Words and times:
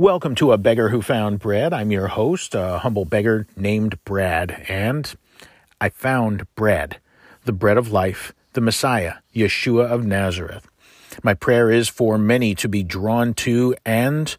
Welcome 0.00 0.34
to 0.36 0.52
A 0.52 0.56
Beggar 0.56 0.88
Who 0.88 1.02
Found 1.02 1.40
Bread. 1.40 1.74
I'm 1.74 1.90
your 1.90 2.08
host, 2.08 2.54
a 2.54 2.78
humble 2.78 3.04
beggar 3.04 3.46
named 3.54 4.02
Brad, 4.06 4.64
and 4.66 5.14
I 5.78 5.90
found 5.90 6.46
bread, 6.54 7.00
the 7.44 7.52
bread 7.52 7.76
of 7.76 7.92
life, 7.92 8.32
the 8.54 8.62
Messiah, 8.62 9.16
Yeshua 9.34 9.90
of 9.90 10.06
Nazareth. 10.06 10.66
My 11.22 11.34
prayer 11.34 11.70
is 11.70 11.90
for 11.90 12.16
many 12.16 12.54
to 12.54 12.66
be 12.66 12.82
drawn 12.82 13.34
to 13.44 13.76
and 13.84 14.34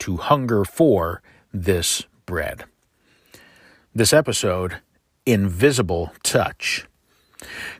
to 0.00 0.18
hunger 0.18 0.66
for 0.66 1.22
this 1.50 2.02
bread. 2.26 2.64
This 3.94 4.12
episode, 4.12 4.82
Invisible 5.24 6.12
Touch. 6.24 6.84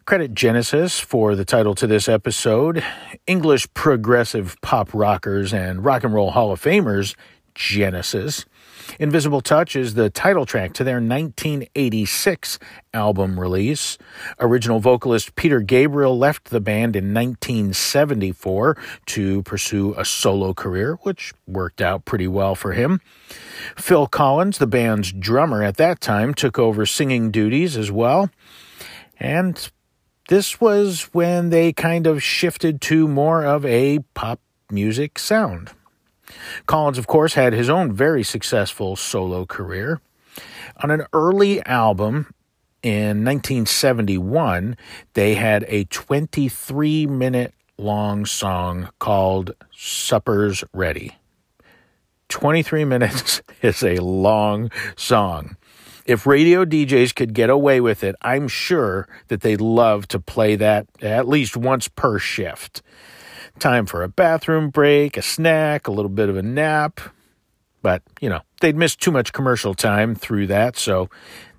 Credit 0.05 0.35
Genesis 0.35 1.01
for 1.01 1.35
the 1.35 1.45
title 1.45 1.75
to 1.75 1.87
this 1.87 2.09
episode. 2.09 2.85
English 3.27 3.73
progressive 3.75 4.57
pop 4.61 4.93
rockers 4.93 5.53
and 5.53 5.85
rock 5.85 6.05
and 6.05 6.15
roll 6.15 6.31
Hall 6.31 6.53
of 6.53 6.63
Famers, 6.63 7.15
Genesis. 7.55 8.45
Invisible 8.99 9.41
Touch 9.41 9.75
is 9.77 9.95
the 9.95 10.11
title 10.11 10.47
track 10.47 10.73
to 10.75 10.85
their 10.85 10.97
1986 10.97 12.59
album 12.95 13.39
release. 13.41 13.99
Original 14.39 14.79
vocalist 14.81 15.35
Peter 15.35 15.61
Gabriel 15.61 16.17
left 16.17 16.51
the 16.51 16.61
band 16.61 16.97
in 16.97 17.13
1974 17.13 18.77
to 19.07 19.43
pursue 19.43 19.95
a 19.97 20.05
solo 20.05 20.55
career, 20.55 20.99
which 21.03 21.35
worked 21.47 21.81
out 21.81 22.05
pretty 22.05 22.29
well 22.29 22.55
for 22.55 22.73
him. 22.73 23.01
Phil 23.77 24.07
Collins, 24.07 24.59
the 24.59 24.67
band's 24.67 25.13
drummer 25.13 25.63
at 25.63 25.77
that 25.77 26.01
time, 26.01 26.35
took 26.35 26.59
over 26.59 26.87
singing 26.87 27.31
duties 27.31 27.77
as 27.77 27.91
well. 27.91 28.31
And 29.19 29.71
this 30.29 30.61
was 30.61 31.03
when 31.13 31.51
they 31.51 31.73
kind 31.73 32.07
of 32.07 32.23
shifted 32.23 32.81
to 32.83 33.09
more 33.09 33.45
of 33.45 33.65
a 33.65 34.01
pop 34.15 34.41
music 34.71 35.19
sound. 35.19 35.71
Collins, 36.67 36.99
of 36.99 37.07
course, 37.07 37.35
had 37.35 37.53
his 37.53 37.71
own 37.71 37.93
very 37.93 38.23
successful 38.23 38.97
solo 38.97 39.47
career. 39.47 40.01
On 40.83 40.91
an 40.91 41.07
early 41.13 41.65
album 41.65 42.35
in 42.83 43.25
1971, 43.25 44.77
they 45.15 45.35
had 45.35 45.65
a 45.69 45.85
23 45.85 47.07
minute 47.07 47.55
long 47.79 48.27
song 48.27 48.91
called 48.99 49.53
Supper's 49.75 50.65
Ready. 50.73 51.17
23 52.29 52.85
minutes 52.85 53.43
is 53.63 53.83
a 53.83 53.97
long 53.97 54.71
song. 54.97 55.57
If 56.07 56.25
radio 56.25 56.65
DJs 56.65 57.17
could 57.17 57.35
get 57.35 57.51
away 57.51 57.81
with 57.81 58.05
it, 58.05 58.15
I'm 58.23 58.47
sure 58.47 59.09
that 59.27 59.41
they'd 59.41 59.61
love 59.61 60.07
to 60.09 60.21
play 60.21 60.55
that 60.55 60.87
at 61.03 61.27
least 61.27 61.57
once 61.57 61.89
per 61.89 62.21
shift. 62.21 62.81
Time 63.59 63.87
for 63.87 64.05
a 64.05 64.09
bathroom 64.09 64.71
break, 64.71 65.17
a 65.17 65.23
snack, 65.23 65.89
a 65.89 65.91
little 65.91 66.09
bit 66.09 66.29
of 66.29 66.37
a 66.37 66.43
nap. 66.43 67.01
But, 67.83 68.03
you 68.21 68.29
know, 68.29 68.43
they'd 68.61 68.77
miss 68.77 68.95
too 68.95 69.11
much 69.11 69.33
commercial 69.33 69.75
time 69.75 70.15
through 70.15 70.47
that, 70.47 70.77
so 70.77 71.11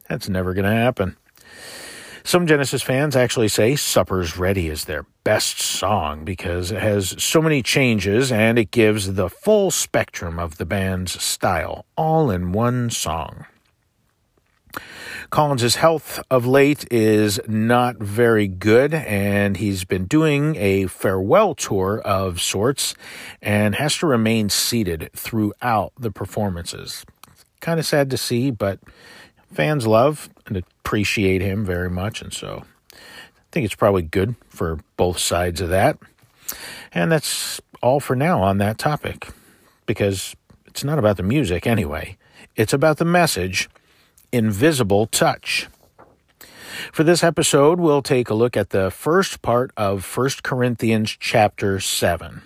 that's 0.08 0.30
never 0.30 0.54
going 0.54 0.66
to 0.66 0.72
happen. 0.72 1.18
Some 2.24 2.48
Genesis 2.48 2.82
fans 2.82 3.18
actually 3.18 3.50
say 3.50 3.76
Supper's 3.76 4.38
Ready 4.38 4.70
is 4.70 4.86
their 4.86 5.06
best 5.26 5.60
song 5.60 6.24
because 6.24 6.72
it 6.72 6.82
has 6.82 7.22
so 7.22 7.42
many 7.42 7.62
changes 7.62 8.32
and 8.32 8.58
it 8.58 8.72
gives 8.72 9.16
the 9.16 9.30
full 9.30 9.72
spectrum 9.72 10.40
of 10.40 10.58
the 10.58 10.66
band's 10.66 11.22
style 11.22 11.86
all 11.98 12.32
in 12.32 12.54
one 12.54 12.90
song. 12.90 13.46
Collins's 15.30 15.76
health 15.76 16.22
of 16.32 16.46
late 16.46 16.86
is 16.90 17.40
not 17.48 17.98
very 17.98 18.48
good, 18.48 18.94
and 18.94 19.58
he's 19.58 19.84
been 19.84 20.06
doing 20.06 20.56
a 20.56 20.88
farewell 20.88 21.54
tour 21.54 22.00
of 22.00 22.40
sorts 22.40 22.96
and 23.42 23.76
has 23.76 23.98
to 23.98 24.08
remain 24.08 24.50
seated 24.50 25.10
throughout 25.14 25.92
the 26.00 26.12
performances. 26.12 27.06
Kind 27.60 27.80
of 27.80 27.86
sad 27.86 28.10
to 28.12 28.18
see, 28.18 28.52
but 28.52 28.80
fans 29.52 29.86
love 29.86 30.30
and 30.46 30.56
appreciate 30.56 31.42
him 31.42 31.66
very 31.66 31.90
much, 31.90 32.22
and 32.22 32.34
so 32.34 32.64
I 32.94 32.98
think 33.52 33.66
it's 33.66 33.76
probably 33.76 34.04
good 34.04 34.36
for 34.48 34.80
both 34.96 35.20
sides 35.20 35.60
of 35.60 35.70
that. 35.70 35.98
And 36.94 37.12
that's 37.12 37.60
all 37.82 38.00
for 38.00 38.16
now 38.16 38.42
on 38.42 38.60
that 38.60 38.78
topic, 38.78 39.28
because 39.86 40.36
it's 40.66 40.86
not 40.86 41.00
about 41.00 41.18
the 41.18 41.24
music 41.24 41.68
anyway, 41.68 42.18
it's 42.56 42.74
about 42.74 42.98
the 42.98 43.06
message 43.06 43.70
invisible 44.32 45.08
touch. 45.08 45.68
For 46.92 47.04
this 47.04 47.24
episode, 47.24 47.80
we'll 47.80 48.02
take 48.02 48.30
a 48.30 48.34
look 48.34 48.56
at 48.56 48.70
the 48.70 48.92
first 48.92 49.42
part 49.42 49.72
of 49.76 50.06
1 50.16 50.30
Corinthians 50.44 51.16
chapter 51.20 51.80
7. 51.80 52.42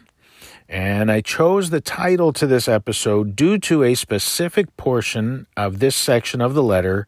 And 0.70 1.12
I 1.12 1.20
chose 1.20 1.70
the 1.70 1.81
title 1.81 2.31
to 2.34 2.47
this 2.47 2.70
episode 2.70 3.36
due 3.36 3.58
to 3.59 3.84
a 3.84 3.94
specific 3.94 4.75
portion 4.78 5.47
of 5.58 5.80
this 5.80 5.97
section 5.97 6.40
of 6.40 6.53
the 6.53 6.64
letter, 6.64 7.06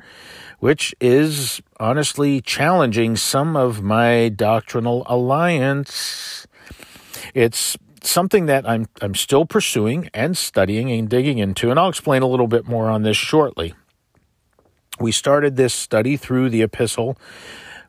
which 0.60 0.94
is 1.00 1.62
honestly 1.80 2.42
challenging 2.42 3.16
some 3.16 3.56
of 3.56 3.82
my 3.82 4.28
doctrinal 4.28 5.04
alliance. 5.06 6.46
It's 7.34 7.78
something 8.02 8.48
that 8.48 8.68
I'm, 8.68 8.88
I'm 9.02 9.16
still 9.16 9.46
pursuing 9.46 10.10
and 10.14 10.36
studying 10.36 10.92
and 10.92 11.08
digging 11.08 11.38
into, 11.38 11.72
and 11.72 11.80
I'll 11.80 11.90
explain 11.90 12.22
a 12.22 12.28
little 12.28 12.48
bit 12.48 12.68
more 12.68 12.90
on 12.90 13.04
this 13.04 13.16
shortly. 13.16 13.74
We 15.04 15.12
started 15.12 15.58
this 15.58 15.74
study 15.74 16.16
through 16.16 16.50
the 16.50 16.62
epistle 16.62 17.18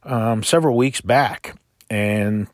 um, 0.03 0.43
several 0.43 0.77
weeks 0.77 1.01
back, 1.01 1.55
and 1.89 2.49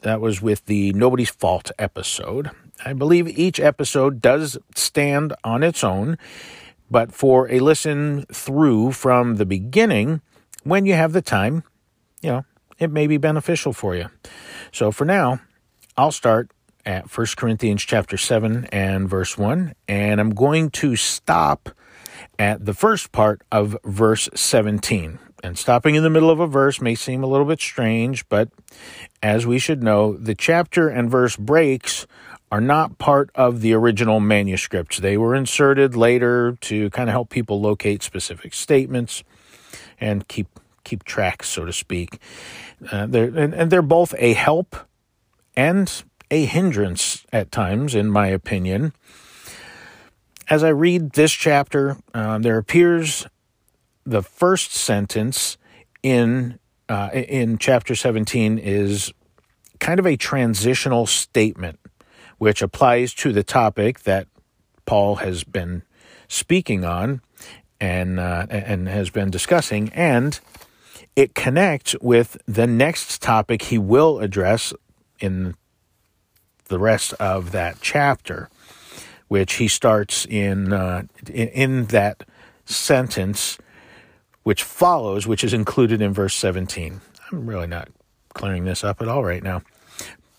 that 0.00 0.20
was 0.20 0.42
with 0.42 0.66
the 0.66 0.92
Nobody's 0.94 1.30
Fault 1.30 1.70
episode. 1.78 2.50
I 2.84 2.94
believe 2.94 3.28
each 3.28 3.60
episode 3.60 4.20
does 4.20 4.58
stand 4.74 5.34
on 5.44 5.62
its 5.62 5.84
own, 5.84 6.18
but 6.90 7.14
for 7.14 7.48
a 7.48 7.60
listen 7.60 8.26
through 8.26 8.90
from 8.90 9.36
the 9.36 9.46
beginning, 9.46 10.20
when 10.64 10.84
you 10.84 10.94
have 10.94 11.12
the 11.12 11.22
time, 11.22 11.62
you 12.22 12.30
know, 12.30 12.44
it 12.80 12.90
may 12.90 13.06
be 13.06 13.18
beneficial 13.18 13.72
for 13.72 13.94
you. 13.94 14.08
So 14.72 14.90
for 14.90 15.04
now, 15.04 15.42
I'll 15.96 16.10
start 16.10 16.50
at 16.84 17.16
1 17.16 17.26
Corinthians 17.36 17.84
chapter 17.84 18.16
7 18.16 18.64
and 18.72 19.08
verse 19.08 19.38
1, 19.38 19.76
and 19.86 20.20
I'm 20.20 20.34
going 20.34 20.70
to 20.70 20.96
stop 20.96 21.70
at 22.42 22.64
the 22.64 22.74
first 22.74 23.12
part 23.12 23.40
of 23.52 23.76
verse 23.84 24.28
17. 24.34 25.20
And 25.44 25.56
stopping 25.56 25.94
in 25.94 26.02
the 26.02 26.10
middle 26.10 26.28
of 26.28 26.40
a 26.40 26.46
verse 26.48 26.80
may 26.80 26.96
seem 26.96 27.22
a 27.22 27.28
little 27.28 27.46
bit 27.46 27.60
strange, 27.60 28.28
but 28.28 28.48
as 29.22 29.46
we 29.46 29.60
should 29.60 29.80
know, 29.80 30.14
the 30.14 30.34
chapter 30.34 30.88
and 30.88 31.08
verse 31.08 31.36
breaks 31.36 32.04
are 32.50 32.60
not 32.60 32.98
part 32.98 33.30
of 33.36 33.60
the 33.60 33.74
original 33.74 34.18
manuscripts. 34.18 34.98
They 34.98 35.16
were 35.16 35.36
inserted 35.36 35.94
later 35.94 36.58
to 36.62 36.90
kind 36.90 37.08
of 37.08 37.12
help 37.12 37.30
people 37.30 37.60
locate 37.60 38.02
specific 38.02 38.54
statements 38.54 39.22
and 40.00 40.26
keep 40.26 40.48
keep 40.82 41.04
track, 41.04 41.44
so 41.44 41.64
to 41.64 41.72
speak. 41.72 42.18
Uh, 42.90 43.06
they're, 43.06 43.26
and, 43.38 43.54
and 43.54 43.70
they're 43.70 43.82
both 43.82 44.16
a 44.18 44.32
help 44.32 44.74
and 45.56 46.02
a 46.28 46.44
hindrance 46.44 47.24
at 47.32 47.52
times, 47.52 47.94
in 47.94 48.10
my 48.10 48.26
opinion 48.26 48.92
as 50.52 50.62
I 50.62 50.68
read 50.68 51.12
this 51.12 51.32
chapter, 51.32 51.96
uh, 52.12 52.36
there 52.36 52.58
appears 52.58 53.26
the 54.04 54.22
first 54.22 54.74
sentence 54.74 55.56
in 56.02 56.58
uh, 56.90 57.08
in 57.14 57.56
chapter 57.56 57.94
17 57.94 58.58
is 58.58 59.14
kind 59.80 59.98
of 59.98 60.06
a 60.06 60.18
transitional 60.18 61.06
statement, 61.06 61.80
which 62.36 62.60
applies 62.60 63.14
to 63.14 63.32
the 63.32 63.42
topic 63.42 64.00
that 64.00 64.28
Paul 64.84 65.16
has 65.16 65.42
been 65.42 65.84
speaking 66.28 66.84
on 66.84 67.22
and 67.80 68.20
uh, 68.20 68.44
and 68.50 68.88
has 68.88 69.08
been 69.08 69.30
discussing, 69.30 69.88
and 69.94 70.38
it 71.16 71.34
connects 71.34 71.96
with 72.02 72.36
the 72.46 72.66
next 72.66 73.22
topic 73.22 73.62
he 73.62 73.78
will 73.78 74.18
address 74.18 74.74
in 75.18 75.54
the 76.66 76.78
rest 76.78 77.14
of 77.14 77.52
that 77.52 77.78
chapter 77.80 78.50
which 79.32 79.54
he 79.54 79.66
starts 79.66 80.26
in, 80.26 80.74
uh, 80.74 81.04
in, 81.26 81.48
in 81.48 81.84
that 81.86 82.22
sentence 82.66 83.56
which 84.42 84.62
follows, 84.62 85.26
which 85.26 85.42
is 85.42 85.54
included 85.54 86.02
in 86.02 86.12
verse 86.12 86.34
17. 86.34 87.00
I'm 87.30 87.46
really 87.46 87.66
not 87.66 87.88
clearing 88.34 88.66
this 88.66 88.84
up 88.84 89.00
at 89.00 89.08
all 89.08 89.24
right 89.24 89.42
now. 89.42 89.62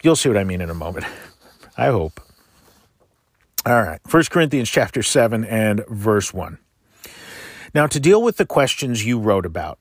You'll 0.03 0.15
see 0.15 0.29
what 0.29 0.37
I 0.37 0.43
mean 0.43 0.61
in 0.61 0.69
a 0.69 0.75
moment. 0.75 1.07
I 1.77 1.87
hope. 1.87 2.21
All 3.65 3.81
right. 3.81 3.99
1 4.11 4.23
Corinthians 4.29 4.69
chapter 4.69 5.01
7 5.01 5.43
and 5.43 5.83
verse 5.87 6.31
1. 6.31 6.59
Now 7.73 7.87
to 7.87 7.99
deal 7.99 8.21
with 8.21 8.37
the 8.37 8.45
questions 8.45 9.03
you 9.03 9.17
wrote 9.17 9.47
about. 9.47 9.79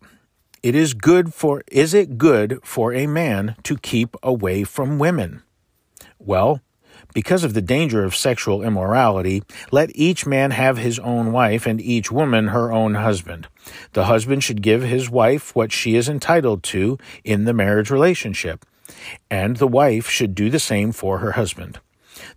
It 0.63 0.75
is 0.75 0.95
good 0.95 1.35
for 1.35 1.63
is 1.71 1.93
it 1.93 2.17
good 2.17 2.61
for 2.63 2.95
a 2.95 3.07
man 3.07 3.57
to 3.65 3.77
keep 3.77 4.17
away 4.23 4.65
from 4.65 4.99
women? 4.99 5.43
Well, 6.19 6.63
because 7.15 7.45
of 7.45 7.55
the 7.55 7.63
danger 7.63 8.05
of 8.05 8.17
sexual 8.17 8.63
immorality, 8.63 9.43
let 9.71 9.91
each 9.95 10.27
man 10.27 10.51
have 10.51 10.79
his 10.79 10.99
own 10.99 11.33
wife 11.33 11.67
and 11.67 11.81
each 11.81 12.11
woman 12.11 12.49
her 12.49 12.73
own 12.73 12.95
husband. 12.95 13.49
The 13.93 14.05
husband 14.05 14.45
should 14.45 14.63
give 14.63 14.83
his 14.83 15.11
wife 15.11 15.55
what 15.55 15.73
she 15.73 15.97
is 15.97 16.09
entitled 16.09 16.63
to 16.65 16.99
in 17.25 17.45
the 17.45 17.53
marriage 17.53 17.91
relationship, 17.91 18.65
and 19.31 19.57
the 19.57 19.69
wife 19.69 20.09
should 20.09 20.35
do 20.35 20.51
the 20.51 20.59
same 20.59 20.93
for 20.93 21.19
her 21.19 21.33
husband. 21.33 21.81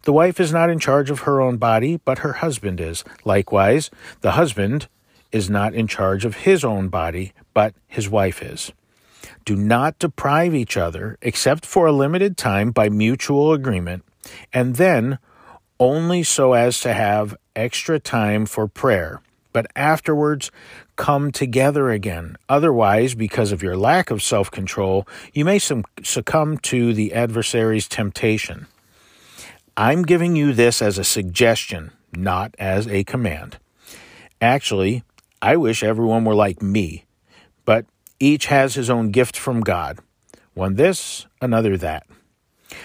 The 0.03 0.13
wife 0.13 0.39
is 0.39 0.53
not 0.53 0.69
in 0.69 0.79
charge 0.79 1.09
of 1.09 1.21
her 1.21 1.41
own 1.41 1.57
body, 1.57 1.99
but 2.05 2.19
her 2.19 2.33
husband 2.33 2.79
is. 2.79 3.03
Likewise, 3.23 3.89
the 4.21 4.31
husband 4.31 4.87
is 5.31 5.49
not 5.49 5.73
in 5.73 5.87
charge 5.87 6.25
of 6.25 6.37
his 6.37 6.63
own 6.63 6.87
body, 6.87 7.33
but 7.53 7.73
his 7.87 8.09
wife 8.09 8.41
is. 8.41 8.71
Do 9.43 9.55
not 9.55 9.99
deprive 9.99 10.55
each 10.55 10.77
other, 10.77 11.17
except 11.21 11.65
for 11.65 11.87
a 11.87 11.91
limited 11.91 12.37
time 12.37 12.71
by 12.71 12.89
mutual 12.89 13.53
agreement, 13.53 14.03
and 14.53 14.75
then 14.75 15.19
only 15.79 16.23
so 16.23 16.53
as 16.53 16.79
to 16.81 16.93
have 16.93 17.35
extra 17.55 17.99
time 17.99 18.45
for 18.45 18.67
prayer. 18.67 19.21
But 19.53 19.67
afterwards, 19.75 20.51
come 20.95 21.31
together 21.31 21.89
again. 21.89 22.37
Otherwise, 22.49 23.15
because 23.15 23.51
of 23.51 23.63
your 23.63 23.77
lack 23.77 24.11
of 24.11 24.21
self 24.21 24.51
control, 24.51 25.07
you 25.33 25.45
may 25.45 25.59
succumb 25.59 26.57
to 26.59 26.93
the 26.93 27.13
adversary's 27.13 27.87
temptation. 27.87 28.67
I'm 29.77 30.03
giving 30.03 30.35
you 30.35 30.53
this 30.53 30.81
as 30.81 30.97
a 30.97 31.03
suggestion, 31.03 31.91
not 32.13 32.55
as 32.59 32.87
a 32.87 33.03
command. 33.03 33.57
Actually, 34.41 35.03
I 35.41 35.55
wish 35.57 35.83
everyone 35.83 36.25
were 36.25 36.35
like 36.35 36.61
me, 36.61 37.05
but 37.65 37.85
each 38.19 38.47
has 38.47 38.75
his 38.75 38.89
own 38.89 39.11
gift 39.11 39.37
from 39.37 39.61
God 39.61 39.99
one 40.55 40.75
this, 40.75 41.27
another 41.41 41.75
that. 41.77 42.07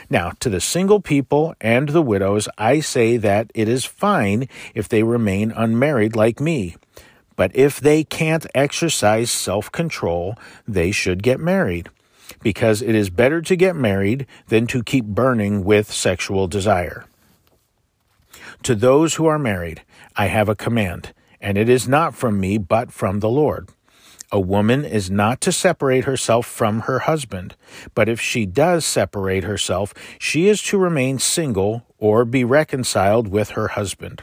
Now, 0.08 0.32
to 0.40 0.48
the 0.48 0.60
single 0.60 1.00
people 1.00 1.54
and 1.60 1.88
the 1.88 2.02
widows, 2.02 2.48
I 2.58 2.80
say 2.80 3.16
that 3.16 3.50
it 3.54 3.68
is 3.68 3.84
fine 3.84 4.48
if 4.74 4.88
they 4.88 5.02
remain 5.02 5.52
unmarried 5.52 6.16
like 6.16 6.40
me. 6.40 6.76
But 7.36 7.54
if 7.54 7.80
they 7.80 8.04
can't 8.04 8.46
exercise 8.54 9.30
self 9.30 9.72
control, 9.72 10.36
they 10.68 10.90
should 10.90 11.22
get 11.22 11.40
married. 11.40 11.88
Because 12.42 12.82
it 12.82 12.94
is 12.94 13.10
better 13.10 13.42
to 13.42 13.56
get 13.56 13.74
married 13.74 14.26
than 14.48 14.66
to 14.68 14.82
keep 14.82 15.04
burning 15.04 15.64
with 15.64 15.90
sexual 15.92 16.46
desire. 16.46 17.06
To 18.64 18.74
those 18.74 19.14
who 19.14 19.26
are 19.26 19.38
married, 19.38 19.82
I 20.16 20.26
have 20.26 20.48
a 20.48 20.54
command, 20.54 21.12
and 21.40 21.56
it 21.56 21.68
is 21.68 21.88
not 21.88 22.14
from 22.14 22.38
me, 22.38 22.58
but 22.58 22.92
from 22.92 23.20
the 23.20 23.28
Lord. 23.30 23.68
A 24.32 24.38
woman 24.38 24.84
is 24.84 25.10
not 25.10 25.40
to 25.40 25.52
separate 25.52 26.04
herself 26.04 26.46
from 26.46 26.80
her 26.80 27.00
husband, 27.00 27.56
but 27.94 28.08
if 28.08 28.20
she 28.20 28.46
does 28.46 28.84
separate 28.84 29.42
herself, 29.42 29.92
she 30.20 30.48
is 30.48 30.62
to 30.64 30.78
remain 30.78 31.18
single 31.18 31.84
or 31.98 32.24
be 32.24 32.44
reconciled 32.44 33.28
with 33.28 33.50
her 33.50 33.68
husband. 33.68 34.22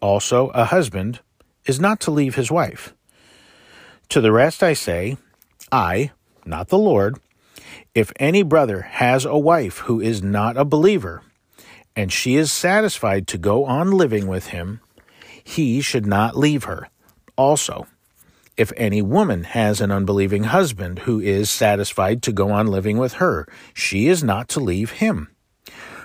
Also, 0.00 0.48
a 0.48 0.64
husband 0.64 1.20
is 1.66 1.78
not 1.78 2.00
to 2.00 2.10
leave 2.10 2.34
his 2.34 2.50
wife. 2.50 2.94
To 4.08 4.20
the 4.20 4.32
rest 4.32 4.62
I 4.62 4.72
say, 4.72 5.18
I, 5.70 6.10
not 6.44 6.68
the 6.68 6.78
Lord, 6.78 7.18
if 7.94 8.12
any 8.16 8.42
brother 8.42 8.82
has 8.82 9.24
a 9.24 9.38
wife 9.38 9.78
who 9.78 10.00
is 10.00 10.22
not 10.22 10.56
a 10.56 10.64
believer, 10.64 11.22
and 11.94 12.12
she 12.12 12.36
is 12.36 12.50
satisfied 12.50 13.26
to 13.28 13.38
go 13.38 13.64
on 13.64 13.92
living 13.92 14.26
with 14.26 14.48
him, 14.48 14.80
he 15.42 15.80
should 15.80 16.06
not 16.06 16.36
leave 16.36 16.64
her. 16.64 16.88
Also, 17.36 17.86
if 18.58 18.72
any 18.76 19.00
woman 19.00 19.44
has 19.44 19.80
an 19.80 19.92
unbelieving 19.92 20.44
husband 20.44 21.00
who 21.00 21.20
is 21.20 21.48
satisfied 21.48 22.22
to 22.24 22.32
go 22.32 22.50
on 22.50 22.66
living 22.66 22.98
with 22.98 23.14
her, 23.14 23.46
she 23.72 24.08
is 24.08 24.24
not 24.24 24.48
to 24.48 24.60
leave 24.60 24.90
him. 24.90 25.28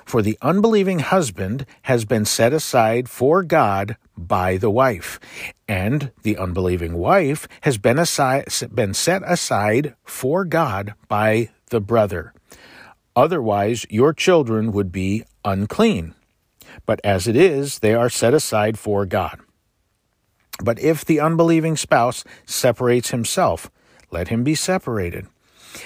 For 0.05 0.21
the 0.21 0.37
unbelieving 0.41 0.99
husband 0.99 1.65
has 1.83 2.05
been 2.05 2.25
set 2.25 2.53
aside 2.53 3.09
for 3.09 3.41
God 3.41 3.97
by 4.15 4.57
the 4.57 4.69
wife, 4.69 5.19
and 5.67 6.11
the 6.21 6.37
unbelieving 6.37 6.93
wife 6.93 7.47
has 7.61 7.79
been, 7.79 7.97
aside, 7.97 8.47
been 8.73 8.93
set 8.93 9.23
aside 9.25 9.95
for 10.03 10.45
God 10.45 10.93
by 11.07 11.49
the 11.71 11.81
brother. 11.81 12.33
Otherwise, 13.15 13.87
your 13.89 14.13
children 14.13 14.71
would 14.71 14.91
be 14.91 15.23
unclean. 15.43 16.13
But 16.85 16.99
as 17.03 17.27
it 17.27 17.35
is, 17.35 17.79
they 17.79 17.95
are 17.95 18.09
set 18.09 18.33
aside 18.33 18.77
for 18.77 19.05
God. 19.05 19.39
But 20.61 20.79
if 20.79 21.03
the 21.03 21.19
unbelieving 21.19 21.77
spouse 21.77 22.23
separates 22.45 23.09
himself, 23.11 23.71
let 24.11 24.27
him 24.27 24.43
be 24.43 24.55
separated. 24.55 25.27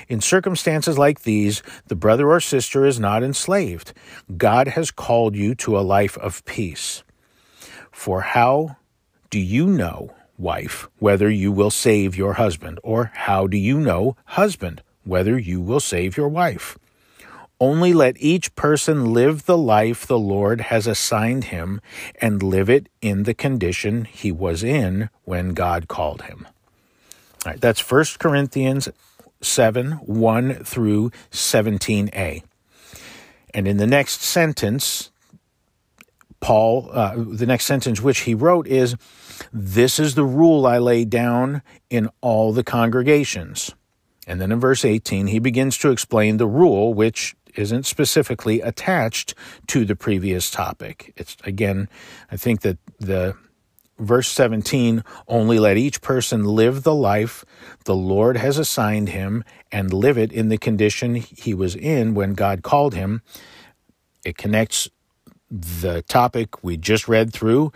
In 0.10 0.20
circumstances 0.20 0.98
like 0.98 1.22
these, 1.22 1.64
the 1.88 1.96
brother 1.96 2.30
or 2.30 2.42
sister 2.42 2.86
is 2.86 3.00
not 3.00 3.24
enslaved. 3.24 3.94
God 4.36 4.70
has 4.70 4.92
called 4.92 5.36
you 5.36 5.56
to 5.56 5.78
a 5.78 5.82
life 5.82 6.18
of 6.18 6.44
peace. 6.46 7.04
For 7.92 8.22
how 8.22 8.78
do 9.30 9.40
you 9.40 9.68
know, 9.68 10.14
wife, 10.38 10.90
whether 11.00 11.30
you 11.30 11.52
will 11.52 11.72
save 11.72 12.18
your 12.18 12.34
husband? 12.34 12.80
Or 12.84 13.12
how 13.14 13.48
do 13.48 13.58
you 13.58 13.80
know, 13.80 14.18
husband, 14.26 14.84
whether 15.04 15.38
you 15.38 15.62
will 15.62 15.80
save 15.80 16.18
your 16.18 16.28
wife? 16.28 16.78
Only 17.60 17.94
let 17.94 18.16
each 18.20 18.54
person 18.56 19.14
live 19.14 19.46
the 19.46 19.58
life 19.58 20.06
the 20.06 20.20
Lord 20.20 20.62
has 20.62 20.86
assigned 20.86 21.46
him 21.46 21.82
and 22.22 22.44
live 22.44 22.70
it 22.70 22.88
in 23.02 23.24
the 23.24 23.34
condition 23.34 24.06
he 24.06 24.32
was 24.32 24.64
in 24.64 25.10
when 25.24 25.54
God 25.54 25.88
called 25.88 26.24
him. 26.24 26.48
All 27.46 27.54
right, 27.54 27.62
that's 27.62 27.80
1 27.80 28.06
Corinthians 28.20 28.90
7 29.42 29.94
1 29.94 30.54
through 30.64 31.12
17a. 31.32 32.44
And 33.54 33.68
in 33.68 33.78
the 33.78 33.88
next 33.88 34.22
sentence, 34.22 35.10
Paul, 36.40 36.90
uh, 36.92 37.16
the 37.18 37.46
next 37.46 37.66
sentence 37.66 38.02
which 38.02 38.20
he 38.20 38.36
wrote 38.36 38.68
is, 38.68 38.96
This 39.52 40.00
is 40.00 40.16
the 40.16 40.26
rule 40.26 40.68
I 40.68 40.78
lay 40.78 41.06
down 41.06 41.64
in 41.90 42.10
all 42.22 42.54
the 42.54 42.64
congregations. 42.64 43.74
And 44.28 44.42
then 44.42 44.52
in 44.52 44.60
verse 44.60 44.84
18, 44.84 45.28
he 45.28 45.40
begins 45.40 45.78
to 45.80 45.90
explain 45.90 46.38
the 46.38 46.48
rule 46.48 46.94
which 46.94 47.36
isn't 47.58 47.86
specifically 47.86 48.62
attached 48.62 49.34
to 49.68 49.86
the 49.86 49.96
previous 49.96 50.50
topic. 50.52 51.14
It's 51.18 51.38
again, 51.44 51.90
I 52.32 52.38
think 52.38 52.62
that 52.62 52.78
the 53.00 53.36
verse 54.00 54.28
17 54.30 55.04
only 55.28 55.60
let 55.60 55.78
each 55.78 56.02
person 56.02 56.46
live 56.46 56.84
the 56.84 56.94
life 56.94 57.44
the 57.86 57.96
Lord 57.96 58.38
has 58.38 58.58
assigned 58.58 59.10
him 59.10 59.44
and 59.72 59.92
live 59.92 60.18
it 60.18 60.32
in 60.32 60.50
the 60.50 60.58
condition 60.58 61.16
he 61.16 61.54
was 61.54 61.76
in 61.76 62.14
when 62.14 62.34
God 62.34 62.62
called 62.62 62.94
him. 62.94 63.22
It 64.24 64.38
connects 64.38 64.90
the 65.50 66.02
topic 66.04 66.64
we 66.64 66.76
just 66.76 67.08
read 67.08 67.32
through 67.32 67.72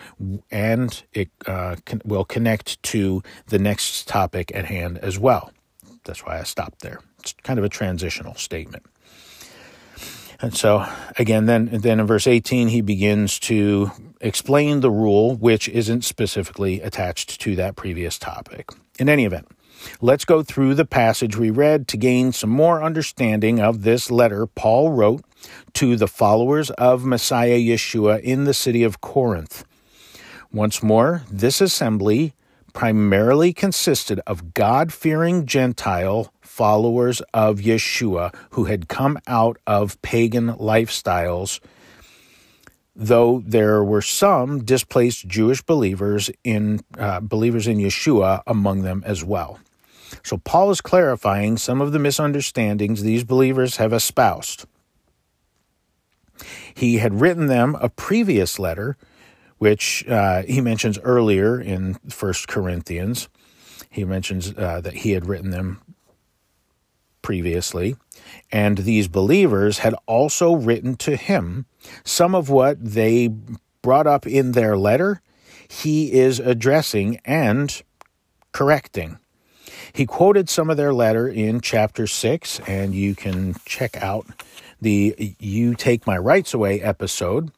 and 0.52 1.04
it 1.14 1.30
uh, 1.46 1.78
will 2.04 2.26
connect 2.26 2.82
to 2.84 3.24
the 3.48 3.60
next 3.60 4.08
topic 4.08 4.52
at 4.54 4.66
hand 4.66 4.98
as 5.00 5.18
well. 5.18 5.52
That's 6.04 6.26
why 6.26 6.40
I 6.40 6.44
stopped 6.44 6.82
there. 6.82 7.00
It's 7.20 7.34
kind 7.44 7.60
of 7.60 7.66
a 7.66 7.70
transitional 7.70 8.36
statement. 8.36 8.86
And 10.42 10.58
so, 10.58 10.88
again, 11.20 11.46
then, 11.46 11.66
then 11.66 12.00
in 12.00 12.08
verse 12.08 12.26
18, 12.26 12.70
he 12.70 12.82
begins 12.82 13.38
to 13.40 13.92
explain 14.20 14.80
the 14.80 14.90
rule, 14.90 15.36
which 15.36 15.70
isn't 15.70 16.04
specifically 16.04 16.82
attached 16.82 17.40
to 17.42 17.56
that 17.58 17.76
previous 17.76 18.18
topic. 18.18 18.72
In 18.98 19.08
any 19.08 19.26
event, 19.26 19.48
let's 20.02 20.26
go 20.26 20.42
through 20.42 20.74
the 20.74 20.86
passage 20.86 21.38
we 21.38 21.52
read 21.52 21.88
to 21.90 21.98
gain 21.98 22.32
some 22.32 22.50
more 22.50 22.82
understanding 22.82 23.60
of 23.60 23.84
this 23.84 24.10
letter 24.10 24.48
Paul 24.48 24.92
wrote 24.92 25.24
to 25.74 25.96
the 25.96 26.08
followers 26.08 26.72
of 26.72 27.06
Messiah 27.06 27.60
Yeshua 27.60 28.20
in 28.22 28.46
the 28.46 28.54
city 28.54 28.84
of 28.84 29.00
Corinth. 29.00 29.64
Once 30.52 30.82
more, 30.82 31.24
this 31.32 31.62
assembly 31.62 32.34
primarily 32.74 33.54
consisted 33.54 34.20
of 34.26 34.54
God 34.54 34.92
fearing 34.94 35.46
Gentile 35.46 36.34
followers 36.52 37.22
of 37.34 37.60
Yeshua 37.60 38.36
who 38.52 38.66
had 38.66 38.90
come 38.90 39.18
out 39.26 39.58
of 39.66 40.00
pagan 40.02 40.50
lifestyles, 40.56 41.62
though 42.94 43.42
there 43.46 43.82
were 43.84 44.02
some 44.02 44.64
displaced 44.66 45.28
Jewish 45.30 45.62
believers 45.62 46.30
in 46.44 46.82
uh, 47.00 47.22
believers 47.22 47.68
in 47.68 47.78
Yeshua 47.78 48.44
among 48.46 48.82
them 48.82 49.02
as 49.06 49.24
well. 49.24 49.60
So 50.24 50.38
Paul 50.38 50.72
is 50.72 50.82
clarifying 50.82 51.56
some 51.56 51.80
of 51.80 51.94
the 51.94 52.00
misunderstandings 52.00 53.02
these 53.02 53.24
believers 53.24 53.78
have 53.78 53.94
espoused. 53.94 54.66
He 56.74 56.98
had 56.98 57.22
written 57.22 57.48
them 57.48 57.78
a 57.80 57.88
previous 57.88 58.60
letter, 58.60 58.98
which 59.58 60.06
uh, 60.10 60.44
he 60.44 60.60
mentions 60.60 61.00
earlier 61.00 61.62
in 61.62 61.94
First 62.10 62.50
Corinthians. 62.50 63.30
He 63.90 64.04
mentions 64.04 64.54
uh, 64.58 64.82
that 64.82 64.96
he 64.96 65.12
had 65.12 65.28
written 65.28 65.52
them 65.52 65.82
previously, 67.22 67.96
and 68.52 68.80
these 68.80 69.08
believers 69.08 69.80
had 69.80 69.96
also 70.06 70.54
written 70.54 70.96
to 70.98 71.16
him 71.16 71.66
some 72.04 72.36
of 72.36 72.50
what 72.50 72.84
they 72.84 73.30
brought 73.82 74.08
up 74.08 74.28
in 74.28 74.52
their 74.52 74.78
letter, 74.78 75.22
he 75.68 76.14
is 76.14 76.40
addressing 76.40 77.20
and 77.26 77.82
correcting. 78.52 79.18
He 79.94 80.06
quoted 80.06 80.50
some 80.50 80.70
of 80.70 80.78
their 80.78 80.94
letter 80.94 81.28
in 81.28 81.62
chapter 81.62 82.08
6, 82.08 82.60
and 82.62 82.94
you 82.94 83.16
can 83.16 83.56
check 83.66 83.98
out 83.98 84.26
the 84.80 85.36
You 85.40 85.76
Take 85.76 86.08
My 86.08 86.18
Rights 86.18 86.54
Away 86.54 86.82
episode 86.82 87.52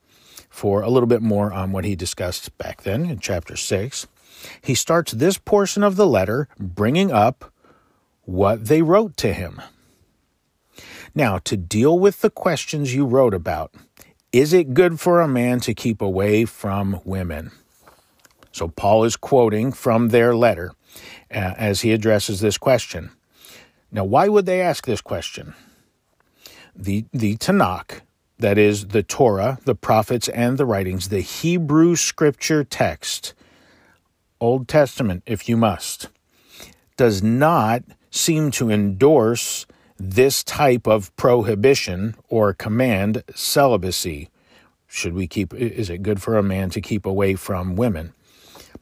for 0.50 0.82
a 0.82 0.90
little 0.90 1.08
bit 1.08 1.22
more 1.22 1.52
on 1.52 1.72
what 1.72 1.86
he 1.86 1.96
discussed 1.96 2.56
back 2.58 2.84
then 2.84 3.06
in 3.06 3.20
chapter 3.20 3.56
6. 3.56 4.08
He 4.62 4.76
starts 4.76 5.14
this 5.14 5.38
portion 5.38 5.84
of 5.84 5.96
the 5.96 6.08
letter 6.08 6.48
bringing 6.60 7.12
up 7.12 7.53
what 8.26 8.66
they 8.66 8.82
wrote 8.82 9.18
to 9.18 9.34
him. 9.34 9.62
Now, 11.16 11.38
to 11.40 11.56
deal 11.56 11.98
with 12.00 12.22
the 12.22 12.30
questions 12.30 12.96
you 12.96 13.06
wrote 13.06 13.34
about, 13.34 13.74
Is 14.32 14.54
it 14.54 14.74
good 14.74 15.00
for 15.00 15.22
a 15.22 15.28
man 15.28 15.60
to 15.62 15.74
keep 15.74 16.02
away 16.02 16.46
from 16.46 17.00
women? 17.06 17.52
So 18.52 18.68
Paul 18.68 19.04
is 19.04 19.16
quoting 19.16 19.72
from 19.72 20.10
their 20.10 20.36
letter 20.36 20.74
uh, 21.32 21.54
as 21.58 21.82
he 21.82 21.92
addresses 21.92 22.40
this 22.40 22.58
question. 22.58 23.12
Now, 23.92 24.04
why 24.04 24.28
would 24.28 24.46
they 24.46 24.62
ask 24.62 24.86
this 24.86 25.02
question? 25.02 25.54
The, 26.76 27.06
the 27.14 27.38
Tanakh, 27.38 28.02
that 28.40 28.58
is 28.58 28.88
the 28.88 29.04
Torah, 29.04 29.60
the 29.66 29.76
prophets, 29.76 30.28
and 30.30 30.58
the 30.58 30.66
writings, 30.66 31.10
the 31.10 31.22
Hebrew 31.22 31.96
scripture 31.96 32.64
text, 32.64 33.34
Old 34.40 34.68
Testament, 34.68 35.24
if 35.26 35.48
you 35.48 35.58
must, 35.58 36.10
does 36.98 37.22
not 37.22 37.84
seem 38.14 38.52
to 38.52 38.70
endorse 38.70 39.66
this 39.98 40.44
type 40.44 40.88
of 40.88 41.14
prohibition 41.16 42.16
or 42.30 42.54
command 42.54 43.24
celibacy. 43.34 44.30
Should 44.88 45.14
we 45.14 45.26
keep, 45.28 45.54
is 45.54 45.90
it 45.90 46.04
good 46.04 46.22
for 46.22 46.38
a 46.38 46.44
man 46.44 46.70
to 46.72 46.82
keep 46.82 47.08
away 47.08 47.34
from 47.34 47.76
women? 47.76 48.14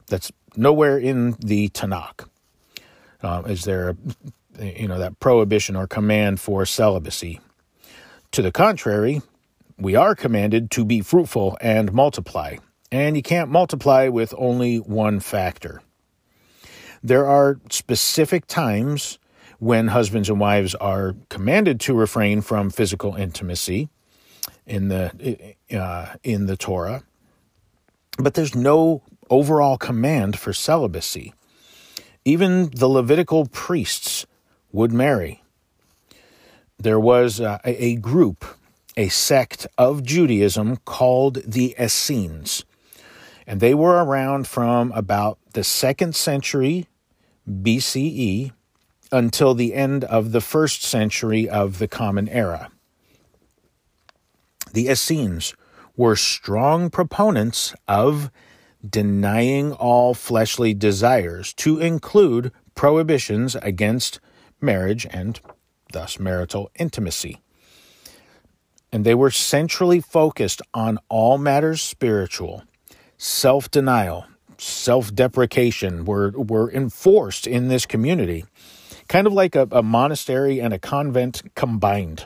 That's 0.08 0.30
nowhere 0.54 0.98
in 0.98 1.36
the 1.38 1.70
Tanakh. 1.70 2.28
Uh, 3.22 3.42
is 3.46 3.64
there, 3.64 3.96
you 4.60 4.86
know, 4.86 4.98
that 4.98 5.18
prohibition 5.18 5.76
or 5.76 5.86
command 5.86 6.38
for 6.38 6.66
celibacy? 6.66 7.40
To 8.32 8.42
the 8.42 8.52
contrary, 8.52 9.22
we 9.78 9.96
are 9.96 10.14
commanded 10.14 10.70
to 10.72 10.84
be 10.84 11.00
fruitful 11.00 11.56
and 11.62 11.94
multiply, 11.94 12.56
and 12.90 13.16
you 13.16 13.22
can't 13.22 13.50
multiply 13.50 14.08
with 14.08 14.34
only 14.36 14.76
one 14.76 15.20
factor. 15.20 15.80
There 17.02 17.26
are 17.26 17.58
specific 17.70 18.46
times 18.46 19.18
when 19.62 19.86
husbands 19.86 20.28
and 20.28 20.40
wives 20.40 20.74
are 20.74 21.14
commanded 21.28 21.78
to 21.78 21.94
refrain 21.94 22.40
from 22.40 22.68
physical 22.68 23.14
intimacy 23.14 23.88
in 24.66 24.88
the 24.88 25.54
uh, 25.72 26.14
in 26.24 26.46
the 26.46 26.56
Torah, 26.56 27.04
but 28.18 28.34
there's 28.34 28.56
no 28.56 29.04
overall 29.30 29.78
command 29.78 30.36
for 30.36 30.52
celibacy. 30.52 31.32
Even 32.24 32.70
the 32.74 32.88
Levitical 32.88 33.46
priests 33.46 34.26
would 34.72 34.90
marry. 34.90 35.44
There 36.76 36.98
was 36.98 37.40
uh, 37.40 37.58
a 37.62 37.94
group, 37.96 38.44
a 38.96 39.10
sect 39.10 39.68
of 39.78 40.02
Judaism 40.02 40.78
called 40.78 41.36
the 41.46 41.76
Essenes, 41.80 42.64
and 43.46 43.60
they 43.60 43.74
were 43.74 44.04
around 44.04 44.48
from 44.48 44.90
about 44.90 45.38
the 45.52 45.62
second 45.62 46.16
century 46.16 46.88
BCE 47.48 48.50
until 49.12 49.54
the 49.54 49.74
end 49.74 50.04
of 50.04 50.32
the 50.32 50.40
first 50.40 50.82
century 50.82 51.48
of 51.48 51.78
the 51.78 51.88
Common 51.88 52.28
Era. 52.28 52.70
The 54.72 54.88
Essenes 54.88 55.54
were 55.96 56.16
strong 56.16 56.88
proponents 56.90 57.74
of 57.86 58.30
denying 58.88 59.72
all 59.72 60.14
fleshly 60.14 60.74
desires, 60.74 61.52
to 61.54 61.78
include 61.78 62.52
prohibitions 62.74 63.54
against 63.56 64.20
marriage 64.60 65.06
and 65.10 65.40
thus 65.92 66.18
marital 66.18 66.70
intimacy. 66.78 67.40
And 68.90 69.04
they 69.04 69.14
were 69.14 69.30
centrally 69.30 70.00
focused 70.00 70.60
on 70.74 70.98
all 71.08 71.38
matters 71.38 71.80
spiritual. 71.80 72.64
Self 73.16 73.70
denial, 73.70 74.26
self 74.58 75.14
deprecation 75.14 76.04
were, 76.04 76.30
were 76.30 76.70
enforced 76.70 77.46
in 77.46 77.68
this 77.68 77.86
community, 77.86 78.44
kind 79.12 79.26
of 79.26 79.34
like 79.34 79.54
a, 79.54 79.68
a 79.70 79.82
monastery 79.82 80.58
and 80.58 80.72
a 80.72 80.78
convent 80.78 81.42
combined. 81.54 82.24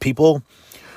People 0.00 0.42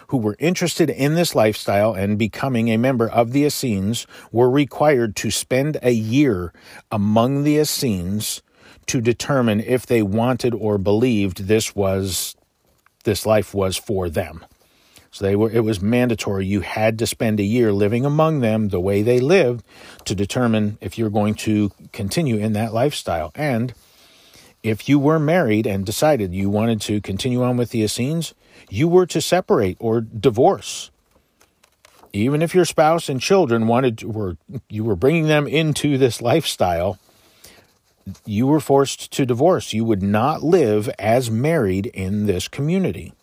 who 0.08 0.16
were 0.16 0.38
interested 0.40 0.90
in 0.90 1.16
this 1.16 1.36
lifestyle 1.36 1.94
and 1.94 2.18
becoming 2.18 2.70
a 2.70 2.78
member 2.78 3.10
of 3.10 3.34
the 3.34 3.44
Essenes 3.44 4.08
were 4.32 4.50
required 4.50 5.18
to 5.18 5.30
spend 5.32 5.78
a 5.84 5.92
year 5.92 6.54
among 6.90 7.44
the 7.44 7.58
Essenes 7.58 8.42
to 8.86 9.02
determine 9.02 9.60
if 9.60 9.86
they 9.86 10.02
wanted 10.02 10.54
or 10.54 10.78
believed 10.78 11.48
this 11.50 11.76
was 11.76 12.38
this 13.04 13.26
life 13.26 13.54
was 13.54 13.76
for 13.76 14.10
them. 14.10 14.46
So 15.12 15.26
they 15.26 15.36
were 15.36 15.52
it 15.52 15.66
was 15.66 15.82
mandatory 15.82 16.46
you 16.46 16.62
had 16.62 16.98
to 17.00 17.06
spend 17.06 17.42
a 17.42 17.44
year 17.44 17.74
living 17.74 18.06
among 18.06 18.40
them 18.40 18.70
the 18.70 18.80
way 18.80 19.02
they 19.02 19.20
lived 19.20 19.66
to 20.06 20.16
determine 20.16 20.78
if 20.80 20.98
you're 20.98 21.10
going 21.10 21.36
to 21.36 21.72
continue 21.92 22.38
in 22.38 22.54
that 22.54 22.74
lifestyle 22.74 23.32
and 23.36 23.74
if 24.68 24.90
you 24.90 25.00
were 25.00 25.20
married 25.20 25.66
and 25.66 25.86
decided 25.86 26.34
you 26.34 26.50
wanted 26.50 26.82
to 26.82 27.02
continue 27.02 27.44
on 27.44 27.58
with 27.58 27.72
the 27.72 27.84
Essenes, 27.84 28.34
you 28.70 28.88
were 28.88 29.06
to 29.06 29.22
separate 29.22 29.78
or 29.80 30.02
divorce. 30.02 30.92
Even 32.14 32.42
if 32.42 32.56
your 32.56 32.66
spouse 32.66 33.10
and 33.10 33.22
children 33.22 33.68
wanted 33.68 34.00
to, 34.00 34.08
were 34.08 34.38
you 34.70 34.84
were 34.84 34.96
bringing 34.96 35.28
them 35.28 35.48
into 35.48 35.98
this 35.98 36.22
lifestyle, 36.22 36.98
you 38.26 38.48
were 38.48 38.60
forced 38.60 39.12
to 39.12 39.26
divorce. 39.26 39.74
You 39.74 39.86
would 39.86 40.02
not 40.02 40.42
live 40.44 40.90
as 40.98 41.30
married 41.30 41.88
in 41.88 42.26
this 42.26 42.48
community. 42.48 43.14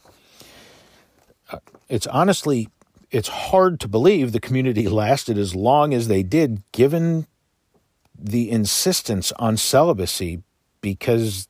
Uh, 1.50 1.58
it's 1.88 2.06
honestly 2.06 2.68
it's 3.10 3.28
hard 3.28 3.80
to 3.80 3.88
believe 3.88 4.32
the 4.32 4.40
community 4.40 4.88
lasted 5.02 5.38
as 5.38 5.54
long 5.54 5.92
as 5.94 6.08
they 6.08 6.22
did 6.22 6.62
given 6.72 7.26
the 8.16 8.50
insistence 8.50 9.32
on 9.32 9.56
celibacy 9.56 10.42
because 10.84 11.48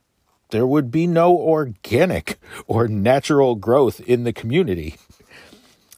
there 0.50 0.64
would 0.64 0.92
be 0.92 1.08
no 1.08 1.36
organic 1.36 2.38
or 2.68 2.86
natural 2.86 3.56
growth 3.56 3.98
in 3.98 4.22
the 4.22 4.32
community. 4.32 4.94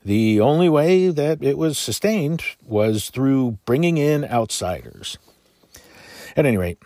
The 0.03 0.41
only 0.41 0.71
way 0.71 1.11
that 1.11 1.43
it 1.43 1.59
was 1.59 1.77
sustained 1.77 2.43
was 2.65 3.11
through 3.11 3.59
bringing 3.67 3.99
in 3.99 4.25
outsiders. 4.25 5.19
At 6.35 6.47
any 6.47 6.57
rate, 6.57 6.79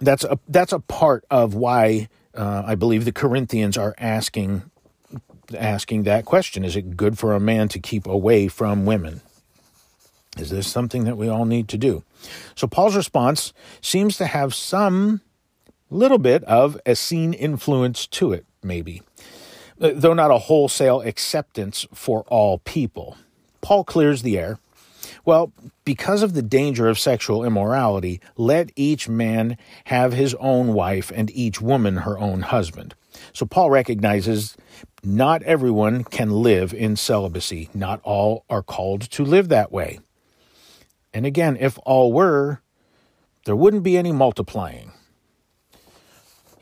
that's 0.00 0.24
a 0.24 0.40
that's 0.48 0.72
a 0.72 0.80
part 0.80 1.24
of 1.30 1.54
why 1.54 2.08
uh, 2.34 2.64
I 2.66 2.74
believe 2.74 3.04
the 3.04 3.12
Corinthians 3.12 3.76
are 3.76 3.94
asking 3.98 4.62
asking 5.56 6.02
that 6.02 6.24
question: 6.24 6.64
Is 6.64 6.74
it 6.74 6.96
good 6.96 7.16
for 7.16 7.34
a 7.34 7.40
man 7.40 7.68
to 7.68 7.78
keep 7.78 8.08
away 8.08 8.48
from 8.48 8.86
women? 8.86 9.20
Is 10.36 10.50
this 10.50 10.66
something 10.66 11.04
that 11.04 11.16
we 11.16 11.28
all 11.28 11.44
need 11.44 11.68
to 11.68 11.78
do? 11.78 12.02
So 12.56 12.66
Paul's 12.66 12.96
response 12.96 13.52
seems 13.80 14.16
to 14.16 14.26
have 14.26 14.54
some 14.54 15.20
little 15.92 16.18
bit 16.18 16.42
of 16.44 16.76
a 16.86 16.90
Essene 16.92 17.32
influence 17.32 18.06
to 18.08 18.32
it, 18.32 18.46
maybe, 18.62 19.02
uh, 19.80 19.90
though 19.94 20.14
not 20.14 20.30
a 20.30 20.38
wholesale 20.38 21.00
acceptance 21.00 21.86
for 21.92 22.22
all 22.28 22.58
people. 22.58 23.16
Paul 23.60 23.84
clears 23.84 24.22
the 24.22 24.38
air. 24.38 24.58
Well, 25.24 25.52
because 25.84 26.22
of 26.22 26.34
the 26.34 26.42
danger 26.42 26.88
of 26.88 26.98
sexual 26.98 27.44
immorality, 27.44 28.20
let 28.36 28.70
each 28.74 29.08
man 29.08 29.56
have 29.84 30.12
his 30.12 30.34
own 30.36 30.74
wife 30.74 31.12
and 31.14 31.30
each 31.30 31.60
woman 31.60 31.98
her 31.98 32.18
own 32.18 32.42
husband. 32.42 32.94
So 33.32 33.46
Paul 33.46 33.70
recognizes 33.70 34.56
not 35.04 35.42
everyone 35.42 36.04
can 36.04 36.30
live 36.30 36.72
in 36.72 36.96
celibacy. 36.96 37.68
Not 37.74 38.00
all 38.02 38.44
are 38.48 38.62
called 38.62 39.02
to 39.12 39.24
live 39.24 39.48
that 39.48 39.70
way. 39.70 40.00
And 41.12 41.26
again, 41.26 41.56
if 41.60 41.78
all 41.84 42.12
were, 42.12 42.60
there 43.44 43.56
wouldn't 43.56 43.82
be 43.82 43.96
any 43.96 44.12
multiplying. 44.12 44.92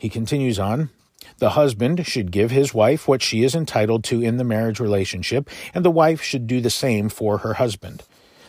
He 0.01 0.09
continues 0.09 0.57
on. 0.57 0.89
The 1.37 1.51
husband 1.51 2.07
should 2.07 2.31
give 2.31 2.49
his 2.49 2.73
wife 2.73 3.07
what 3.07 3.21
she 3.21 3.43
is 3.43 3.53
entitled 3.53 4.03
to 4.05 4.19
in 4.19 4.37
the 4.37 4.43
marriage 4.43 4.79
relationship, 4.79 5.47
and 5.75 5.85
the 5.85 5.91
wife 5.91 6.23
should 6.23 6.47
do 6.47 6.59
the 6.59 6.71
same 6.71 7.07
for 7.07 7.37
her 7.37 7.53
husband. 7.53 8.01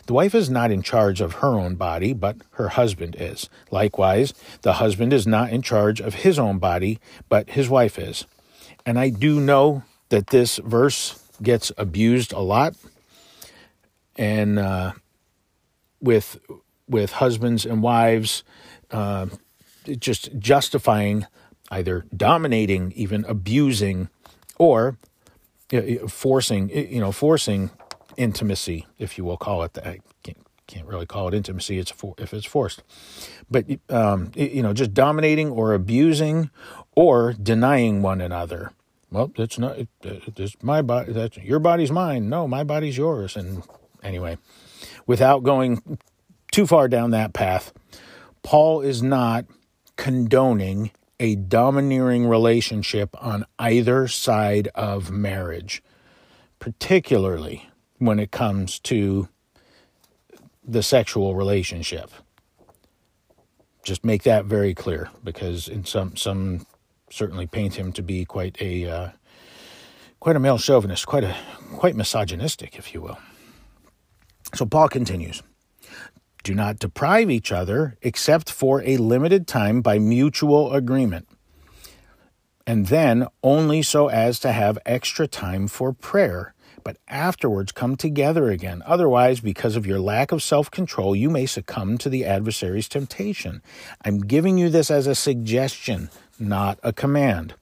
The 0.07 0.15
wife 0.15 0.33
is 0.33 0.49
not 0.49 0.71
in 0.71 0.81
charge 0.81 1.21
of 1.21 1.33
her 1.33 1.49
own 1.49 1.75
body, 1.75 2.11
but 2.11 2.37
her 2.53 2.69
husband 2.69 3.15
is. 3.19 3.49
Likewise, 3.69 4.33
the 4.63 4.73
husband 4.73 5.13
is 5.13 5.27
not 5.27 5.51
in 5.51 5.61
charge 5.61 6.01
of 6.01 6.15
his 6.15 6.39
own 6.39 6.57
body, 6.57 6.99
but 7.29 7.51
his 7.51 7.69
wife 7.69 7.99
is. 7.99 8.25
And 8.83 8.97
I 8.97 9.09
do 9.09 9.39
know 9.39 9.83
that 10.09 10.31
this 10.31 10.57
verse 10.57 11.23
gets 11.39 11.71
abused 11.77 12.33
a 12.33 12.39
lot, 12.39 12.73
and 14.15 14.57
uh, 14.57 14.93
with 16.01 16.39
with 16.89 17.11
husbands 17.11 17.63
and 17.63 17.83
wives, 17.83 18.43
uh, 18.89 19.27
just 19.99 20.35
justifying 20.39 21.27
either 21.73 22.05
dominating, 22.15 22.91
even 22.95 23.25
abusing, 23.25 24.09
or 24.57 24.97
forcing, 26.07 26.69
you 26.69 26.99
know, 26.99 27.11
forcing 27.11 27.71
intimacy, 28.15 28.85
if 28.99 29.17
you 29.17 29.23
will 29.25 29.37
call 29.37 29.63
it 29.63 29.73
that. 29.73 29.87
I 29.87 29.99
can't, 30.21 30.37
can't 30.67 30.85
really 30.85 31.07
call 31.07 31.27
it 31.27 31.33
intimacy 31.33 31.79
it's 31.79 31.91
for, 31.91 32.13
if 32.17 32.33
it's 32.33 32.45
forced. 32.45 32.83
But, 33.49 33.65
um, 33.89 34.31
you 34.35 34.61
know, 34.61 34.73
just 34.73 34.93
dominating 34.93 35.49
or 35.49 35.73
abusing 35.73 36.51
or 36.95 37.33
denying 37.33 38.01
one 38.03 38.21
another. 38.21 38.71
Well, 39.11 39.31
that's 39.35 39.57
not, 39.57 39.77
it's 40.03 40.55
my 40.61 40.81
body, 40.81 41.11
that's 41.13 41.37
your 41.37 41.59
body's 41.59 41.91
mine. 41.91 42.29
No, 42.29 42.47
my 42.47 42.63
body's 42.63 42.97
yours. 42.97 43.35
And 43.35 43.63
anyway, 44.03 44.37
without 45.07 45.43
going 45.43 45.97
too 46.51 46.67
far 46.67 46.87
down 46.87 47.11
that 47.11 47.33
path, 47.33 47.73
Paul 48.43 48.81
is 48.81 49.01
not 49.01 49.45
condoning 49.97 50.91
a 51.23 51.35
domineering 51.35 52.27
relationship 52.27 53.15
on 53.23 53.45
either 53.57 54.09
side 54.09 54.67
of 54.75 55.09
marriage, 55.09 55.81
particularly 56.59 57.69
when 57.97 58.19
it 58.19 58.29
comes 58.29 58.77
to 58.77 59.29
the 60.67 60.83
sexual 60.83 61.33
relationship. 61.33 62.11
Just 63.85 64.03
make 64.03 64.23
that 64.23 64.43
very 64.43 64.73
clear 64.73 65.09
because 65.23 65.69
in 65.69 65.85
some 65.85 66.17
some 66.17 66.67
certainly 67.09 67.47
paint 67.47 67.75
him 67.75 67.93
to 67.93 68.01
be 68.01 68.25
quite 68.25 68.61
a 68.61 68.85
uh, 68.85 69.09
quite 70.19 70.35
a 70.35 70.41
male 70.41 70.57
chauvinist, 70.57 71.07
quite 71.07 71.23
a 71.23 71.37
quite 71.77 71.95
misogynistic, 71.95 72.77
if 72.77 72.93
you 72.93 73.01
will. 73.01 73.17
So 74.55 74.65
Paul 74.65 74.89
continues. 74.89 75.41
Do 76.43 76.53
not 76.53 76.77
deprive 76.77 77.31
each 77.31 77.53
other 77.53 77.97
except 78.01 78.51
for 78.51 78.83
a 78.83 78.97
limited 78.97 79.47
time 79.47 79.81
by 79.81 79.97
mutual 79.97 80.73
agreement, 80.73 81.27
and 82.67 82.87
then 82.87 83.27
only 83.41 83.81
so 83.81 84.09
as 84.09 84.39
to 84.41 84.51
have 84.51 84.77
extra 84.85 85.25
time 85.25 85.69
for 85.69 85.93
prayer, 85.93 86.53
but 86.83 86.97
afterwards 87.07 87.71
come 87.71 87.95
together 87.95 88.51
again. 88.51 88.83
Otherwise, 88.85 89.39
because 89.39 89.77
of 89.77 89.85
your 89.87 90.01
lack 90.01 90.33
of 90.33 90.43
self 90.43 90.69
control, 90.69 91.15
you 91.15 91.29
may 91.29 91.45
succumb 91.45 91.97
to 91.99 92.09
the 92.09 92.25
adversary's 92.25 92.89
temptation. 92.89 93.61
I'm 94.03 94.19
giving 94.19 94.57
you 94.57 94.69
this 94.69 94.91
as 94.91 95.07
a 95.07 95.15
suggestion, 95.15 96.09
not 96.37 96.77
a 96.83 96.91
command. 96.91 97.55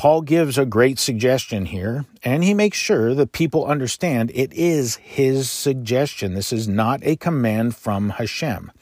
Paul 0.00 0.22
gives 0.22 0.56
a 0.56 0.64
great 0.64 0.98
suggestion 0.98 1.66
here, 1.66 2.06
and 2.24 2.42
he 2.42 2.54
makes 2.54 2.78
sure 2.78 3.14
that 3.14 3.32
people 3.32 3.66
understand 3.66 4.32
it 4.34 4.50
is 4.54 4.96
his 4.96 5.50
suggestion. 5.50 6.32
This 6.32 6.54
is 6.54 6.66
not 6.66 7.00
a 7.02 7.16
command 7.16 7.76
from 7.76 8.08
Hashem. 8.08 8.72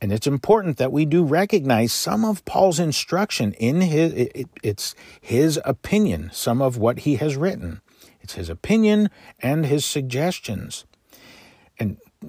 And 0.00 0.12
it's 0.12 0.28
important 0.28 0.76
that 0.76 0.92
we 0.92 1.06
do 1.06 1.24
recognize 1.24 1.92
some 1.92 2.24
of 2.24 2.44
Paul's 2.44 2.78
instruction 2.78 3.52
in 3.54 3.80
his 3.80 4.12
it, 4.12 4.48
it's 4.62 4.94
his 5.20 5.58
opinion, 5.64 6.30
some 6.32 6.62
of 6.62 6.76
what 6.76 7.00
he 7.00 7.16
has 7.16 7.34
written. 7.36 7.80
It's 8.20 8.34
his 8.34 8.48
opinion 8.48 9.10
and 9.40 9.66
his 9.66 9.84
suggestions. 9.84 10.84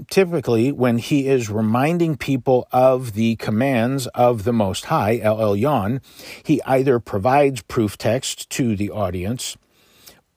Typically 0.09 0.71
when 0.71 0.99
he 0.99 1.27
is 1.27 1.49
reminding 1.49 2.15
people 2.15 2.67
of 2.71 3.13
the 3.13 3.35
commands 3.37 4.05
of 4.07 4.43
the 4.43 4.53
Most 4.53 4.85
High, 4.85 5.17
El 5.17 5.37
Elyon, 5.37 6.01
he 6.43 6.61
either 6.63 6.99
provides 6.99 7.63
proof 7.63 7.97
text 7.97 8.49
to 8.51 8.75
the 8.75 8.91
audience 8.91 9.57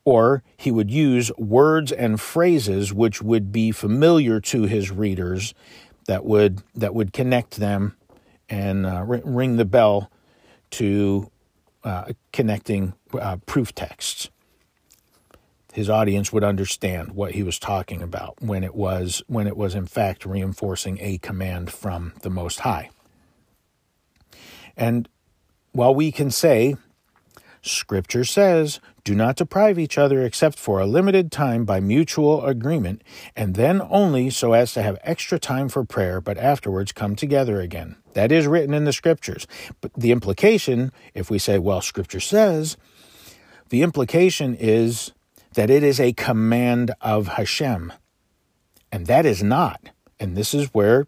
or 0.05 0.43
he 0.57 0.71
would 0.71 0.91
use 0.91 1.31
words 1.37 1.93
and 1.93 2.21
phrases 2.21 2.93
which 2.93 3.23
would 3.23 3.53
be 3.53 3.71
familiar 3.71 4.41
to 4.41 4.63
his 4.63 4.91
readers 4.91 5.55
that 6.07 6.25
would 6.25 6.63
that 6.75 6.95
would 6.95 7.13
connect 7.13 7.57
them 7.57 7.97
and 8.49 8.87
uh, 8.87 9.03
ring 9.05 9.57
the 9.57 9.65
bell 9.65 10.11
to 10.71 11.31
uh, 11.85 12.13
connecting 12.33 12.95
uh, 13.13 13.37
proof 13.47 13.75
texts 13.75 14.31
his 15.73 15.89
audience 15.89 16.33
would 16.33 16.45
understand 16.45 17.13
what 17.13 17.33
he 17.33 17.43
was 17.43 17.59
talking 17.59 18.03
about 18.03 18.41
when 18.41 18.63
it 18.63 18.75
was 18.75 19.23
when 19.27 19.47
it 19.47 19.57
was 19.57 19.75
in 19.75 19.87
fact 19.87 20.27
reinforcing 20.27 20.99
a 21.01 21.19
command 21.19 21.73
from 21.73 22.13
the 22.21 22.31
most 22.31 22.61
high. 22.61 22.91
And 24.77 25.09
while 25.73 25.95
we 25.95 26.13
can 26.13 26.31
say 26.31 26.77
scripture 27.63 28.25
says 28.25 28.81
do 29.05 29.15
not 29.15 29.37
deprive 29.37 29.79
each 29.79 29.97
other 29.97 30.23
except 30.23 30.59
for 30.59 30.79
a 30.79 30.87
limited 30.87 31.33
time 31.33 31.65
by 31.65 31.81
mutual 31.81 32.45
agreement 32.45 33.03
and 33.35 33.55
then 33.55 33.81
only 33.89 34.31
so 34.31 34.53
as 34.53 34.75
to 34.75 34.83
have 34.83 34.99
extra 35.03 35.39
time 35.39 35.69
for 35.69 35.85
prayer 35.85 36.21
but 36.21 36.37
afterwards 36.37 36.93
come 36.93 37.17
together 37.17 37.61
again. 37.61 37.97
That 38.13 38.31
is 38.31 38.47
written 38.47 38.75
in 38.75 38.85
the 38.85 38.93
scriptures. 38.93 39.47
But 39.81 39.95
the 39.95 40.13
implication 40.13 40.93
if 41.15 41.31
we 41.31 41.39
say 41.39 41.59
well 41.59 41.81
scripture 41.81 42.21
says 42.21 42.77
the 43.71 43.81
implication 43.81 44.55
is 44.55 45.13
that 45.55 45.71
it 45.71 45.83
is 45.83 46.01
a 46.01 46.13
command 46.13 46.93
of 47.01 47.29
Hashem. 47.29 47.93
And 48.91 49.07
that 49.07 49.27
is 49.27 49.43
not. 49.43 49.91
And 50.19 50.37
this 50.37 50.55
is 50.55 50.69
where 50.73 51.07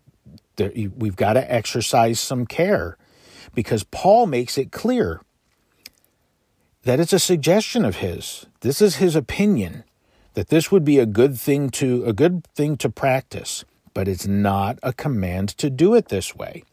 the, 0.56 0.88
we've 0.96 1.16
got 1.16 1.34
to 1.34 1.52
exercise 1.52 2.20
some 2.20 2.46
care 2.46 2.96
because 3.54 3.84
Paul 3.84 4.26
makes 4.26 4.58
it 4.58 4.72
clear 4.72 5.20
that 6.82 7.00
it's 7.00 7.12
a 7.12 7.18
suggestion 7.18 7.84
of 7.84 7.96
his. 7.96 8.46
This 8.60 8.82
is 8.82 8.96
his 8.96 9.16
opinion 9.16 9.84
that 10.34 10.48
this 10.48 10.70
would 10.70 10.84
be 10.84 10.98
a 10.98 11.06
good 11.06 11.38
thing 11.38 11.70
to 11.70 12.04
a 12.04 12.12
good 12.12 12.46
thing 12.54 12.76
to 12.78 12.90
practice, 12.90 13.64
but 13.94 14.08
it's 14.08 14.26
not 14.26 14.78
a 14.82 14.92
command 14.92 15.50
to 15.50 15.70
do 15.70 15.94
it 15.94 16.08
this 16.08 16.34
way. 16.34 16.64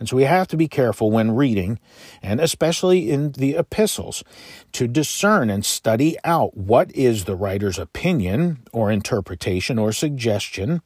And 0.00 0.08
so 0.08 0.16
we 0.16 0.24
have 0.24 0.48
to 0.48 0.56
be 0.56 0.66
careful 0.66 1.10
when 1.10 1.36
reading, 1.36 1.78
and 2.22 2.40
especially 2.40 3.10
in 3.10 3.32
the 3.32 3.54
epistles, 3.54 4.24
to 4.72 4.88
discern 4.88 5.50
and 5.50 5.64
study 5.64 6.16
out 6.24 6.56
what 6.56 6.90
is 6.96 7.26
the 7.26 7.36
writer's 7.36 7.78
opinion 7.78 8.60
or 8.72 8.90
interpretation 8.90 9.78
or 9.78 9.92
suggestion, 9.92 10.80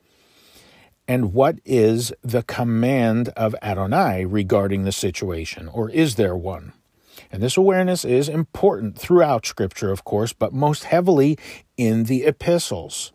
and 1.07 1.33
what 1.33 1.61
is 1.65 2.13
the 2.23 2.43
command 2.43 3.29
of 3.31 3.55
Adonai 3.63 4.25
regarding 4.25 4.83
the 4.83 4.93
situation, 4.93 5.69
or 5.69 5.89
is 5.91 6.17
there 6.17 6.37
one? 6.37 6.73
And 7.31 7.41
this 7.41 7.57
awareness 7.57 8.05
is 8.05 8.29
important 8.29 8.99
throughout 8.99 9.47
Scripture, 9.47 9.93
of 9.93 10.03
course, 10.03 10.33
but 10.33 10.53
most 10.53 10.85
heavily 10.85 11.39
in 11.77 12.05
the 12.05 12.25
epistles. 12.25 13.13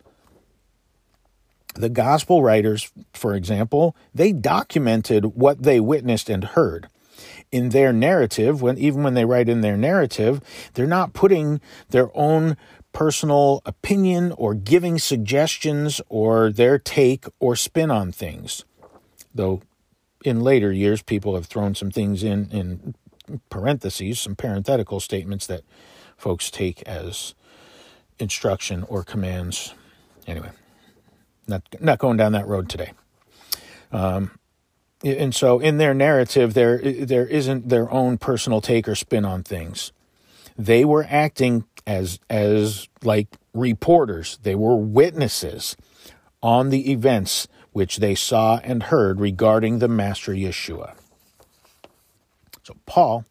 The 1.76 1.90
gospel 1.90 2.42
writers, 2.44 2.92
for 3.14 3.36
example, 3.36 3.96
they 4.14 4.32
documented 4.32 5.36
what 5.36 5.64
they 5.64 5.80
witnessed 5.80 6.30
and 6.30 6.44
heard. 6.44 6.88
In 7.52 7.70
their 7.70 7.92
narrative, 7.92 8.62
when 8.62 8.78
even 8.78 9.04
when 9.04 9.14
they 9.14 9.26
write 9.26 9.50
in 9.50 9.62
their 9.62 9.78
narrative, 9.78 10.42
they're 10.74 10.88
not 10.88 11.14
putting 11.14 11.62
their 11.90 12.16
own 12.16 12.58
personal 12.92 13.62
opinion 13.66 14.34
or 14.38 14.54
giving 14.54 14.98
suggestions 14.98 16.02
or 16.10 16.52
their 16.52 16.78
take 16.78 17.26
or 17.40 17.56
spin 17.56 17.92
on 17.92 18.12
things. 18.12 18.66
Though 19.34 19.62
in 20.24 20.42
later 20.42 20.72
years, 20.72 21.02
people 21.02 21.36
have 21.36 21.46
thrown 21.46 21.76
some 21.76 21.92
things 21.92 22.24
in 22.24 22.50
in 22.52 22.96
parentheses, 23.50 24.20
some 24.20 24.36
parenthetical 24.36 25.00
statements 25.00 25.46
that 25.48 25.62
folks 26.18 26.50
take 26.50 26.82
as 26.84 27.36
instruction 28.18 28.84
or 28.90 29.04
commands. 29.04 29.74
Anyway. 30.28 30.50
Not 31.50 31.64
not 31.82 32.00
going 32.00 32.18
down 32.18 32.32
that 32.34 32.48
road 32.48 32.70
today. 32.70 32.94
Um, 33.92 34.32
and 35.04 35.34
so 35.34 35.60
in 35.60 35.78
their 35.78 35.94
narrative, 35.94 36.54
there 36.54 36.78
there 36.78 37.26
isn't 37.26 37.70
their 37.70 37.92
own 37.92 38.18
personal 38.18 38.62
take 38.62 38.88
or 38.88 38.96
spin 38.96 39.26
on 39.26 39.44
things. 39.44 39.92
They 40.58 40.86
were 40.86 41.08
acting 41.10 41.66
as 41.88 42.20
as 42.30 42.88
like 43.04 43.28
reporters. 43.54 44.38
They 44.44 44.56
were 44.56 44.76
witnesses 44.76 45.76
on 46.44 46.70
the 46.70 46.92
events 46.92 47.48
which 47.72 47.98
they 47.98 48.16
saw 48.16 48.60
and 48.64 48.84
heard 48.84 49.20
regarding 49.20 49.80
the 49.80 49.88
Master 49.88 50.34
Yeshua. 50.34 50.96
So 52.64 52.76
Paul 52.86 53.26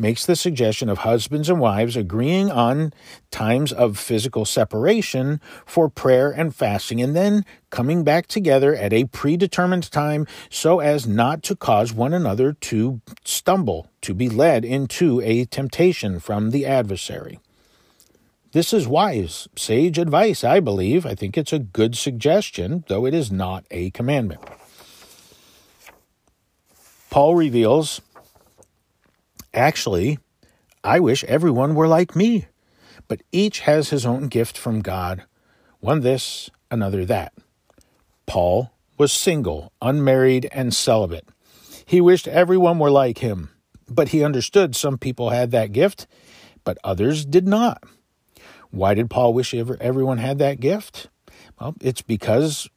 makes 0.00 0.24
the 0.24 0.34
suggestion 0.34 0.88
of 0.88 0.98
husbands 0.98 1.48
and 1.48 1.60
wives 1.60 1.96
agreeing 1.96 2.50
on 2.50 2.92
times 3.30 3.72
of 3.72 3.98
physical 3.98 4.44
separation 4.44 5.40
for 5.66 5.88
prayer 5.88 6.30
and 6.30 6.54
fasting, 6.54 7.02
and 7.02 7.14
then 7.14 7.44
coming 7.68 8.02
back 8.02 8.26
together 8.26 8.74
at 8.74 8.92
a 8.92 9.04
predetermined 9.04 9.90
time 9.92 10.26
so 10.48 10.80
as 10.80 11.06
not 11.06 11.42
to 11.42 11.54
cause 11.54 11.92
one 11.92 12.14
another 12.14 12.54
to 12.54 13.00
stumble, 13.24 13.90
to 14.00 14.14
be 14.14 14.28
led 14.28 14.64
into 14.64 15.20
a 15.20 15.44
temptation 15.44 16.18
from 16.18 16.50
the 16.50 16.64
adversary. 16.64 17.38
This 18.52 18.72
is 18.72 18.88
wise, 18.88 19.46
sage 19.54 19.96
advice, 19.96 20.42
I 20.42 20.58
believe. 20.58 21.06
I 21.06 21.14
think 21.14 21.38
it's 21.38 21.52
a 21.52 21.60
good 21.60 21.96
suggestion, 21.96 22.82
though 22.88 23.06
it 23.06 23.14
is 23.14 23.30
not 23.30 23.64
a 23.70 23.90
commandment. 23.90 24.40
Paul 27.10 27.36
reveals 27.36 28.00
Actually, 29.52 30.18
I 30.84 31.00
wish 31.00 31.24
everyone 31.24 31.74
were 31.74 31.88
like 31.88 32.14
me, 32.14 32.46
but 33.08 33.22
each 33.32 33.60
has 33.60 33.90
his 33.90 34.06
own 34.06 34.28
gift 34.28 34.56
from 34.56 34.80
God, 34.80 35.24
one 35.80 36.00
this, 36.00 36.50
another 36.70 37.04
that. 37.06 37.32
Paul 38.26 38.72
was 38.96 39.12
single, 39.12 39.72
unmarried, 39.82 40.48
and 40.52 40.72
celibate. 40.72 41.28
He 41.84 42.00
wished 42.00 42.28
everyone 42.28 42.78
were 42.78 42.90
like 42.90 43.18
him, 43.18 43.50
but 43.88 44.10
he 44.10 44.22
understood 44.22 44.76
some 44.76 44.98
people 44.98 45.30
had 45.30 45.50
that 45.50 45.72
gift, 45.72 46.06
but 46.62 46.78
others 46.84 47.24
did 47.24 47.48
not. 47.48 47.82
Why 48.70 48.94
did 48.94 49.10
Paul 49.10 49.34
wish 49.34 49.52
everyone 49.52 50.18
had 50.18 50.38
that 50.38 50.60
gift? 50.60 51.08
Well, 51.60 51.74
it's 51.80 52.02
because 52.02 52.68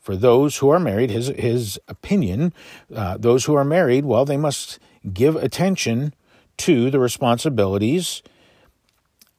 for 0.00 0.16
those 0.16 0.58
who 0.58 0.68
are 0.70 0.78
married, 0.78 1.10
his 1.10 1.28
his 1.28 1.80
opinion, 1.88 2.52
uh, 2.94 3.16
those 3.18 3.46
who 3.46 3.54
are 3.54 3.64
married, 3.64 4.04
well, 4.04 4.24
they 4.24 4.36
must 4.36 4.78
give 5.12 5.36
attention 5.36 6.14
to 6.58 6.90
the 6.90 6.98
responsibilities 6.98 8.22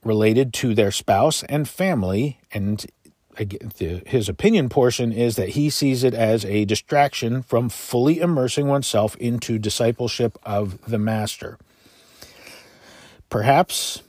related 0.03 0.53
to 0.53 0.73
their 0.73 0.91
spouse 0.91 1.43
and 1.43 1.69
family. 1.69 2.39
And 2.51 2.85
his 3.37 4.27
opinion 4.27 4.69
portion 4.69 5.11
is 5.11 5.35
that 5.35 5.49
he 5.49 5.69
sees 5.69 6.03
it 6.03 6.13
as 6.13 6.43
a 6.45 6.65
distraction 6.65 7.43
from 7.43 7.69
fully 7.69 8.19
immersing 8.19 8.67
oneself 8.67 9.15
into 9.17 9.59
discipleship 9.59 10.37
of 10.43 10.81
the 10.89 10.99
Master. 10.99 11.57
Perhaps 13.29 14.01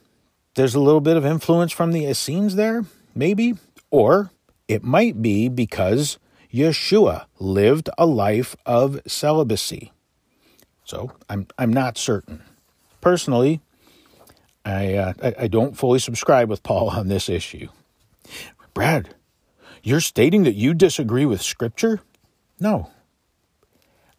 there's 0.55 0.75
a 0.75 0.81
little 0.81 1.01
bit 1.01 1.17
of 1.17 1.25
influence 1.25 1.73
from 1.73 1.93
the 1.93 2.07
Essenes 2.07 2.57
there, 2.57 2.85
maybe. 3.15 3.55
Or 3.91 4.31
it 4.69 4.83
might 4.83 5.23
be 5.23 5.49
because 5.49 6.19
Yeshua 6.53 7.27
lived 7.39 7.89
a 7.97 8.07
life 8.07 8.57
of 8.67 9.01
celibacy. 9.07 9.93
So 10.93 11.11
I'm, 11.27 11.47
I'm 11.57 11.73
not 11.73 11.97
certain. 11.97 12.43
Personally, 13.01 13.63
I, 14.63 14.93
uh, 14.93 15.15
I, 15.23 15.35
I 15.39 15.47
don't 15.49 15.75
fully 15.75 15.99
subscribe 15.99 16.51
with 16.51 16.63
Paul 16.63 16.91
on 16.91 17.09
this 17.09 17.31
issue. 17.31 17.69
Brad, 18.75 19.15
you're 19.83 20.03
stating 20.03 20.43
that 20.43 20.55
you 20.55 20.75
disagree 20.75 21.25
with 21.25 21.41
Scripture? 21.41 22.03
No. 22.61 22.91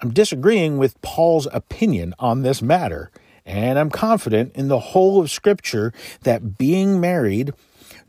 I'm 0.02 0.14
disagreeing 0.14 0.80
with 0.80 1.00
Paul's 1.04 1.48
opinion 1.54 2.16
on 2.18 2.42
this 2.42 2.60
matter, 2.64 3.12
and 3.46 3.78
I'm 3.78 3.92
confident 3.92 4.56
in 4.56 4.68
the 4.68 4.80
whole 4.80 5.22
of 5.22 5.30
Scripture 5.30 5.94
that 6.24 6.58
being 6.58 7.00
married 7.00 7.54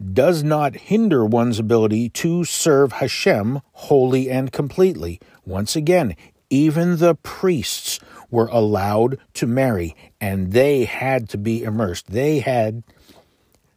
does 0.02 0.42
not 0.42 0.74
hinder 0.74 1.22
one's 1.22 1.58
ability 1.58 2.08
to 2.08 2.44
serve 2.44 2.92
Hashem 2.92 3.60
wholly 3.72 4.30
and 4.30 4.50
completely. 4.50 5.20
Once 5.44 5.76
again, 5.76 6.16
even 6.48 6.98
the 6.98 7.14
priests 7.16 8.00
were 8.34 8.48
allowed 8.48 9.16
to 9.32 9.46
marry, 9.46 9.94
and 10.20 10.52
they 10.52 10.84
had 10.84 11.28
to 11.28 11.38
be 11.38 11.62
immersed. 11.62 12.10
They 12.10 12.40
had 12.40 12.82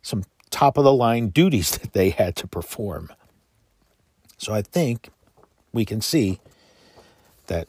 some 0.02 0.24
top 0.50 0.78
of 0.78 0.84
the 0.84 0.92
line 0.92 1.28
duties 1.40 1.78
that 1.78 1.94
they 1.94 2.10
had 2.10 2.36
to 2.38 2.48
perform. 2.48 3.14
So 4.40 4.54
I 4.54 4.64
think 4.64 5.10
we 5.72 5.86
can 5.86 6.02
see 6.02 6.40
that 7.46 7.68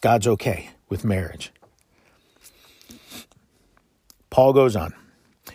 God's 0.00 0.26
okay 0.26 0.70
with 0.88 1.04
marriage. 1.04 1.52
Paul 4.28 4.52
goes 4.52 4.74
on. 4.74 4.94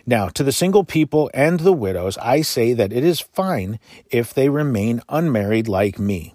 Now, 0.06 0.28
to 0.28 0.42
the 0.42 0.52
single 0.52 0.84
people 0.84 1.30
and 1.34 1.60
the 1.60 1.72
widows, 1.72 2.16
I 2.18 2.40
say 2.40 2.72
that 2.72 2.92
it 2.92 3.04
is 3.04 3.20
fine 3.20 3.78
if 4.10 4.32
they 4.32 4.48
remain 4.48 5.02
unmarried 5.10 5.68
like 5.68 5.98
me. 5.98 6.34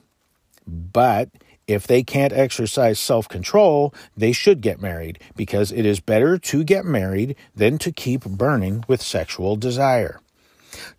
But 0.67 1.29
if 1.69 1.85
they 1.85 2.01
can't 2.01 2.33
exercise 2.33 2.99
self 2.99 3.29
control, 3.29 3.93
they 4.17 4.31
should 4.31 4.61
get 4.61 4.81
married 4.81 5.19
because 5.35 5.71
it 5.71 5.85
is 5.85 5.99
better 5.99 6.37
to 6.37 6.63
get 6.63 6.83
married 6.83 7.35
than 7.55 7.77
to 7.77 7.91
keep 7.91 8.25
burning 8.25 8.83
with 8.87 9.01
sexual 9.01 9.55
desire. 9.55 10.19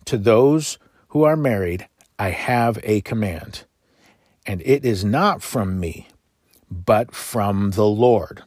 To 0.04 0.16
those 0.16 0.78
who 1.09 1.24
are 1.24 1.37
married, 1.37 1.88
I 2.18 2.30
have 2.30 2.78
a 2.85 3.00
command, 3.00 3.64
and 4.46 4.62
it 4.64 4.85
is 4.85 5.04
not 5.04 5.42
from 5.42 5.80
me, 5.80 6.09
but 6.70 7.14
from 7.14 7.72
the 7.72 7.87
Lord. 7.87 8.44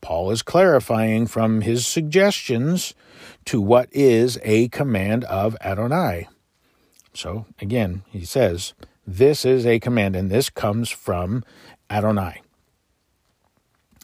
Paul 0.00 0.30
is 0.30 0.42
clarifying 0.42 1.26
from 1.26 1.62
his 1.62 1.86
suggestions 1.86 2.94
to 3.46 3.60
what 3.60 3.88
is 3.90 4.38
a 4.42 4.68
command 4.68 5.24
of 5.24 5.56
Adonai. 5.60 6.28
So 7.12 7.46
again, 7.60 8.02
he 8.10 8.24
says, 8.24 8.74
This 9.10 9.46
is 9.46 9.64
a 9.64 9.80
command, 9.80 10.14
and 10.14 10.30
this 10.30 10.50
comes 10.50 10.90
from 10.90 11.42
Adonai. 11.88 12.42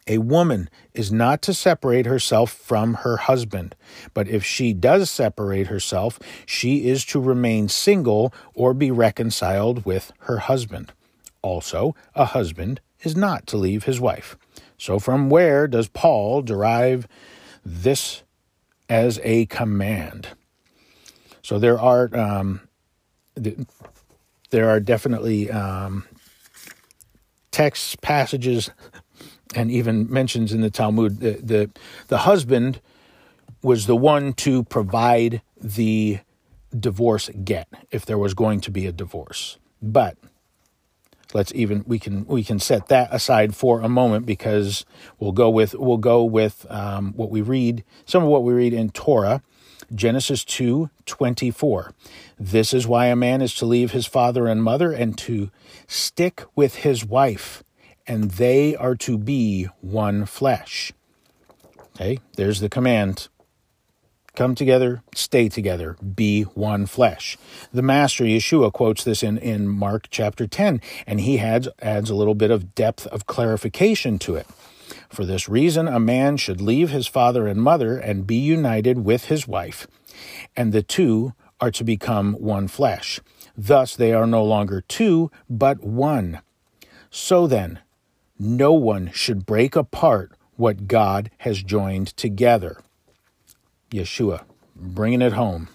A 0.07 0.19
woman 0.19 0.71
is 0.95 1.13
not 1.13 1.43
to 1.43 1.53
separate 1.53 2.07
herself 2.07 2.51
from 2.51 2.95
her 2.95 3.19
husband, 3.19 3.75
but 4.15 4.29
if 4.29 4.45
she 4.45 4.73
does 4.73 5.11
separate 5.11 5.67
herself, 5.67 6.19
she 6.47 6.89
is 6.89 7.05
to 7.07 7.21
remain 7.21 7.69
single 7.69 8.33
or 8.55 8.73
be 8.73 8.91
reconciled 8.91 9.85
with 9.85 10.11
her 10.21 10.39
husband. 10.39 10.93
Also, 11.43 11.95
a 12.15 12.25
husband 12.25 12.81
is 13.03 13.15
not 13.15 13.47
to 13.49 13.59
leave 13.59 13.85
his 13.85 14.01
wife. 14.01 14.39
So, 14.79 14.99
from 14.99 15.29
where 15.29 15.69
does 15.69 15.89
Paul 15.89 16.41
derive 16.41 17.07
this 17.63 18.23
as 18.89 19.21
a 19.23 19.47
command. 19.47 20.29
So 21.43 21.59
there 21.59 21.79
are 21.79 22.15
um, 22.17 22.61
there 24.55 24.71
are 24.71 24.79
definitely 24.79 25.51
um, 25.51 26.05
texts, 27.51 27.97
passages, 27.97 28.71
and 29.57 29.69
even 29.69 30.09
mentions 30.09 30.53
in 30.53 30.61
the 30.61 30.71
Talmud. 30.71 31.19
The, 31.19 31.33
the 31.43 31.71
the 32.07 32.19
husband 32.19 32.81
was 33.63 33.87
the 33.87 33.97
one 33.97 34.33
to 34.35 34.63
provide 34.63 35.43
the 35.61 36.21
divorce 36.79 37.31
get 37.43 37.67
if 37.91 38.07
there 38.07 38.17
was 38.17 38.33
going 38.33 38.61
to 38.61 38.71
be 38.71 38.87
a 38.87 38.93
divorce, 38.93 39.59
but 39.83 40.17
let's 41.33 41.53
even 41.57 41.83
we 41.85 41.99
can 41.99 42.25
we 42.27 42.45
can 42.45 42.61
set 42.61 42.87
that 42.87 43.09
aside 43.13 43.57
for 43.57 43.81
a 43.81 43.89
moment 43.89 44.25
because 44.25 44.87
we'll 45.19 45.33
go 45.33 45.51
with 45.51 45.75
we'll 45.75 45.97
go 45.97 46.23
with 46.23 46.65
um, 46.71 47.13
what 47.17 47.29
we 47.29 47.41
read 47.41 47.83
some 48.07 48.23
of 48.23 48.29
what 48.29 48.45
we 48.45 48.53
read 48.53 48.73
in 48.73 48.91
Torah 48.91 49.43
Genesis 49.93 50.45
2 50.45 50.91
24. 51.07 51.93
This 52.39 52.75
is 52.75 52.87
why 52.87 53.07
a 53.07 53.17
man 53.17 53.43
is 53.43 53.55
to 53.57 53.67
leave 53.67 53.93
his 53.93 54.07
father 54.07 54.47
and 54.47 54.63
mother 54.63 54.93
and 54.93 55.17
to 55.19 55.51
stick 55.87 56.45
with 56.55 56.77
his 56.77 57.05
wife, 57.05 57.63
and 58.07 58.33
they 58.33 58.75
are 58.77 58.97
to 58.97 59.17
be 59.17 59.65
one 59.81 60.27
flesh. 60.27 60.93
Okay, 61.95 62.19
there's 62.37 62.61
the 62.61 62.69
command 62.69 63.29
Come 64.35 64.57
together, 64.57 65.05
stay 65.15 65.49
together, 65.49 65.97
be 66.03 66.43
one 66.43 66.87
flesh. 66.87 67.39
The 67.73 67.83
Master 67.83 68.25
Yeshua 68.25 68.73
quotes 68.73 69.05
this 69.05 69.23
in, 69.23 69.39
in 69.39 69.69
Mark 69.69 70.09
chapter 70.11 70.49
10, 70.49 70.81
and 71.07 71.21
he 71.21 71.39
adds, 71.39 71.69
adds 71.81 72.11
a 72.11 72.17
little 72.17 72.35
bit 72.35 72.51
of 72.51 72.75
depth 72.75 73.07
of 73.09 73.27
clarification 73.27 74.19
to 74.21 74.35
it. 74.35 74.49
For 75.09 75.25
this 75.25 75.49
reason, 75.49 75.87
a 75.87 76.01
man 76.01 76.37
should 76.37 76.61
leave 76.61 76.91
his 76.91 77.07
father 77.07 77.47
and 77.47 77.63
mother 77.63 77.97
and 77.97 78.27
be 78.27 78.35
united 78.35 79.05
with 79.05 79.27
his 79.27 79.47
wife, 79.47 79.87
and 80.57 80.73
the 80.73 80.83
two 80.83 81.33
are 81.65 81.71
to 81.71 81.85
become 81.85 82.35
one 82.35 82.69
flesh. 82.69 83.21
Thus, 83.57 83.97
they 83.97 84.13
are 84.13 84.27
no 84.27 84.45
longer 84.45 84.83
two, 84.83 85.31
but 85.49 85.83
one. 85.83 86.41
So 87.11 87.47
then, 87.47 87.79
no 88.39 88.75
one 88.75 89.11
should 89.15 89.47
break 89.47 89.75
apart 89.75 90.33
what 90.57 90.87
God 90.87 91.31
has 91.39 91.63
joined 91.63 92.09
together. 92.19 92.83
Yeshua, 93.91 94.45
bringing 94.77 95.23
it 95.23 95.33
home. 95.33 95.69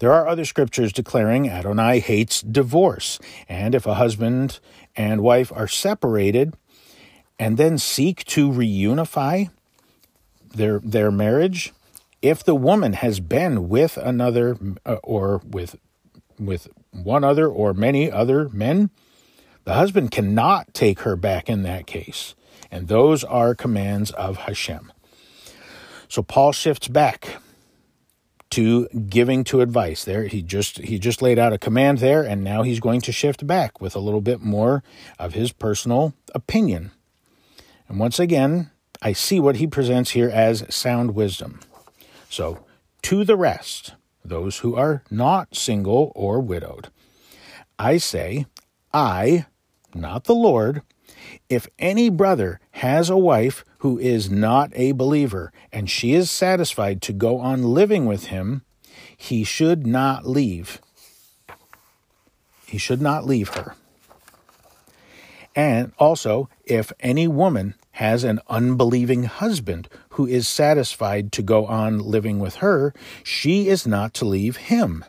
There 0.00 0.12
are 0.12 0.26
other 0.26 0.44
scriptures 0.44 0.92
declaring 0.92 1.48
Adonai 1.48 2.00
hates 2.00 2.40
divorce, 2.40 3.20
and 3.48 3.72
if 3.72 3.86
a 3.86 3.94
husband 3.94 4.58
and 4.96 5.20
wife 5.20 5.52
are 5.54 5.68
separated 5.68 6.54
and 7.38 7.56
then 7.56 7.78
seek 7.78 8.24
to 8.24 8.50
reunify 8.50 9.50
their 10.52 10.80
their 10.80 11.12
marriage, 11.12 11.72
if 12.22 12.44
the 12.44 12.54
woman 12.54 12.94
has 12.94 13.20
been 13.20 13.68
with 13.68 13.96
another 13.96 14.56
uh, 14.86 14.94
or 15.02 15.42
with 15.44 15.76
with 16.38 16.68
one 16.90 17.24
other 17.24 17.48
or 17.48 17.74
many 17.74 18.10
other 18.10 18.48
men, 18.48 18.90
the 19.64 19.74
husband 19.74 20.10
cannot 20.10 20.72
take 20.72 21.00
her 21.00 21.16
back 21.16 21.48
in 21.48 21.62
that 21.62 21.86
case. 21.86 22.34
And 22.70 22.88
those 22.88 23.22
are 23.22 23.54
commands 23.54 24.10
of 24.12 24.38
Hashem. 24.38 24.92
So 26.08 26.22
Paul 26.22 26.52
shifts 26.52 26.88
back 26.88 27.36
to 28.52 28.86
giving 28.88 29.44
to 29.44 29.62
advice 29.62 30.04
there 30.04 30.26
he 30.26 30.42
just 30.42 30.76
he 30.76 30.98
just 30.98 31.22
laid 31.22 31.38
out 31.38 31.54
a 31.54 31.58
command 31.58 31.98
there 31.98 32.22
and 32.22 32.44
now 32.44 32.62
he's 32.62 32.80
going 32.80 33.00
to 33.00 33.10
shift 33.10 33.46
back 33.46 33.80
with 33.80 33.96
a 33.96 33.98
little 33.98 34.20
bit 34.20 34.42
more 34.42 34.84
of 35.18 35.32
his 35.32 35.52
personal 35.52 36.12
opinion 36.34 36.90
and 37.88 37.98
once 37.98 38.18
again 38.18 38.70
i 39.00 39.10
see 39.10 39.40
what 39.40 39.56
he 39.56 39.66
presents 39.66 40.10
here 40.10 40.28
as 40.28 40.66
sound 40.68 41.14
wisdom 41.14 41.60
so 42.32 42.64
to 43.02 43.24
the 43.24 43.36
rest 43.36 43.94
those 44.24 44.58
who 44.58 44.74
are 44.74 45.02
not 45.10 45.54
single 45.54 46.10
or 46.14 46.40
widowed 46.40 46.88
i 47.78 47.96
say 47.96 48.46
i 48.92 49.44
not 49.94 50.24
the 50.24 50.34
lord 50.34 50.82
if 51.48 51.68
any 51.78 52.08
brother 52.08 52.60
has 52.72 53.10
a 53.10 53.16
wife 53.16 53.64
who 53.78 53.98
is 53.98 54.30
not 54.30 54.70
a 54.74 54.92
believer 54.92 55.52
and 55.72 55.90
she 55.90 56.14
is 56.14 56.30
satisfied 56.30 57.02
to 57.02 57.12
go 57.12 57.38
on 57.38 57.62
living 57.62 58.06
with 58.06 58.26
him, 58.26 58.62
he 59.16 59.44
should 59.44 59.86
not 59.86 60.26
leave. 60.26 60.80
He 62.66 62.78
should 62.78 63.02
not 63.02 63.26
leave 63.26 63.50
her. 63.50 63.74
And 65.54 65.92
also, 65.98 66.48
if 66.64 66.92
any 67.00 67.28
woman 67.28 67.74
has 67.92 68.24
an 68.24 68.40
unbelieving 68.48 69.24
husband 69.24 69.88
who 70.12 70.26
is 70.26 70.46
satisfied 70.48 71.32
to 71.32 71.42
go 71.42 71.66
on 71.66 71.98
living 71.98 72.38
with 72.38 72.56
her, 72.56 72.94
she 73.22 73.68
is 73.68 73.86
not 73.86 74.14
to 74.14 74.24
leave 74.24 74.56
him. 74.56 75.04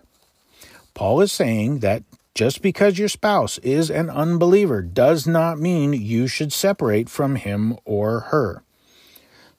Paul 0.93 1.21
is 1.21 1.31
saying 1.31 1.79
that 1.79 2.03
just 2.35 2.61
because 2.61 2.97
your 2.97 3.09
spouse 3.09 3.57
is 3.59 3.89
an 3.89 4.09
unbeliever 4.09 4.81
does 4.81 5.27
not 5.27 5.59
mean 5.59 5.93
you 5.93 6.27
should 6.27 6.51
separate 6.51 7.09
from 7.09 7.35
him 7.35 7.77
or 7.85 8.21
her. 8.31 8.63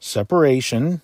Separation, 0.00 1.00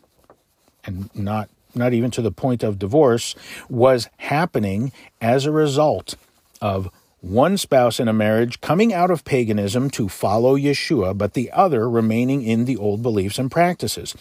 and 0.85 1.15
not 1.15 1.49
not 1.73 1.93
even 1.93 2.11
to 2.11 2.23
the 2.23 2.33
point 2.33 2.65
of 2.65 2.81
divorce, 2.81 3.37
was 3.69 4.09
happening 4.17 4.91
as 5.21 5.47
a 5.47 5.53
result 5.53 6.17
of 6.61 6.91
one 7.21 7.59
spouse 7.59 8.01
in 8.01 8.09
a 8.09 8.13
marriage 8.13 8.61
coming 8.61 8.93
out 8.95 9.11
of 9.11 9.25
paganism 9.25 9.91
to 9.91 10.09
follow 10.09 10.57
Yeshua, 10.57 11.17
but 11.17 11.35
the 11.35 11.51
other 11.53 11.89
remaining 11.89 12.43
in 12.43 12.65
the 12.65 12.77
old 12.77 13.03
beliefs 13.03 13.39
and 13.39 13.51
practices. 13.51 14.15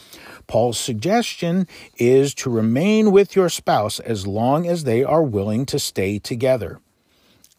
Paul's 0.48 0.78
suggestion 0.78 1.68
is 1.98 2.34
to 2.36 2.50
remain 2.50 3.12
with 3.12 3.36
your 3.36 3.50
spouse 3.50 4.00
as 4.00 4.28
long 4.28 4.68
as 4.68 4.84
they 4.84 5.04
are 5.04 5.24
willing 5.24 5.66
to 5.68 5.80
stay 5.80 6.20
together. 6.20 6.80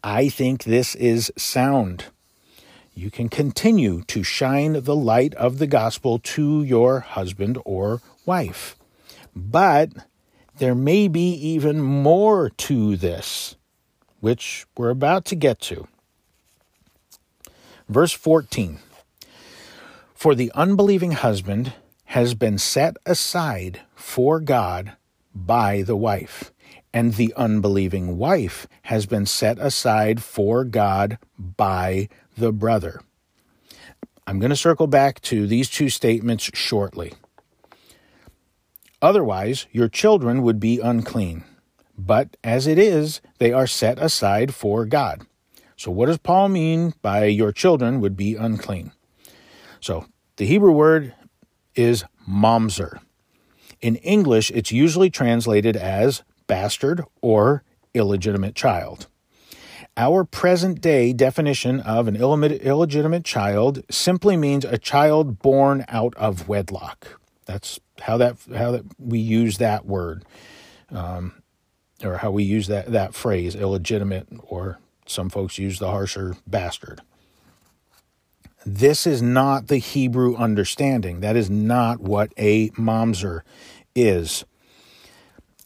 I 0.05 0.29
think 0.29 0.64
this 0.64 0.94
is 0.94 1.33
sound. 1.37 2.07
You 2.94 3.11
can 3.11 3.29
continue 3.29 4.03
to 4.09 4.22
shine 4.22 4.83
the 4.83 4.96
light 4.96 5.35
of 5.35 5.59
the 5.59 5.66
gospel 5.66 6.18
to 6.18 6.62
your 6.62 7.00
husband 7.00 7.57
or 7.64 8.03
wife. 8.26 8.76
But 9.35 9.90
there 10.59 10.74
may 10.74 11.09
be 11.09 11.33
even 11.33 11.81
more 11.81 12.50
to 12.50 12.96
this 12.96 13.57
which 14.20 14.66
we're 14.76 14.90
about 14.90 15.24
to 15.26 15.35
get 15.35 15.61
to. 15.61 15.88
Verse 17.88 18.12
14 18.12 18.78
For 20.14 20.35
the 20.35 20.52
unbelieving 20.54 21.12
husband 21.12 21.72
has 22.04 22.35
been 22.35 22.59
set 22.59 22.96
aside 23.04 23.80
for 23.94 24.40
God 24.40 24.92
by 25.35 25.83
the 25.83 25.96
wife, 25.96 26.52
and 26.92 27.14
the 27.14 27.33
unbelieving 27.37 28.18
wife 28.18 28.66
has 28.83 29.06
been 29.06 29.26
set 29.26 29.59
aside 29.59 30.22
for 30.22 30.64
God 30.64 31.18
by 31.38 32.09
the 32.37 32.52
brother. 32.52 33.00
I'm 34.26 34.38
going 34.38 34.50
to 34.50 34.56
circle 34.56 34.87
back 34.87 35.20
to 35.22 35.46
these 35.46 35.68
two 35.68 35.88
statements 35.88 36.50
shortly. 36.54 37.14
Otherwise, 39.02 39.66
your 39.72 39.88
children 39.88 40.42
would 40.42 40.61
be 40.61 40.78
unclean 40.78 41.44
but 42.06 42.36
as 42.42 42.66
it 42.66 42.78
is, 42.78 43.20
they 43.38 43.52
are 43.52 43.66
set 43.66 43.98
aside 43.98 44.54
for 44.54 44.84
God. 44.84 45.26
So, 45.76 45.90
what 45.90 46.06
does 46.06 46.18
Paul 46.18 46.48
mean 46.48 46.94
by 47.02 47.24
your 47.24 47.52
children 47.52 48.00
would 48.00 48.16
be 48.16 48.36
unclean? 48.36 48.92
So, 49.80 50.06
the 50.36 50.46
Hebrew 50.46 50.72
word 50.72 51.14
is 51.74 52.04
mamzer. 52.28 53.00
In 53.80 53.96
English, 53.96 54.50
it's 54.50 54.72
usually 54.72 55.10
translated 55.10 55.76
as 55.76 56.22
bastard 56.46 57.02
or 57.22 57.62
illegitimate 57.94 58.54
child. 58.54 59.06
Our 59.96 60.24
present 60.24 60.80
day 60.80 61.12
definition 61.12 61.80
of 61.80 62.08
an 62.08 62.16
illegitimate 62.16 63.24
child 63.24 63.82
simply 63.90 64.36
means 64.36 64.64
a 64.64 64.78
child 64.78 65.40
born 65.40 65.84
out 65.88 66.14
of 66.16 66.48
wedlock. 66.48 67.20
That's 67.46 67.80
how 68.00 68.16
that 68.18 68.36
how 68.54 68.70
that 68.72 68.84
we 68.98 69.18
use 69.18 69.58
that 69.58 69.86
word. 69.86 70.24
Um, 70.90 71.39
or 72.02 72.18
how 72.18 72.30
we 72.30 72.42
use 72.42 72.66
that, 72.68 72.92
that 72.92 73.14
phrase, 73.14 73.54
illegitimate, 73.54 74.28
or 74.42 74.78
some 75.06 75.28
folks 75.28 75.58
use 75.58 75.78
the 75.78 75.90
harsher 75.90 76.36
bastard. 76.46 77.02
This 78.64 79.06
is 79.06 79.22
not 79.22 79.68
the 79.68 79.78
Hebrew 79.78 80.36
understanding. 80.36 81.20
That 81.20 81.36
is 81.36 81.48
not 81.48 82.00
what 82.00 82.32
a 82.36 82.70
mamzer 82.70 83.40
is. 83.94 84.44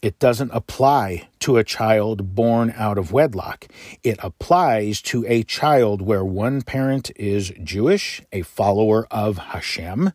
It 0.01 0.19
doesn't 0.19 0.51
apply 0.53 1.27
to 1.39 1.57
a 1.57 1.63
child 1.63 2.35
born 2.35 2.73
out 2.77 2.97
of 2.97 3.11
wedlock. 3.11 3.67
It 4.03 4.19
applies 4.21 5.01
to 5.03 5.25
a 5.27 5.43
child 5.43 6.01
where 6.01 6.23
one 6.23 6.61
parent 6.61 7.11
is 7.15 7.51
Jewish, 7.63 8.21
a 8.31 8.43
follower 8.43 9.07
of 9.09 9.37
Hashem, 9.37 10.11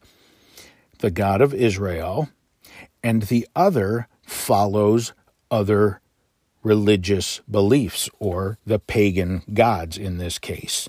the 1.00 1.11
God 1.11 1.40
of 1.40 1.52
Israel, 1.52 2.28
and 3.02 3.22
the 3.22 3.48
other 3.56 4.06
follows 4.24 5.12
other 5.50 6.00
religious 6.62 7.40
beliefs 7.51 8.09
or 8.18 8.59
the 8.66 8.79
pagan 8.79 9.42
gods 9.53 9.96
in 9.96 10.18
this 10.18 10.38
case. 10.38 10.88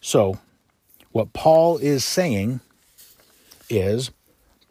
So, 0.00 0.38
what 1.12 1.32
Paul 1.32 1.78
is 1.78 2.04
saying 2.04 2.60
is 3.70 4.10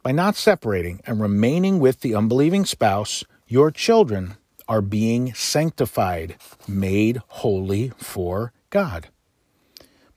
by 0.03 0.11
not 0.11 0.35
separating 0.35 1.01
and 1.05 1.21
remaining 1.21 1.79
with 1.79 2.01
the 2.01 2.13
unbelieving 2.13 2.65
spouse, 2.65 3.23
your 3.47 3.71
children 3.71 4.35
are 4.67 4.81
being 4.81 5.33
sanctified, 5.33 6.35
made 6.67 7.21
holy 7.27 7.91
for 7.97 8.51
God. 8.69 9.07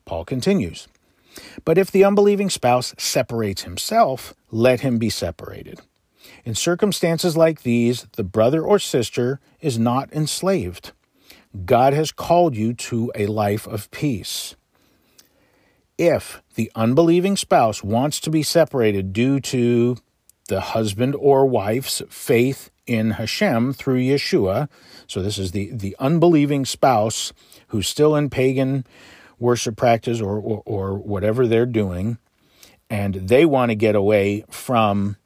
Paul 0.04 0.24
continues, 0.24 0.88
But 1.64 1.78
if 1.78 1.90
the 1.90 2.04
unbelieving 2.04 2.50
spouse 2.50 2.94
separates 2.98 3.62
himself, 3.62 4.34
let 4.50 4.80
him 4.80 4.98
be 4.98 5.10
separated. 5.10 5.80
In 6.44 6.54
circumstances 6.54 7.36
like 7.36 7.62
these, 7.62 8.06
the 8.16 8.24
brother 8.24 8.62
or 8.62 8.78
sister 8.78 9.40
is 9.60 9.78
not 9.78 10.12
enslaved. 10.12 10.92
God 11.64 11.92
has 11.92 12.12
called 12.12 12.54
you 12.54 12.74
to 12.74 13.10
a 13.14 13.26
life 13.26 13.66
of 13.66 13.90
peace. 13.90 14.56
If 15.98 16.42
the 16.54 16.70
unbelieving 16.74 17.36
spouse 17.36 17.82
wants 17.82 18.20
to 18.20 18.30
be 18.30 18.42
separated 18.42 19.12
due 19.12 19.40
to 19.40 19.96
the 20.48 20.60
husband 20.60 21.14
or 21.18 21.46
wife's 21.46 22.02
faith 22.08 22.70
in 22.86 23.12
Hashem 23.12 23.72
through 23.72 24.00
Yeshua, 24.00 24.68
so 25.06 25.22
this 25.22 25.38
is 25.38 25.52
the, 25.52 25.70
the 25.72 25.96
unbelieving 25.98 26.64
spouse 26.64 27.32
who's 27.68 27.88
still 27.88 28.14
in 28.14 28.30
pagan 28.30 28.86
worship 29.38 29.76
practice 29.76 30.20
or, 30.20 30.38
or, 30.38 30.62
or 30.66 30.94
whatever 30.94 31.46
they're 31.46 31.66
doing, 31.66 32.18
and 32.88 33.14
they 33.14 33.44
want 33.44 33.70
to 33.70 33.74
get 33.74 33.94
away 33.94 34.44
from 34.50 35.16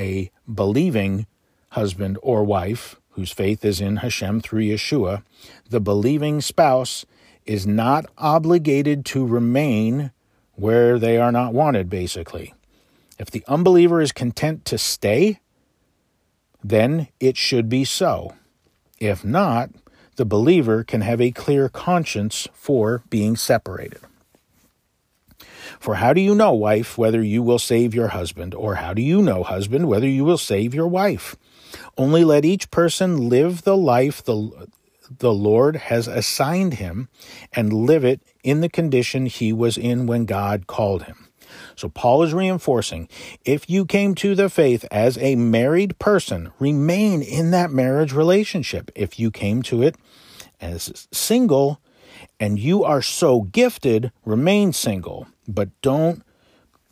a 0.00 0.30
believing 0.52 1.26
husband 1.70 2.18
or 2.22 2.42
wife 2.42 2.96
whose 3.10 3.30
faith 3.30 3.64
is 3.64 3.80
in 3.80 3.96
Hashem 3.96 4.40
through 4.40 4.62
Yeshua, 4.62 5.22
the 5.68 5.80
believing 5.80 6.40
spouse 6.40 7.04
is 7.44 7.66
not 7.66 8.06
obligated 8.18 9.04
to 9.06 9.26
remain 9.26 10.10
where 10.54 10.98
they 10.98 11.18
are 11.18 11.32
not 11.32 11.52
wanted, 11.52 11.88
basically. 11.88 12.54
If 13.18 13.30
the 13.30 13.44
unbeliever 13.46 14.00
is 14.00 14.12
content 14.12 14.64
to 14.66 14.78
stay, 14.78 15.40
then 16.62 17.08
it 17.18 17.36
should 17.36 17.68
be 17.68 17.84
so. 17.84 18.34
If 18.98 19.24
not, 19.24 19.70
the 20.16 20.24
believer 20.24 20.84
can 20.84 21.00
have 21.00 21.20
a 21.20 21.30
clear 21.30 21.68
conscience 21.68 22.46
for 22.52 23.02
being 23.10 23.36
separated. 23.36 24.00
For 25.80 25.94
how 25.94 26.12
do 26.12 26.20
you 26.20 26.34
know, 26.34 26.52
wife, 26.52 26.98
whether 26.98 27.22
you 27.22 27.42
will 27.42 27.58
save 27.58 27.94
your 27.94 28.08
husband? 28.08 28.54
Or 28.54 28.76
how 28.76 28.92
do 28.92 29.00
you 29.00 29.22
know, 29.22 29.42
husband, 29.42 29.88
whether 29.88 30.06
you 30.06 30.24
will 30.24 30.38
save 30.38 30.74
your 30.74 30.86
wife? 30.86 31.36
Only 31.96 32.22
let 32.22 32.44
each 32.44 32.70
person 32.70 33.30
live 33.30 33.62
the 33.62 33.76
life 33.76 34.22
the, 34.22 34.68
the 35.18 35.32
Lord 35.32 35.76
has 35.76 36.06
assigned 36.06 36.74
him 36.74 37.08
and 37.54 37.72
live 37.72 38.04
it 38.04 38.20
in 38.44 38.60
the 38.60 38.68
condition 38.68 39.24
he 39.24 39.54
was 39.54 39.78
in 39.78 40.06
when 40.06 40.26
God 40.26 40.66
called 40.66 41.04
him. 41.04 41.28
So 41.76 41.88
Paul 41.88 42.22
is 42.22 42.34
reinforcing 42.34 43.08
if 43.44 43.68
you 43.68 43.86
came 43.86 44.14
to 44.16 44.34
the 44.34 44.50
faith 44.50 44.84
as 44.90 45.16
a 45.18 45.34
married 45.34 45.98
person, 45.98 46.52
remain 46.58 47.22
in 47.22 47.52
that 47.52 47.70
marriage 47.70 48.12
relationship. 48.12 48.90
If 48.94 49.18
you 49.18 49.30
came 49.30 49.62
to 49.62 49.82
it 49.82 49.96
as 50.60 51.08
single 51.10 51.80
and 52.38 52.58
you 52.58 52.84
are 52.84 53.02
so 53.02 53.42
gifted, 53.42 54.12
remain 54.24 54.72
single 54.72 55.26
but 55.54 55.68
don't 55.82 56.22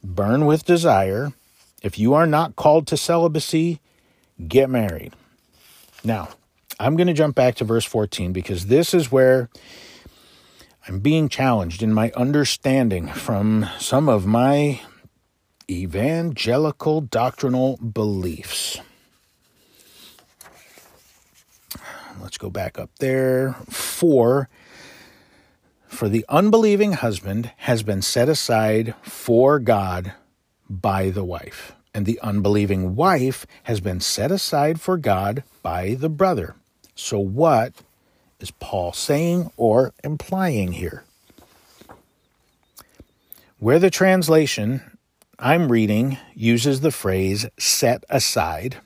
burn 0.02 0.46
with 0.46 0.64
desire. 0.64 1.32
If 1.82 1.98
you 1.98 2.14
are 2.14 2.26
not 2.26 2.56
called 2.56 2.86
to 2.88 2.96
celibacy, 2.96 3.80
get 4.46 4.68
married. 4.70 5.14
Now, 6.04 6.28
I'm 6.80 6.96
going 6.96 7.06
to 7.08 7.12
jump 7.12 7.34
back 7.34 7.56
to 7.56 7.64
verse 7.64 7.84
14 7.84 8.32
because 8.32 8.66
this 8.66 8.94
is 8.94 9.10
where 9.10 9.48
I'm 10.86 11.00
being 11.00 11.28
challenged 11.28 11.82
in 11.82 11.92
my 11.92 12.12
understanding 12.16 13.08
from 13.08 13.68
some 13.78 14.08
of 14.08 14.26
my 14.26 14.80
evangelical 15.70 17.00
doctrinal 17.00 17.76
beliefs. 17.78 18.80
Let's 22.20 22.38
go 22.38 22.50
back 22.50 22.78
up 22.78 22.90
there. 22.98 23.54
For 23.68 24.48
for 25.88 26.08
the 26.08 26.24
unbelieving 26.28 26.92
husband 26.92 27.50
has 27.58 27.82
been 27.82 28.02
set 28.02 28.28
aside 28.28 28.94
for 29.02 29.58
God 29.58 30.12
by 30.68 31.10
the 31.10 31.24
wife, 31.24 31.72
and 31.94 32.06
the 32.06 32.20
unbelieving 32.20 32.94
wife 32.94 33.46
has 33.64 33.80
been 33.80 34.00
set 34.00 34.30
aside 34.30 34.80
for 34.80 34.96
God 34.96 35.42
by 35.62 35.94
the 35.94 36.08
brother. 36.08 36.54
So, 36.94 37.18
what 37.18 37.72
is 38.38 38.50
Paul 38.50 38.92
saying 38.92 39.50
or 39.56 39.92
implying 40.04 40.72
here? 40.72 41.04
Where 43.58 43.78
the 43.78 43.90
translation 43.90 44.98
I'm 45.38 45.72
reading 45.72 46.18
uses 46.34 46.80
the 46.80 46.90
phrase 46.90 47.46
set 47.58 48.04
aside, 48.10 48.76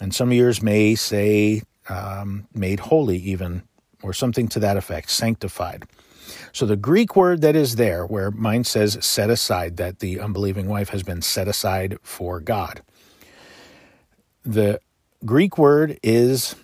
and 0.00 0.14
some 0.14 0.28
of 0.28 0.34
yours 0.36 0.62
may 0.62 0.94
say 0.94 1.62
um, 1.88 2.46
made 2.54 2.80
holy, 2.80 3.18
even, 3.18 3.62
or 4.02 4.12
something 4.12 4.48
to 4.48 4.60
that 4.60 4.76
effect, 4.76 5.10
sanctified. 5.10 5.84
So 6.52 6.66
the 6.66 6.76
Greek 6.76 7.14
word 7.14 7.40
that 7.42 7.54
is 7.54 7.76
there, 7.76 8.04
where 8.06 8.30
mine 8.30 8.64
says 8.64 8.98
set 9.00 9.30
aside, 9.30 9.76
that 9.76 9.98
the 10.00 10.20
unbelieving 10.20 10.66
wife 10.66 10.88
has 10.90 11.02
been 11.02 11.22
set 11.22 11.48
aside 11.48 11.98
for 12.02 12.40
God. 12.40 12.82
The 14.44 14.80
Greek 15.24 15.58
word 15.58 15.98
is 16.02 16.54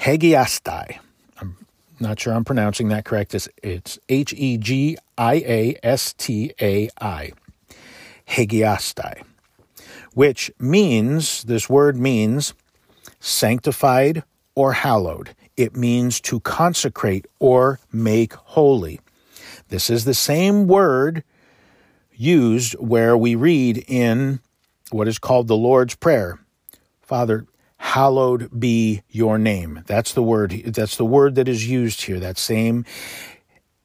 hegiastai. 0.00 0.98
I'm 1.40 1.56
Not 2.00 2.18
sure 2.20 2.34
I'm 2.34 2.44
pronouncing 2.44 2.88
that 2.88 3.04
correct. 3.04 3.34
It's, 3.34 3.48
it's 3.62 3.98
H 4.08 4.32
E 4.36 4.56
G 4.58 4.96
I 5.16 5.34
A 5.34 5.78
S 5.82 6.12
T 6.12 6.52
A 6.60 6.88
I. 7.00 7.32
Hagiastai, 8.26 9.22
which 10.14 10.50
means, 10.58 11.44
this 11.44 11.68
word 11.68 11.98
means 11.98 12.54
sanctified 13.20 14.22
or 14.54 14.72
hallowed. 14.72 15.34
It 15.56 15.76
means 15.76 16.20
to 16.22 16.40
consecrate 16.40 17.26
or 17.38 17.80
make 17.92 18.32
holy. 18.32 19.00
This 19.68 19.88
is 19.88 20.04
the 20.04 20.14
same 20.14 20.66
word 20.66 21.24
used 22.12 22.74
where 22.74 23.16
we 23.16 23.34
read 23.34 23.84
in 23.88 24.40
what 24.90 25.08
is 25.08 25.18
called 25.18 25.48
the 25.48 25.56
Lord's 25.56 25.94
Prayer. 25.94 26.38
Father, 27.02 27.46
hallowed 27.76 28.58
be 28.58 29.02
your 29.08 29.38
name. 29.38 29.82
That's 29.86 30.12
the 30.12 30.22
word 30.22 30.50
that's 30.66 30.96
the 30.96 31.04
word 31.04 31.34
that 31.34 31.48
is 31.48 31.68
used 31.68 32.02
here. 32.02 32.18
That 32.18 32.38
same 32.38 32.84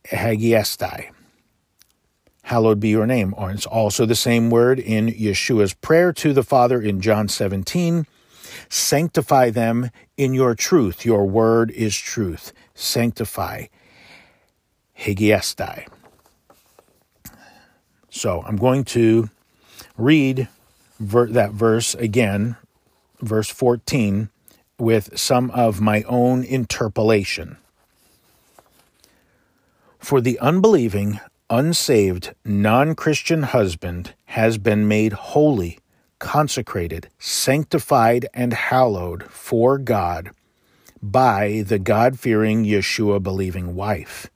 hagiastai. 0.05 1.09
Hallowed 2.43 2.79
be 2.79 2.89
your 2.89 3.05
name. 3.05 3.35
Or 3.37 3.51
it's 3.51 3.67
also 3.67 4.05
the 4.05 4.15
same 4.15 4.49
word 4.49 4.79
in 4.79 5.07
Yeshua's 5.07 5.73
prayer 5.73 6.11
to 6.13 6.33
the 6.33 6.43
Father 6.43 6.81
in 6.81 6.99
John 6.99 7.27
17. 7.27 8.07
Sanctify 8.67 9.51
them 9.51 9.89
in 10.17 10.33
your 10.33 10.55
truth. 10.55 11.05
Your 11.05 11.25
word 11.25 11.71
is 11.71 11.95
truth. 11.95 12.51
Sanctify. 12.73 13.67
Hagiastai. 14.99 15.87
So 18.09 18.43
I'm 18.45 18.57
going 18.57 18.83
to 18.85 19.29
read 19.97 20.47
ver- 20.99 21.27
that 21.27 21.51
verse 21.51 21.95
again, 21.95 22.57
verse 23.21 23.49
14, 23.49 24.29
with 24.77 25.17
some 25.17 25.51
of 25.51 25.79
my 25.79 26.03
own 26.03 26.43
interpolation. 26.43 27.57
For 29.99 30.21
the 30.21 30.39
unbelieving, 30.39 31.19
unsaved, 31.49 32.33
non 32.45 32.95
Christian 32.95 33.43
husband 33.43 34.15
has 34.25 34.57
been 34.57 34.87
made 34.87 35.13
holy, 35.13 35.79
consecrated, 36.19 37.09
sanctified, 37.17 38.27
and 38.33 38.53
hallowed 38.53 39.23
for 39.23 39.77
God 39.77 40.31
by 41.01 41.63
the 41.65 41.79
God 41.79 42.19
fearing 42.19 42.65
Yeshua 42.65 43.23
believing 43.23 43.75
wife. 43.75 44.29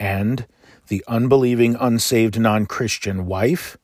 And 0.00 0.46
the 0.88 1.04
unbelieving, 1.08 1.76
unsaved, 1.78 2.38
non 2.38 2.66
Christian 2.66 3.26
wife 3.26 3.76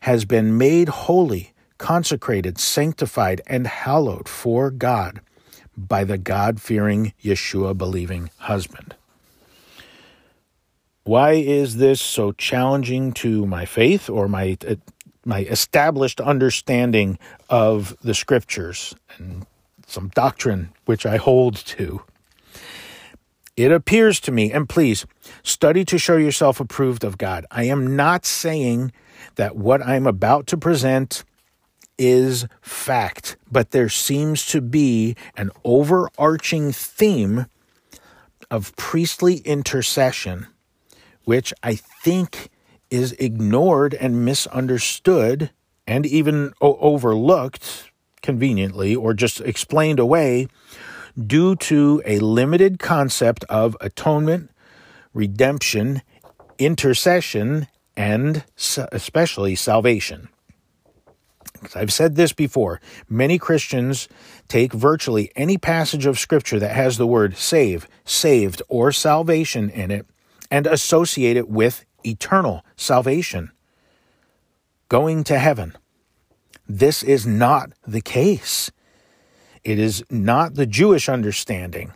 has 0.00 0.24
been 0.24 0.56
made 0.56 0.88
holy, 0.88 1.52
consecrated, 1.78 2.58
sanctified, 2.58 3.40
and 3.46 3.66
hallowed 3.66 4.28
for 4.28 4.70
God 4.70 5.20
by 5.76 6.04
the 6.04 6.18
God 6.18 6.60
fearing, 6.60 7.12
Yeshua 7.22 7.76
believing 7.76 8.30
husband. 8.38 8.94
Why 11.04 11.32
is 11.32 11.76
this 11.76 12.02
so 12.02 12.32
challenging 12.32 13.12
to 13.14 13.46
my 13.46 13.64
faith 13.64 14.10
or 14.10 14.28
my 14.28 14.58
uh, 14.68 14.74
my 15.28 15.40
established 15.40 16.20
understanding 16.20 17.18
of 17.50 17.94
the 18.02 18.14
scriptures 18.14 18.94
and 19.18 19.46
some 19.86 20.08
doctrine 20.14 20.70
which 20.86 21.04
I 21.04 21.18
hold 21.18 21.54
to? 21.56 22.02
It 23.56 23.70
appears 23.70 24.20
to 24.20 24.32
me, 24.32 24.52
and 24.52 24.68
please 24.68 25.04
study 25.42 25.84
to 25.84 25.98
show 25.98 26.16
yourself 26.16 26.60
approved 26.60 27.04
of 27.04 27.18
God. 27.18 27.44
I 27.50 27.64
am 27.64 27.94
not 27.94 28.24
saying 28.24 28.92
that 29.34 29.56
what 29.56 29.84
I'm 29.84 30.06
about 30.06 30.46
to 30.48 30.56
present 30.56 31.24
is 31.98 32.46
fact, 32.62 33.36
but 33.50 33.72
there 33.72 33.88
seems 33.88 34.46
to 34.46 34.60
be 34.60 35.16
an 35.36 35.50
overarching 35.64 36.72
theme 36.72 37.46
of 38.50 38.74
priestly 38.76 39.38
intercession, 39.38 40.46
which 41.24 41.52
I 41.62 41.74
think 41.74 42.48
is 42.90 43.12
ignored 43.12 43.94
and 43.94 44.24
misunderstood 44.24 45.50
and 45.86 46.04
even 46.06 46.52
overlooked 46.60 47.90
conveniently 48.22 48.94
or 48.94 49.14
just 49.14 49.40
explained 49.40 49.98
away 49.98 50.48
due 51.26 51.56
to 51.56 52.02
a 52.04 52.18
limited 52.20 52.78
concept 52.78 53.44
of 53.44 53.76
atonement, 53.80 54.50
redemption, 55.14 56.02
intercession, 56.58 57.66
and 57.96 58.44
especially 58.92 59.54
salvation. 59.54 60.28
I've 61.74 61.92
said 61.92 62.14
this 62.14 62.32
before. 62.32 62.80
Many 63.08 63.38
Christians 63.38 64.08
take 64.46 64.72
virtually 64.72 65.32
any 65.34 65.58
passage 65.58 66.06
of 66.06 66.18
Scripture 66.18 66.60
that 66.60 66.74
has 66.74 66.98
the 66.98 67.06
word 67.06 67.36
save, 67.36 67.88
saved, 68.04 68.62
or 68.68 68.92
salvation 68.92 69.68
in 69.70 69.90
it 69.90 70.06
and 70.50 70.66
associate 70.66 71.36
it 71.36 71.48
with 71.48 71.84
eternal 72.08 72.64
salvation, 72.76 73.50
going 74.88 75.24
to 75.24 75.38
heaven. 75.38 75.76
This 76.68 77.02
is 77.02 77.26
not 77.26 77.72
the 77.86 78.00
case. 78.00 78.70
It 79.64 79.78
is 79.78 80.04
not 80.10 80.54
the 80.54 80.66
Jewish 80.66 81.08
understanding. 81.08 81.92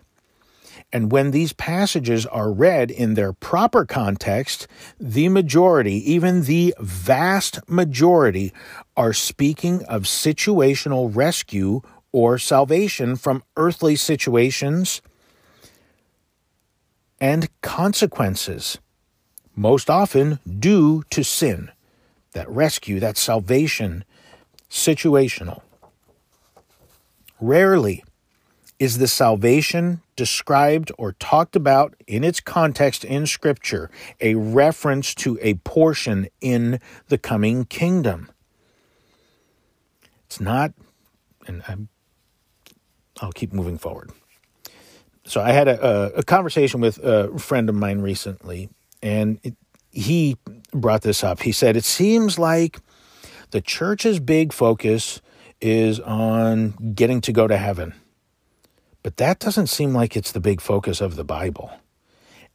And 0.93 1.11
when 1.11 1.31
these 1.31 1.55
passages 1.55 2.27
are 2.27 2.53
read 2.53 2.91
in 2.91 3.15
their 3.15 3.33
proper 3.33 3.87
context, 3.87 4.67
the 5.01 5.31
majority, 5.31 5.95
even 6.13 6.43
the 6.43 6.75
vast 6.79 7.67
majority, 7.67 8.53
are 8.95 9.15
speaking 9.15 9.83
of 9.85 10.03
situational 10.03 11.15
rescue 11.15 11.81
or 12.13 12.37
salvation 12.37 13.17
from 13.17 13.43
earthly 13.57 13.97
situations 13.97 15.01
and 17.19 17.49
consequences, 17.63 18.79
most 19.55 19.91
often 19.91 20.39
due 20.59 21.03
to 21.11 21.23
sin. 21.23 21.71
That 22.33 22.49
rescue, 22.49 23.01
that 23.01 23.17
salvation, 23.17 24.05
situational. 24.71 25.63
Rarely 27.41 28.05
is 28.79 28.99
the 28.99 29.09
salvation 29.09 30.01
described 30.17 30.91
or 30.99 31.13
talked 31.13 31.55
about 31.55 31.95
in 32.07 32.25
its 32.25 32.41
context 32.41 33.05
in 33.05 33.27
Scripture 33.27 33.91
a 34.21 34.35
reference 34.35 35.15
to 35.15 35.39
a 35.41 35.55
portion 35.55 36.29
in 36.41 36.81
the 37.09 37.19
coming 37.19 37.65
kingdom. 37.65 38.31
It's 40.27 40.41
not, 40.41 40.73
and 41.47 41.63
i 41.69 43.25
will 43.25 43.33
keep 43.33 43.53
moving 43.53 43.79
forward. 43.79 44.11
So 45.25 45.41
I 45.41 45.53
had 45.53 45.69
a, 45.69 46.13
a, 46.17 46.23
conversation 46.23 46.81
with 46.81 46.99
a 46.99 47.39
friend 47.39 47.69
of 47.69 47.75
mine 47.77 48.01
recently, 48.01 48.69
and 49.03 49.39
it, 49.43 49.57
he 49.91 50.37
brought 50.73 51.03
this 51.03 51.23
up. 51.23 51.43
He 51.43 51.53
said, 51.53 51.77
It 51.77 51.85
seems 51.85 52.39
like 52.39 52.81
the 53.51 53.61
church's 53.61 54.21
big 54.21 54.53
focus 54.53 55.21
is 55.61 56.01
on 56.01 56.93
getting 56.95 57.21
to 57.23 57.33
go 57.33 57.47
to 57.47 57.57
heaven. 57.57 57.95
But 59.03 59.17
that 59.17 59.39
doesn't 59.39 59.67
seem 59.67 59.93
like 59.93 60.17
it's 60.17 60.33
the 60.33 60.41
big 60.41 60.61
focus 60.61 61.01
of 61.01 61.17
the 61.17 61.25
Bible. 61.25 61.73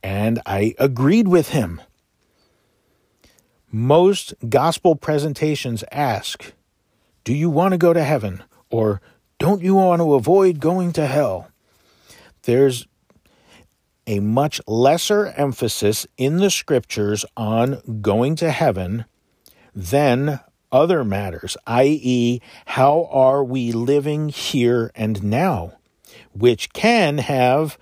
And 0.02 0.42
I 0.46 0.76
agreed 0.80 1.28
with 1.28 1.50
him. 1.50 1.82
Most 3.70 4.34
gospel 4.48 4.96
presentations 4.96 5.84
ask, 5.92 6.54
Do 7.24 7.34
you 7.34 7.50
want 7.50 7.74
to 7.74 7.78
go 7.78 7.94
to 7.94 8.04
heaven? 8.04 8.44
Or 8.70 9.02
don't 9.40 9.62
you 9.62 9.76
want 9.76 10.02
to 10.02 10.14
avoid 10.14 10.60
going 10.60 10.94
to 10.94 11.06
hell? 11.06 11.50
There's 12.44 12.88
a 14.08 14.22
much 14.22 14.62
lesser 14.66 15.28
emphasis 15.38 16.08
in 16.18 16.38
the 16.38 16.50
scriptures 16.50 17.26
on 17.36 18.02
going 18.02 18.36
to 18.38 18.50
heaven 18.50 19.06
than 19.76 20.40
other 20.72 21.04
matters, 21.04 21.56
i.e., 21.68 22.42
how 22.66 23.08
are 23.12 23.44
we 23.44 23.72
living 23.72 24.30
here 24.30 24.92
and 24.96 25.24
now, 25.24 25.74
which 26.34 26.74
can 26.74 27.20
have 27.20 27.78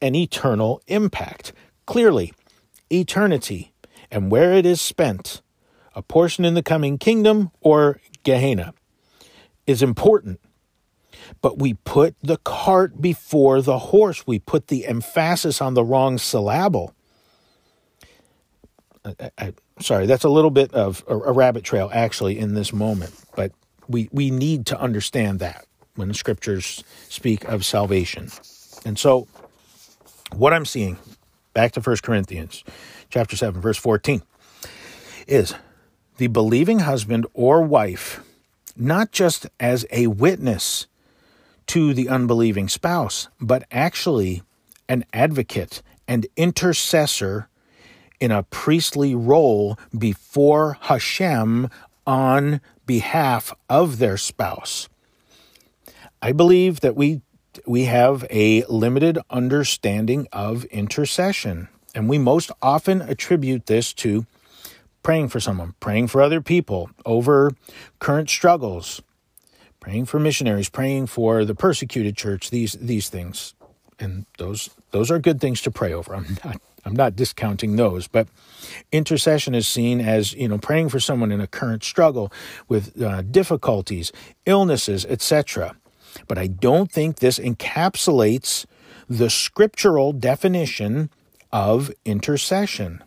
an 0.00 0.14
eternal 0.14 0.80
impact. 0.86 1.52
Clearly, 1.86 2.32
eternity 2.90 3.72
and 4.10 4.30
where 4.30 4.52
it 4.52 4.66
is 4.66 4.80
spent, 4.80 5.42
a 5.94 6.02
portion 6.02 6.44
in 6.44 6.54
the 6.54 6.62
coming 6.62 6.98
kingdom 6.98 7.50
or 7.60 8.00
Gehenna, 8.22 8.74
is 9.66 9.82
important. 9.82 10.40
But 11.40 11.58
we 11.58 11.74
put 11.74 12.14
the 12.22 12.38
cart 12.38 13.00
before 13.00 13.62
the 13.62 13.78
horse. 13.78 14.26
We 14.26 14.38
put 14.38 14.68
the 14.68 14.86
emphasis 14.86 15.60
on 15.60 15.74
the 15.74 15.84
wrong 15.84 16.18
syllable. 16.18 16.94
I, 19.04 19.30
I, 19.38 19.52
sorry, 19.80 20.06
that's 20.06 20.24
a 20.24 20.28
little 20.28 20.50
bit 20.50 20.72
of 20.74 21.04
a, 21.06 21.16
a 21.16 21.32
rabbit 21.32 21.64
trail 21.64 21.90
actually 21.92 22.38
in 22.38 22.54
this 22.54 22.72
moment, 22.72 23.14
but 23.36 23.52
we, 23.88 24.08
we 24.12 24.30
need 24.30 24.66
to 24.66 24.80
understand 24.80 25.38
that 25.40 25.64
when 25.94 26.08
the 26.08 26.14
scriptures 26.14 26.82
speak 27.08 27.44
of 27.44 27.64
salvation. 27.64 28.30
And 28.84 28.98
so, 28.98 29.26
what 30.34 30.52
I'm 30.52 30.64
seeing, 30.64 30.98
back 31.54 31.72
to 31.72 31.80
1 31.80 31.96
Corinthians 32.02 32.64
chapter 33.10 33.36
7, 33.36 33.60
verse 33.60 33.78
14, 33.78 34.22
is 35.26 35.54
the 36.18 36.26
believing 36.26 36.80
husband 36.80 37.26
or 37.34 37.62
wife, 37.62 38.20
not 38.76 39.12
just 39.12 39.46
as 39.60 39.86
a 39.90 40.08
witness 40.08 40.86
to 41.68 41.92
the 41.94 42.08
unbelieving 42.08 42.68
spouse, 42.68 43.28
but 43.40 43.64
actually 43.70 44.42
an 44.88 45.04
advocate 45.12 45.82
and 46.06 46.26
intercessor 46.36 47.48
in 48.20 48.30
a 48.30 48.44
priestly 48.44 49.14
role 49.14 49.78
before 49.96 50.78
Hashem 50.82 51.68
on 52.06 52.60
behalf 52.86 53.52
of 53.68 53.98
their 53.98 54.16
spouse. 54.16 54.88
I 56.22 56.32
believe 56.32 56.80
that 56.80 56.96
we 56.96 57.22
we 57.66 57.84
have 57.84 58.26
a 58.30 58.64
limited 58.64 59.18
understanding 59.30 60.28
of 60.30 60.64
intercession, 60.66 61.68
and 61.94 62.08
we 62.08 62.18
most 62.18 62.50
often 62.60 63.00
attribute 63.00 63.66
this 63.66 63.92
to 63.94 64.26
praying 65.02 65.28
for 65.28 65.40
someone, 65.40 65.74
praying 65.80 66.08
for 66.08 66.20
other 66.20 66.40
people 66.40 66.90
over 67.06 67.52
current 67.98 68.28
struggles, 68.28 69.00
praying 69.86 70.04
for 70.04 70.18
missionaries, 70.18 70.68
praying 70.68 71.06
for 71.06 71.44
the 71.44 71.54
persecuted 71.54 72.16
church, 72.16 72.50
these 72.50 72.72
these 72.72 73.08
things. 73.08 73.54
And 74.00 74.26
those 74.36 74.70
those 74.90 75.12
are 75.12 75.20
good 75.20 75.40
things 75.40 75.62
to 75.62 75.70
pray 75.70 75.92
over. 75.92 76.12
I'm 76.16 76.36
not 76.44 76.60
I'm 76.84 76.96
not 76.96 77.14
discounting 77.14 77.76
those, 77.76 78.08
but 78.08 78.26
intercession 78.90 79.54
is 79.54 79.68
seen 79.68 80.00
as, 80.00 80.32
you 80.32 80.48
know, 80.48 80.58
praying 80.58 80.88
for 80.88 80.98
someone 80.98 81.30
in 81.30 81.40
a 81.40 81.46
current 81.46 81.84
struggle 81.84 82.32
with 82.68 83.00
uh, 83.00 83.22
difficulties, 83.22 84.10
illnesses, 84.44 85.06
etc. 85.06 85.76
But 86.26 86.36
I 86.36 86.48
don't 86.48 86.90
think 86.90 87.20
this 87.20 87.38
encapsulates 87.38 88.66
the 89.08 89.30
scriptural 89.30 90.12
definition 90.12 91.10
of 91.52 91.92
intercession. 92.04 93.04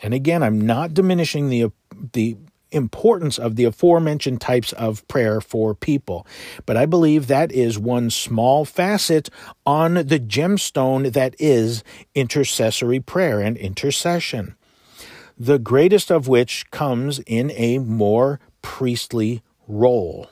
And 0.00 0.14
again, 0.14 0.42
I'm 0.42 0.60
not 0.60 0.94
diminishing 0.94 1.48
the 1.48 1.70
the 2.12 2.38
importance 2.72 3.38
of 3.38 3.56
the 3.56 3.64
aforementioned 3.64 4.40
types 4.40 4.72
of 4.72 5.06
prayer 5.08 5.40
for 5.40 5.74
people. 5.74 6.26
But 6.66 6.76
I 6.76 6.86
believe 6.86 7.26
that 7.26 7.52
is 7.52 7.78
one 7.78 8.10
small 8.10 8.64
facet 8.64 9.30
on 9.64 9.94
the 9.94 10.20
gemstone 10.20 11.12
that 11.12 11.34
is 11.38 11.84
intercessory 12.14 13.00
prayer 13.00 13.40
and 13.40 13.56
intercession. 13.56 14.56
The 15.38 15.58
greatest 15.58 16.10
of 16.10 16.28
which 16.28 16.70
comes 16.70 17.18
in 17.20 17.50
a 17.52 17.78
more 17.78 18.40
priestly 18.60 19.42
role. 19.66 20.30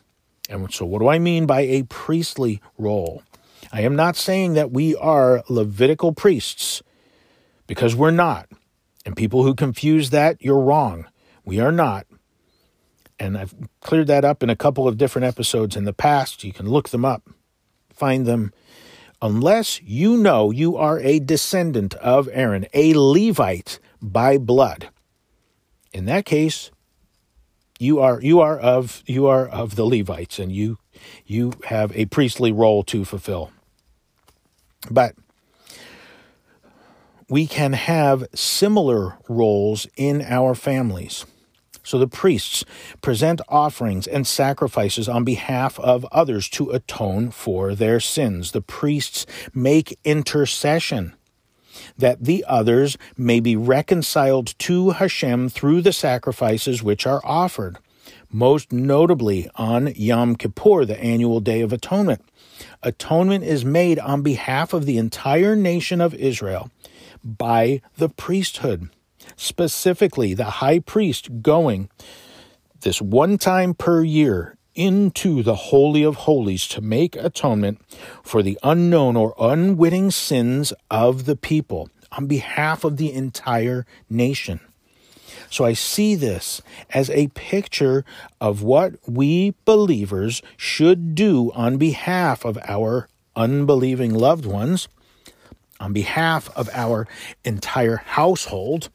And 0.49 0.73
so, 0.73 0.85
what 0.85 0.99
do 0.99 1.09
I 1.09 1.19
mean 1.19 1.47
by 1.47 1.61
a 1.61 1.85
priestly 1.85 2.61
role? 2.77 3.23
I 3.73 3.83
am 3.83 3.95
not 3.95 4.17
saying 4.17 4.55
that 4.55 4.73
we 4.73 4.97
are 4.97 5.45
Levitical 5.49 6.13
priests, 6.13 6.83
because 7.67 7.95
we're 7.95 8.11
not. 8.11 8.49
And 9.07 9.17
people 9.17 9.45
who 9.45 9.55
confuse 9.55 10.11
that, 10.11 10.37
you're 10.41 10.61
wrong. 10.61 11.07
We 11.45 11.61
are 11.61 11.73
not 11.73 12.07
and 13.21 13.37
I've 13.37 13.55
cleared 13.83 14.07
that 14.07 14.25
up 14.25 14.43
in 14.43 14.49
a 14.49 14.57
couple 14.57 14.89
of 14.89 14.97
different 14.97 15.27
episodes 15.27 15.77
in 15.77 15.85
the 15.85 15.93
past. 15.93 16.43
You 16.43 16.53
can 16.53 16.69
look 16.69 16.89
them 16.89 17.05
up, 17.05 17.29
find 17.95 18.27
them. 18.27 18.53
Unless 19.23 19.83
you 19.83 20.17
know 20.17 20.51
you 20.51 20.79
are 20.79 20.99
a 20.99 21.21
descendant 21.21 21.93
of 21.97 22.29
Aaron, 22.33 22.67
a 22.73 22.95
Levite 22.95 23.79
by 24.01 24.39
blood. 24.39 24.89
In 25.93 26.07
that 26.07 26.25
case, 26.25 26.71
you 27.79 28.01
are 28.01 28.21
you 28.23 28.41
are 28.41 28.59
of 28.59 29.03
you 29.07 29.27
are 29.27 29.47
of 29.47 29.77
the 29.77 29.85
Levites 29.85 30.39
and 30.39 30.51
you 30.51 30.79
you 31.27 31.53
have 31.67 31.95
a 31.95 32.07
priestly 32.07 32.51
role 32.51 32.83
to 32.85 33.05
fulfill. 33.05 33.51
But 34.91 35.15
we 37.29 37.47
can 37.47 37.75
have 37.75 38.27
similar 38.35 39.19
roles 39.29 39.87
in 39.97 40.23
our 40.23 40.55
families. 40.55 41.27
So 41.83 41.99
the 41.99 42.09
priests 42.09 42.65
present 43.01 43.41
offerings 43.49 44.07
and 44.07 44.27
sacrifices 44.27 45.09
on 45.09 45.25
behalf 45.25 45.79
of 45.81 46.05
others 46.13 46.49
to 46.51 46.71
atone 46.71 47.31
for 47.31 47.75
their 47.75 48.01
sins. 48.01 48.53
The 48.53 48.61
priests 48.61 49.27
make 49.55 49.99
intercession 50.05 51.15
that 51.97 52.25
the 52.25 52.45
others 52.47 52.99
may 53.17 53.41
be 53.41 53.57
reconciled 53.57 54.59
to 54.59 54.91
Hashem 54.91 55.49
through 55.49 55.83
the 55.83 55.93
sacrifices 55.93 56.83
which 56.83 57.07
are 57.07 57.23
offered, 57.25 57.79
most 58.31 58.73
notably 58.73 59.49
on 59.57 59.93
Yom 59.95 60.37
Kippur, 60.37 60.85
the 60.85 61.01
annual 61.01 61.41
Day 61.41 61.61
of 61.61 61.73
Atonement. 61.73 62.23
Atonement 62.83 63.45
is 63.45 63.65
made 63.65 63.99
on 63.99 64.23
behalf 64.23 64.73
of 64.73 64.85
the 64.85 64.99
entire 64.99 65.57
nation 65.57 66.01
of 66.01 66.15
Israel 66.15 66.71
by 67.25 67.81
the 67.97 68.09
priesthood 68.09 68.91
specifically 69.37 70.35
the 70.35 70.45
high 70.45 70.79
priest 70.79 71.43
going 71.43 71.89
this 72.81 73.01
one 73.01 73.39
time 73.39 73.75
per 73.75 74.03
year 74.03 74.57
into 74.75 75.43
the 75.43 75.55
Holy 75.55 76.03
of 76.03 76.17
Holies 76.17 76.67
to 76.69 76.81
make 76.81 77.17
atonement 77.17 77.81
for 78.23 78.43
the 78.43 78.59
unknown 78.63 79.17
or 79.17 79.35
unwitting 79.39 80.11
sins 80.11 80.73
of 80.91 81.27
the 81.27 81.37
people 81.37 81.91
on 82.13 82.27
behalf 82.27 82.85
of 82.85 82.97
the 82.97 83.13
entire 83.13 83.85
nation. 84.09 84.61
So 85.51 85.65
I 85.65 85.73
see 85.73 86.15
this 86.15 86.63
as 86.91 87.11
a 87.11 87.29
picture 87.29 88.05
of 88.41 88.63
what 88.63 88.95
we 89.09 89.55
believers 89.65 90.43
should 90.57 91.15
do 91.15 91.51
on 91.53 91.77
behalf 91.77 92.45
of 92.45 92.59
our 92.67 93.09
unbelieving 93.35 94.15
loved 94.15 94.47
ones, 94.47 94.89
on 95.81 95.93
behalf 95.93 96.49
of 96.57 96.69
our 96.73 97.09
entire 97.45 97.97
household, 97.97 98.91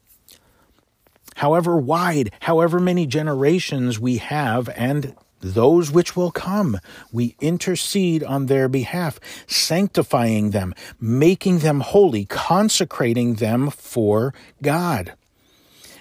however 1.35 1.77
wide, 1.77 2.31
however 2.41 2.79
many 2.79 3.05
generations 3.05 3.99
we 3.99 4.17
have, 4.17 4.69
and 4.75 5.15
those 5.41 5.91
which 5.91 6.15
will 6.15 6.31
come. 6.31 6.79
We 7.11 7.35
intercede 7.39 8.23
on 8.23 8.47
their 8.47 8.67
behalf, 8.67 9.19
sanctifying 9.47 10.51
them, 10.51 10.73
making 10.99 11.59
them 11.59 11.81
holy, 11.81 12.25
consecrating 12.25 13.35
them 13.35 13.69
for 13.69 14.33
God. 14.61 15.13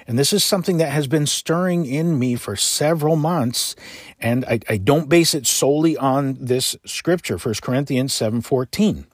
And 0.07 0.19
this 0.19 0.33
is 0.33 0.45
something 0.45 0.77
that 0.79 0.93
has 0.93 1.07
been 1.07 1.27
stirring 1.27 1.87
in 1.87 2.19
me 2.19 2.37
for 2.37 2.57
several 2.57 3.17
months, 3.17 3.75
and 4.21 4.45
I, 4.45 4.61
I 4.69 4.77
don't 4.77 5.09
base 5.09 5.35
it 5.35 5.47
solely 5.47 5.97
on 5.97 6.37
this 6.39 6.77
scripture, 6.85 7.39
1 7.39 7.55
Corinthians 7.63 8.13
7.14. 8.13 9.07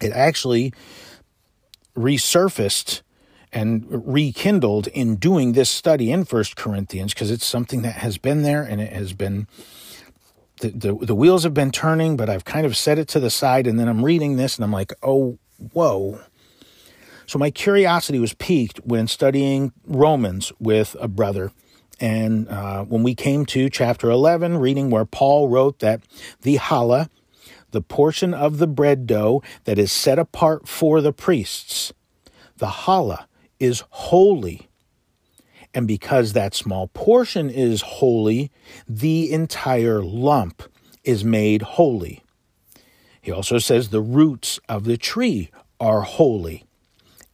It 0.00 0.12
actually 0.12 0.72
resurfaced 1.96 3.02
and 3.54 3.86
rekindled 3.88 4.88
in 4.88 5.14
doing 5.14 5.52
this 5.52 5.70
study 5.70 6.10
in 6.10 6.24
First 6.24 6.56
Corinthians 6.56 7.14
because 7.14 7.30
it's 7.30 7.46
something 7.46 7.82
that 7.82 7.94
has 7.94 8.18
been 8.18 8.42
there 8.42 8.64
and 8.64 8.80
it 8.80 8.92
has 8.92 9.12
been 9.12 9.46
the, 10.60 10.70
the, 10.70 10.94
the 11.06 11.14
wheels 11.14 11.44
have 11.44 11.54
been 11.54 11.70
turning, 11.70 12.16
but 12.16 12.28
I've 12.28 12.44
kind 12.44 12.66
of 12.66 12.76
set 12.76 12.98
it 12.98 13.08
to 13.08 13.20
the 13.20 13.30
side, 13.30 13.66
and 13.66 13.78
then 13.78 13.88
I'm 13.88 14.04
reading 14.04 14.36
this 14.36 14.56
and 14.56 14.64
I'm 14.64 14.70
like, 14.72 14.92
oh, 15.02 15.38
whoa. 15.72 16.20
So 17.26 17.38
my 17.38 17.50
curiosity 17.50 18.18
was 18.18 18.34
piqued 18.34 18.78
when 18.84 19.08
studying 19.08 19.72
Romans 19.86 20.52
with 20.58 20.96
a 21.00 21.08
brother. 21.08 21.52
And 22.00 22.48
uh, 22.48 22.84
when 22.84 23.02
we 23.02 23.14
came 23.14 23.46
to 23.46 23.70
chapter 23.70 24.10
11, 24.10 24.58
reading 24.58 24.90
where 24.90 25.04
Paul 25.04 25.48
wrote 25.48 25.78
that 25.78 26.02
the 26.42 26.56
challah, 26.56 27.08
the 27.70 27.80
portion 27.80 28.34
of 28.34 28.58
the 28.58 28.66
bread 28.66 29.06
dough 29.06 29.42
that 29.64 29.78
is 29.78 29.90
set 29.90 30.18
apart 30.18 30.68
for 30.68 31.00
the 31.00 31.12
priests, 31.12 31.92
the 32.56 32.66
challah 32.66 33.26
is 33.58 33.84
holy. 33.90 34.68
And 35.72 35.88
because 35.88 36.32
that 36.32 36.54
small 36.54 36.88
portion 36.88 37.50
is 37.50 37.82
holy, 37.82 38.50
the 38.88 39.32
entire 39.32 40.02
lump 40.02 40.62
is 41.02 41.24
made 41.24 41.62
holy. 41.62 42.22
He 43.20 43.32
also 43.32 43.58
says 43.58 43.88
the 43.88 44.00
roots 44.00 44.60
of 44.68 44.84
the 44.84 44.96
tree 44.96 45.50
are 45.80 46.02
holy. 46.02 46.64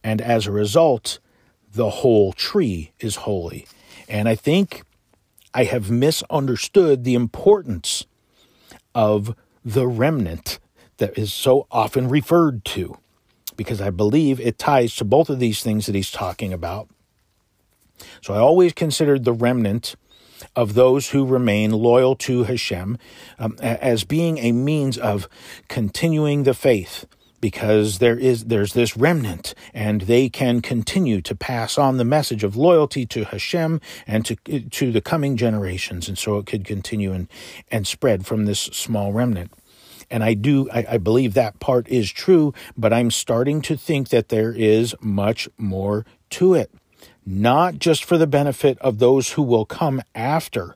And 0.03 0.21
as 0.21 0.47
a 0.47 0.51
result, 0.51 1.19
the 1.73 1.89
whole 1.89 2.33
tree 2.33 2.91
is 2.99 3.17
holy. 3.17 3.67
And 4.09 4.27
I 4.27 4.35
think 4.35 4.83
I 5.53 5.65
have 5.65 5.91
misunderstood 5.91 7.03
the 7.03 7.13
importance 7.13 8.05
of 8.95 9.35
the 9.63 9.87
remnant 9.87 10.59
that 10.97 11.17
is 11.17 11.31
so 11.33 11.67
often 11.71 12.07
referred 12.07 12.65
to 12.65 12.97
because 13.55 13.81
I 13.81 13.89
believe 13.89 14.39
it 14.39 14.57
ties 14.57 14.95
to 14.97 15.05
both 15.05 15.29
of 15.29 15.39
these 15.39 15.61
things 15.63 15.85
that 15.85 15.95
he's 15.95 16.11
talking 16.11 16.53
about. 16.53 16.89
So 18.21 18.33
I 18.33 18.39
always 18.39 18.73
considered 18.73 19.25
the 19.25 19.33
remnant 19.33 19.95
of 20.55 20.73
those 20.73 21.09
who 21.09 21.25
remain 21.25 21.71
loyal 21.71 22.15
to 22.15 22.43
Hashem 22.43 22.97
um, 23.37 23.57
as 23.61 24.03
being 24.03 24.37
a 24.39 24.51
means 24.51 24.97
of 24.97 25.29
continuing 25.67 26.43
the 26.43 26.53
faith 26.53 27.05
because 27.39 27.97
there 27.97 28.17
is 28.17 28.45
there's 28.45 28.73
this 28.73 28.95
remnant 28.95 29.53
and 29.73 30.01
they 30.01 30.29
can 30.29 30.61
continue 30.61 31.21
to 31.21 31.35
pass 31.35 31.77
on 31.77 31.97
the 31.97 32.05
message 32.05 32.43
of 32.43 32.55
loyalty 32.55 33.05
to 33.07 33.25
Hashem 33.25 33.81
and 34.07 34.25
to 34.25 34.35
to 34.35 34.91
the 34.91 35.01
coming 35.01 35.35
generations 35.35 36.07
and 36.07 36.17
so 36.17 36.37
it 36.37 36.45
could 36.45 36.63
continue 36.63 37.11
and 37.11 37.27
and 37.71 37.87
spread 37.87 38.25
from 38.25 38.45
this 38.45 38.59
small 38.59 39.11
remnant 39.11 39.51
and 40.11 40.23
I 40.23 40.33
do, 40.33 40.69
I, 40.69 40.85
I 40.91 40.97
believe 40.97 41.33
that 41.33 41.59
part 41.59 41.87
is 41.87 42.11
true, 42.11 42.53
but 42.77 42.93
I'm 42.93 43.09
starting 43.09 43.61
to 43.63 43.77
think 43.77 44.09
that 44.09 44.29
there 44.29 44.53
is 44.53 44.93
much 45.01 45.49
more 45.57 46.05
to 46.31 46.53
it. 46.53 46.71
Not 47.25 47.79
just 47.79 48.03
for 48.03 48.17
the 48.17 48.27
benefit 48.27 48.77
of 48.79 48.99
those 48.99 49.31
who 49.31 49.41
will 49.41 49.65
come 49.65 50.01
after, 50.13 50.75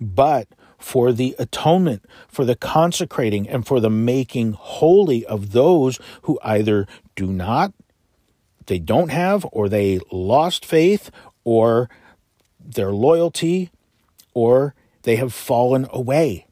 but 0.00 0.48
for 0.78 1.12
the 1.12 1.34
atonement, 1.38 2.04
for 2.28 2.44
the 2.44 2.56
consecrating, 2.56 3.48
and 3.48 3.66
for 3.66 3.80
the 3.80 3.90
making 3.90 4.52
holy 4.52 5.24
of 5.26 5.52
those 5.52 6.00
who 6.22 6.38
either 6.42 6.86
do 7.14 7.26
not, 7.26 7.72
they 8.66 8.78
don't 8.78 9.10
have, 9.10 9.46
or 9.52 9.68
they 9.68 10.00
lost 10.10 10.64
faith, 10.64 11.10
or 11.44 11.88
their 12.58 12.92
loyalty, 12.92 13.70
or 14.34 14.74
they 15.02 15.16
have 15.16 15.32
fallen 15.32 15.86
away. 15.92 16.46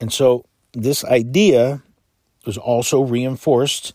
And 0.00 0.12
so 0.12 0.44
this 0.72 1.04
idea 1.04 1.82
was 2.44 2.58
also 2.58 3.02
reinforced 3.02 3.92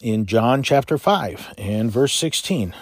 in 0.00 0.26
John 0.26 0.62
chapter 0.62 0.98
5 0.98 1.54
and 1.58 1.90
verse 1.90 2.14
16 2.14 2.74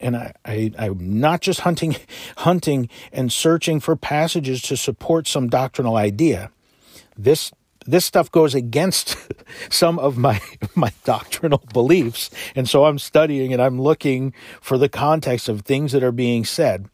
and 0.00 0.16
I, 0.16 0.32
I 0.44 0.72
I'm 0.78 1.20
not 1.20 1.40
just 1.40 1.60
hunting 1.60 1.96
hunting 2.38 2.88
and 3.12 3.32
searching 3.32 3.80
for 3.80 3.96
passages 3.96 4.62
to 4.62 4.76
support 4.76 5.26
some 5.26 5.48
doctrinal 5.48 5.96
idea. 5.96 6.50
This 7.16 7.52
this 7.86 8.04
stuff 8.04 8.30
goes 8.30 8.54
against 8.54 9.16
some 9.70 9.98
of 9.98 10.16
my 10.16 10.40
my 10.74 10.92
doctrinal 11.04 11.62
beliefs 11.72 12.30
and 12.54 12.68
so 12.68 12.84
I'm 12.84 12.98
studying 12.98 13.52
and 13.52 13.60
I'm 13.60 13.80
looking 13.80 14.32
for 14.60 14.78
the 14.78 14.88
context 14.88 15.48
of 15.48 15.62
things 15.62 15.92
that 15.92 16.02
are 16.02 16.12
being 16.12 16.44
said. 16.44 16.88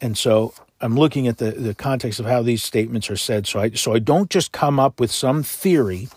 And 0.00 0.18
so 0.18 0.54
I'm 0.82 0.96
looking 0.96 1.28
at 1.28 1.38
the, 1.38 1.52
the 1.52 1.74
context 1.74 2.18
of 2.18 2.26
how 2.26 2.42
these 2.42 2.62
statements 2.62 3.08
are 3.08 3.16
said. 3.16 3.46
So 3.46 3.60
I 3.60 3.70
so 3.70 3.94
I 3.94 4.00
don't 4.00 4.28
just 4.28 4.50
come 4.50 4.80
up 4.80 4.98
with 4.98 5.12
some 5.12 5.42
theory 5.44 6.08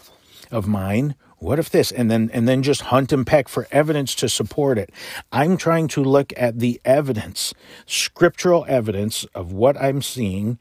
of 0.52 0.68
mine. 0.68 1.16
What 1.38 1.60
if 1.60 1.70
this? 1.70 1.92
And 1.92 2.10
then 2.10 2.32
and 2.34 2.48
then 2.48 2.64
just 2.64 2.82
hunt 2.82 3.14
and 3.14 3.28
peck 3.28 3.48
for 3.48 3.68
evidence 3.72 4.16
to 4.16 4.28
support 4.28 4.80
it. 4.80 4.90
I'm 5.32 5.56
trying 5.56 5.88
to 5.90 6.04
look 6.04 6.34
at 6.36 6.60
the 6.60 6.82
evidence 6.84 7.54
scriptural 7.86 8.66
evidence 8.68 9.26
of 9.36 9.52
what 9.52 9.78
i'm 9.78 10.02
seeing 10.02 10.58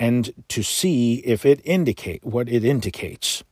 and 0.00 0.34
to 0.48 0.62
see 0.62 1.16
if 1.18 1.46
it 1.46 1.60
indicate 1.64 2.24
what 2.24 2.48
it 2.48 2.64
indicates. 2.64 3.44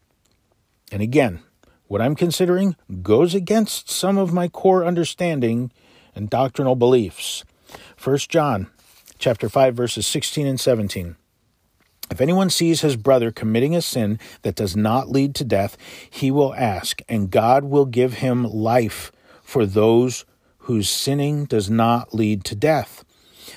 And 0.91 1.01
again 1.01 1.41
what 1.87 2.03
i'm 2.03 2.17
considering 2.17 2.75
goes 3.03 3.35
against 3.35 3.89
some 3.89 4.19
of 4.19 4.33
my 4.33 4.49
core 4.49 4.85
understanding 4.85 5.71
and 6.17 6.29
doctrinal 6.29 6.75
beliefs. 6.75 7.45
1 8.03 8.19
john 8.29 8.67
chapter 9.23 9.49
5 9.49 9.75
verses 9.77 10.05
16 10.05 10.49
and 10.49 10.59
17 10.59 11.15
if 12.11 12.21
anyone 12.21 12.51
sees 12.51 12.81
his 12.81 12.97
brother 12.97 13.31
committing 13.31 13.75
a 13.75 13.81
sin 13.81 14.19
that 14.43 14.57
does 14.57 14.77
not 14.77 15.09
lead 15.09 15.35
to 15.37 15.45
death, 15.45 15.79
he 16.11 16.31
will 16.31 16.53
ask, 16.55 17.01
and 17.09 17.31
God 17.31 17.65
will 17.65 17.87
give 17.87 18.15
him 18.15 18.45
life 18.45 19.11
for 19.43 19.65
those 19.65 20.27
whose 20.59 20.91
sinning 20.91 21.47
does 21.47 21.71
not 21.71 22.13
lead 22.13 22.45
to 22.45 22.55
death. 22.55 23.03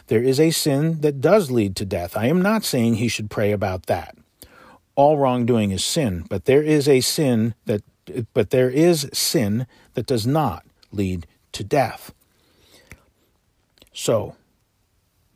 There 0.08 0.24
is 0.24 0.40
a 0.40 0.52
sin 0.52 1.02
that 1.02 1.20
does 1.20 1.52
lead 1.52 1.76
to 1.78 1.86
death. 1.86 2.16
I 2.16 2.28
am 2.28 2.42
not 2.42 2.64
saying 2.64 2.96
he 2.96 3.10
should 3.10 3.30
pray 3.30 3.52
about 3.52 3.88
that. 3.88 4.16
All 4.96 5.18
wrongdoing 5.18 5.72
is 5.72 5.84
sin, 5.84 6.24
but 6.30 6.46
there 6.46 6.64
is 6.64 6.88
a 6.88 7.02
sin 7.02 7.56
that 7.66 7.84
but 8.34 8.52
there 8.52 8.70
is 8.70 9.10
sin 9.12 9.68
that 9.96 10.06
does 10.06 10.26
not 10.26 10.64
lead 10.92 11.28
to 11.52 11.64
death. 11.64 12.14
So, 13.92 14.36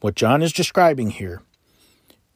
what 0.02 0.16
John 0.16 0.42
is 0.42 0.54
describing 0.54 1.12
here 1.12 1.42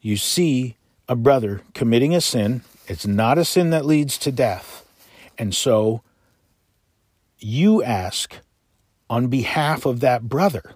you 0.04 0.18
see 0.18 0.76
a 1.08 1.16
brother 1.16 1.62
committing 1.74 2.14
a 2.14 2.22
sin, 2.22 2.62
it's 2.88 3.08
not 3.08 3.38
a 3.38 3.46
sin 3.46 3.70
that 3.72 3.86
leads 3.86 4.18
to 4.20 4.32
death. 4.34 4.86
And 5.38 5.56
so 5.56 6.04
you 7.40 7.82
ask 7.82 8.36
on 9.10 9.28
behalf 9.28 9.86
of 9.86 10.02
that 10.02 10.24
brother, 10.24 10.74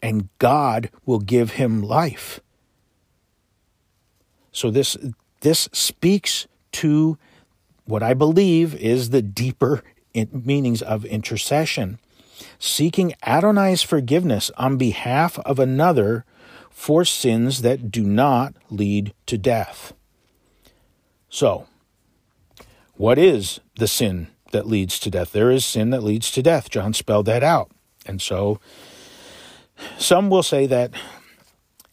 and 0.00 0.28
God 0.38 0.90
will 1.04 1.18
give 1.18 1.52
him 1.52 1.82
life. 1.82 2.40
So 4.52 4.70
this 4.70 4.96
this 5.40 5.68
speaks 5.72 6.46
to 6.72 7.18
what 7.84 8.02
I 8.02 8.14
believe 8.14 8.74
is 8.76 9.10
the 9.10 9.22
deeper 9.22 9.82
meanings 10.32 10.82
of 10.82 11.04
intercession, 11.04 11.98
seeking 12.58 13.14
Adonai's 13.26 13.82
forgiveness 13.82 14.50
on 14.56 14.76
behalf 14.76 15.38
of 15.40 15.58
another 15.58 16.24
for 16.70 17.04
sins 17.04 17.62
that 17.62 17.90
do 17.90 18.02
not 18.02 18.54
lead 18.70 19.12
to 19.26 19.36
death. 19.36 19.92
So, 21.28 21.66
what 22.94 23.18
is 23.18 23.60
the 23.76 23.88
sin 23.88 24.28
that 24.52 24.66
leads 24.66 24.98
to 25.00 25.10
death? 25.10 25.32
There 25.32 25.50
is 25.50 25.64
sin 25.64 25.90
that 25.90 26.02
leads 26.02 26.30
to 26.32 26.42
death. 26.42 26.70
John 26.70 26.92
spelled 26.92 27.26
that 27.26 27.42
out. 27.42 27.70
And 28.06 28.20
so, 28.20 28.60
some 29.98 30.30
will 30.30 30.42
say 30.42 30.66
that 30.66 30.92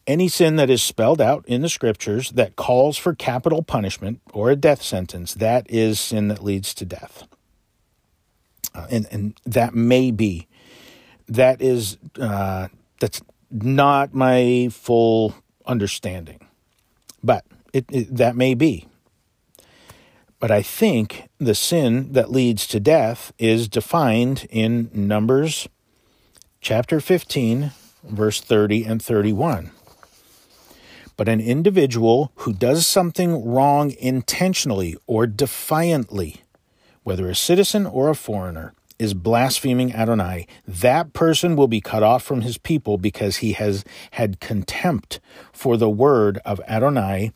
any 0.07 0.29
sin 0.29 0.55
that 0.55 0.69
is 0.69 0.81
spelled 0.81 1.19
out 1.19 1.45
in 1.47 1.61
the 1.61 1.69
scriptures 1.69 2.31
that 2.31 2.55
calls 2.55 2.97
for 2.97 3.13
capital 3.13 3.61
punishment 3.61 4.21
or 4.33 4.49
a 4.49 4.55
death 4.55 4.81
sentence, 4.81 5.33
that 5.33 5.69
is 5.69 5.99
sin 5.99 6.29
that 6.29 6.43
leads 6.43 6.73
to 6.75 6.85
death. 6.85 7.27
Uh, 8.77 8.85
and, 8.91 9.07
and 9.09 9.41
that 9.43 9.73
may 9.73 10.11
be, 10.11 10.47
that 11.27 11.61
is, 11.61 11.97
uh, 12.19 12.67
that's 12.99 13.21
not 13.49 14.13
my 14.13 14.69
full 14.71 15.33
understanding, 15.65 16.39
but 17.23 17.43
it, 17.73 17.85
it, 17.89 18.15
that 18.15 18.35
may 18.35 18.53
be. 18.53 18.87
But 20.39 20.51
I 20.51 20.61
think 20.61 21.27
the 21.39 21.55
sin 21.55 22.13
that 22.13 22.31
leads 22.31 22.67
to 22.67 22.79
death 22.79 23.33
is 23.39 23.67
defined 23.67 24.45
in 24.51 24.91
Numbers 24.93 25.67
chapter 26.61 26.99
15, 26.99 27.71
verse 28.03 28.39
30 28.39 28.83
and 28.83 29.01
31. 29.01 29.71
But 31.15 31.27
an 31.27 31.41
individual 31.41 32.31
who 32.35 32.53
does 32.53 32.85
something 32.85 33.43
wrong 33.43 33.91
intentionally 33.99 34.95
or 35.07 35.25
defiantly, 35.25 36.41
whether 37.07 37.29
a 37.29 37.35
citizen 37.35 37.85
or 37.85 38.09
a 38.09 38.15
foreigner, 38.15 38.73
is 38.99 39.13
blaspheming 39.13 39.93
Adonai, 39.93 40.45
that 40.67 41.13
person 41.13 41.55
will 41.55 41.69
be 41.69 41.79
cut 41.79 42.03
off 42.03 42.21
from 42.21 42.41
his 42.41 42.57
people 42.57 42.97
because 42.97 43.37
he 43.37 43.53
has 43.53 43.85
had 44.11 44.41
contempt 44.41 45.21
for 45.53 45.77
the 45.77 45.89
word 45.89 46.37
of 46.43 46.59
Adonai 46.67 47.31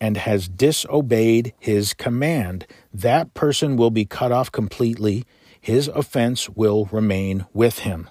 and 0.00 0.16
has 0.16 0.46
disobeyed 0.46 1.52
his 1.58 1.94
command. 1.94 2.64
That 2.94 3.34
person 3.34 3.76
will 3.76 3.90
be 3.90 4.04
cut 4.04 4.30
off 4.30 4.52
completely. 4.52 5.24
His 5.60 5.88
offense 5.88 6.48
will 6.48 6.84
remain 6.92 7.44
with 7.52 7.80
him. 7.80 8.08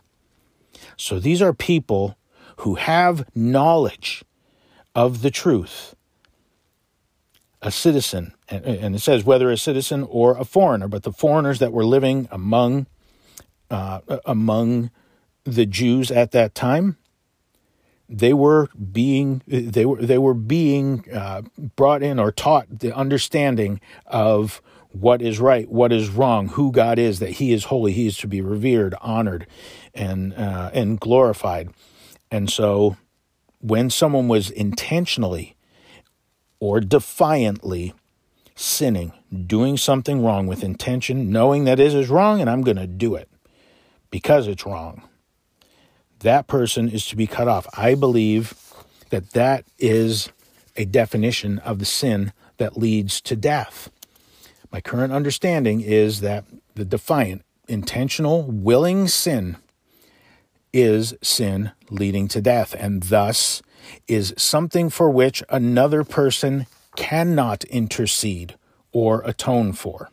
So 0.98 1.20
these 1.20 1.42
are 1.42 1.54
people 1.54 2.18
who 2.58 2.76
have 2.76 3.26
knowledge 3.34 4.26
of 4.94 5.22
the 5.22 5.32
truth 5.32 5.96
a 7.62 7.72
citizen, 7.72 8.35
and, 8.50 8.96
it 8.96 9.00
says 9.00 9.24
whether 9.24 9.50
a 9.52 9.58
citizen 9.58 10.04
or 10.10 10.38
a 10.38 10.46
foreigner, 10.46 10.88
but 10.88 11.04
the 11.04 11.12
foreigners 11.12 11.60
that 11.60 11.72
were 11.72 11.86
living 11.86 12.28
among 12.32 12.88
uh, 13.72 14.02
among 14.26 14.92
the 15.44 15.66
Jews 15.66 16.12
at 16.12 16.32
that 16.32 16.54
time, 16.54 16.98
they 18.08 18.34
were 18.34 18.70
being 18.92 19.42
they 19.48 19.86
were 19.86 19.98
they 20.02 20.18
were 20.18 20.34
being 20.34 21.06
uh, 21.12 21.42
brought 21.76 22.04
in 22.04 22.20
or 22.20 22.32
taught 22.32 22.80
the 22.80 22.96
understanding 22.96 23.82
of 24.06 24.62
what 24.92 25.22
is 25.22 25.40
right, 25.40 25.70
what 25.70 25.92
is 25.92 26.10
wrong, 26.10 26.50
who 26.50 26.72
God 26.72 27.00
is, 27.00 27.20
that 27.20 27.32
He 27.32 27.52
is 27.52 27.66
holy, 27.66 27.92
He 27.92 28.08
is 28.08 28.18
to 28.20 28.28
be 28.28 28.42
revered, 28.42 28.96
honored, 29.02 29.48
and 29.94 30.34
uh, 30.34 30.70
and 30.74 31.00
glorified. 31.00 31.70
And 32.32 32.50
so, 32.50 32.98
when 33.60 33.90
someone 33.90 34.28
was 34.28 34.50
intentionally 34.52 35.56
or 36.60 36.80
defiantly 36.80 37.94
sinning, 38.56 39.12
doing 39.46 39.78
something 39.78 40.24
wrong 40.24 40.48
with 40.48 40.64
intention, 40.64 41.30
knowing 41.30 41.66
that 41.66 41.80
it 41.80 41.94
is 41.94 42.10
wrong 42.10 42.40
and 42.40 42.50
I'm 42.50 42.62
going 42.62 42.78
to 42.78 42.88
do 42.88 43.16
it 43.16 43.30
because 44.10 44.48
it's 44.48 44.66
wrong, 44.66 45.08
that 46.20 46.48
person 46.48 46.90
is 46.90 47.06
to 47.08 47.16
be 47.16 47.28
cut 47.28 47.48
off. 47.48 47.68
I 47.78 47.96
believe 47.96 48.54
that 49.10 49.32
that 49.32 49.66
is 49.78 50.30
a 50.76 50.86
definition 50.86 51.60
of 51.60 51.80
the 51.80 51.86
sin 51.86 52.34
that 52.58 52.78
leads 52.78 53.22
to 53.22 53.36
death. 53.36 53.90
My 54.72 54.82
current 54.82 55.14
understanding 55.14 55.82
is 55.82 56.22
that 56.22 56.46
the 56.76 56.86
defiant, 56.86 57.44
intentional, 57.68 58.44
willing 58.44 59.08
sin 59.08 59.58
is 60.74 61.16
sin 61.22 61.72
leading 61.90 62.28
to 62.30 62.42
death, 62.42 62.76
and 62.78 63.04
thus 63.04 63.62
is 64.08 64.34
something 64.38 64.90
for 64.90 65.10
which 65.10 65.44
another 65.50 66.04
person 66.04 66.68
cannot 66.96 67.64
intercede 67.66 68.56
or 68.92 69.22
atone 69.26 69.74
for. 69.74 70.10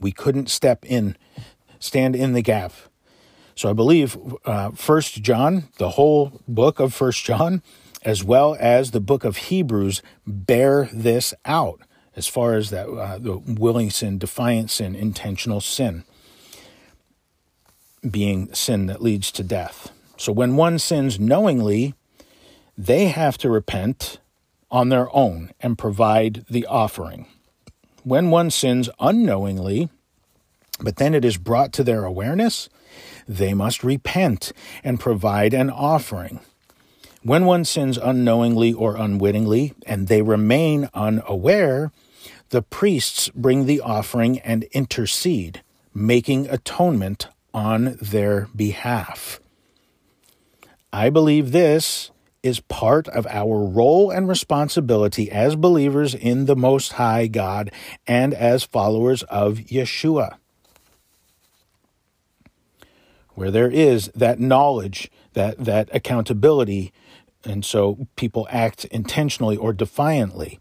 We 0.00 0.12
couldn't 0.12 0.48
step 0.48 0.84
in, 0.84 1.16
stand 1.78 2.14
in 2.14 2.32
the 2.32 2.42
gap. 2.42 2.72
So 3.54 3.68
I 3.68 3.72
believe 3.72 4.16
uh, 4.44 4.70
First 4.70 5.22
John, 5.22 5.64
the 5.78 5.90
whole 5.90 6.40
book 6.46 6.78
of 6.78 6.94
First 6.94 7.24
John, 7.24 7.62
as 8.04 8.22
well 8.22 8.56
as 8.60 8.92
the 8.92 9.00
book 9.00 9.24
of 9.24 9.36
Hebrews, 9.36 10.02
bear 10.26 10.88
this 10.92 11.34
out 11.44 11.80
as 12.14 12.26
far 12.26 12.54
as 12.54 12.70
that 12.70 12.88
uh, 12.88 13.18
the 13.18 13.38
willing 13.38 13.90
sin, 13.90 14.18
defiant 14.18 14.70
sin, 14.70 14.94
intentional 14.94 15.60
sin 15.60 16.04
being 18.08 18.52
sin 18.54 18.86
that 18.86 19.02
leads 19.02 19.32
to 19.32 19.42
death. 19.42 19.90
So 20.16 20.32
when 20.32 20.56
one 20.56 20.78
sins 20.78 21.18
knowingly, 21.18 21.94
they 22.76 23.06
have 23.06 23.38
to 23.38 23.50
repent 23.50 24.18
on 24.70 24.88
their 24.88 25.14
own 25.14 25.50
and 25.60 25.78
provide 25.78 26.44
the 26.48 26.66
offering. 26.66 27.26
When 28.04 28.30
one 28.30 28.50
sins 28.50 28.88
unknowingly, 29.00 29.88
but 30.80 30.96
then 30.96 31.14
it 31.14 31.24
is 31.24 31.36
brought 31.36 31.72
to 31.74 31.84
their 31.84 32.04
awareness, 32.04 32.68
they 33.26 33.54
must 33.54 33.84
repent 33.84 34.52
and 34.84 35.00
provide 35.00 35.52
an 35.52 35.70
offering. 35.70 36.40
When 37.22 37.44
one 37.44 37.64
sins 37.64 37.98
unknowingly 37.98 38.72
or 38.72 38.96
unwittingly, 38.96 39.74
and 39.86 40.06
they 40.06 40.22
remain 40.22 40.88
unaware, 40.94 41.90
the 42.50 42.62
priests 42.62 43.28
bring 43.34 43.66
the 43.66 43.80
offering 43.80 44.38
and 44.38 44.64
intercede, 44.72 45.62
making 45.92 46.48
atonement 46.48 47.28
on 47.52 47.98
their 48.00 48.48
behalf. 48.54 49.40
I 50.92 51.10
believe 51.10 51.52
this 51.52 52.10
is 52.42 52.60
part 52.60 53.08
of 53.08 53.26
our 53.26 53.64
role 53.64 54.10
and 54.10 54.28
responsibility 54.28 55.30
as 55.30 55.56
believers 55.56 56.14
in 56.14 56.46
the 56.46 56.56
Most 56.56 56.94
High 56.94 57.26
God 57.26 57.70
and 58.06 58.32
as 58.32 58.64
followers 58.64 59.22
of 59.24 59.58
Yeshua. 59.58 60.36
Where 63.34 63.50
there 63.50 63.70
is 63.70 64.10
that 64.14 64.40
knowledge, 64.40 65.10
that, 65.34 65.64
that 65.64 65.88
accountability, 65.92 66.92
and 67.44 67.64
so 67.64 68.08
people 68.16 68.46
act 68.50 68.84
intentionally 68.86 69.56
or 69.56 69.72
defiantly. 69.72 70.58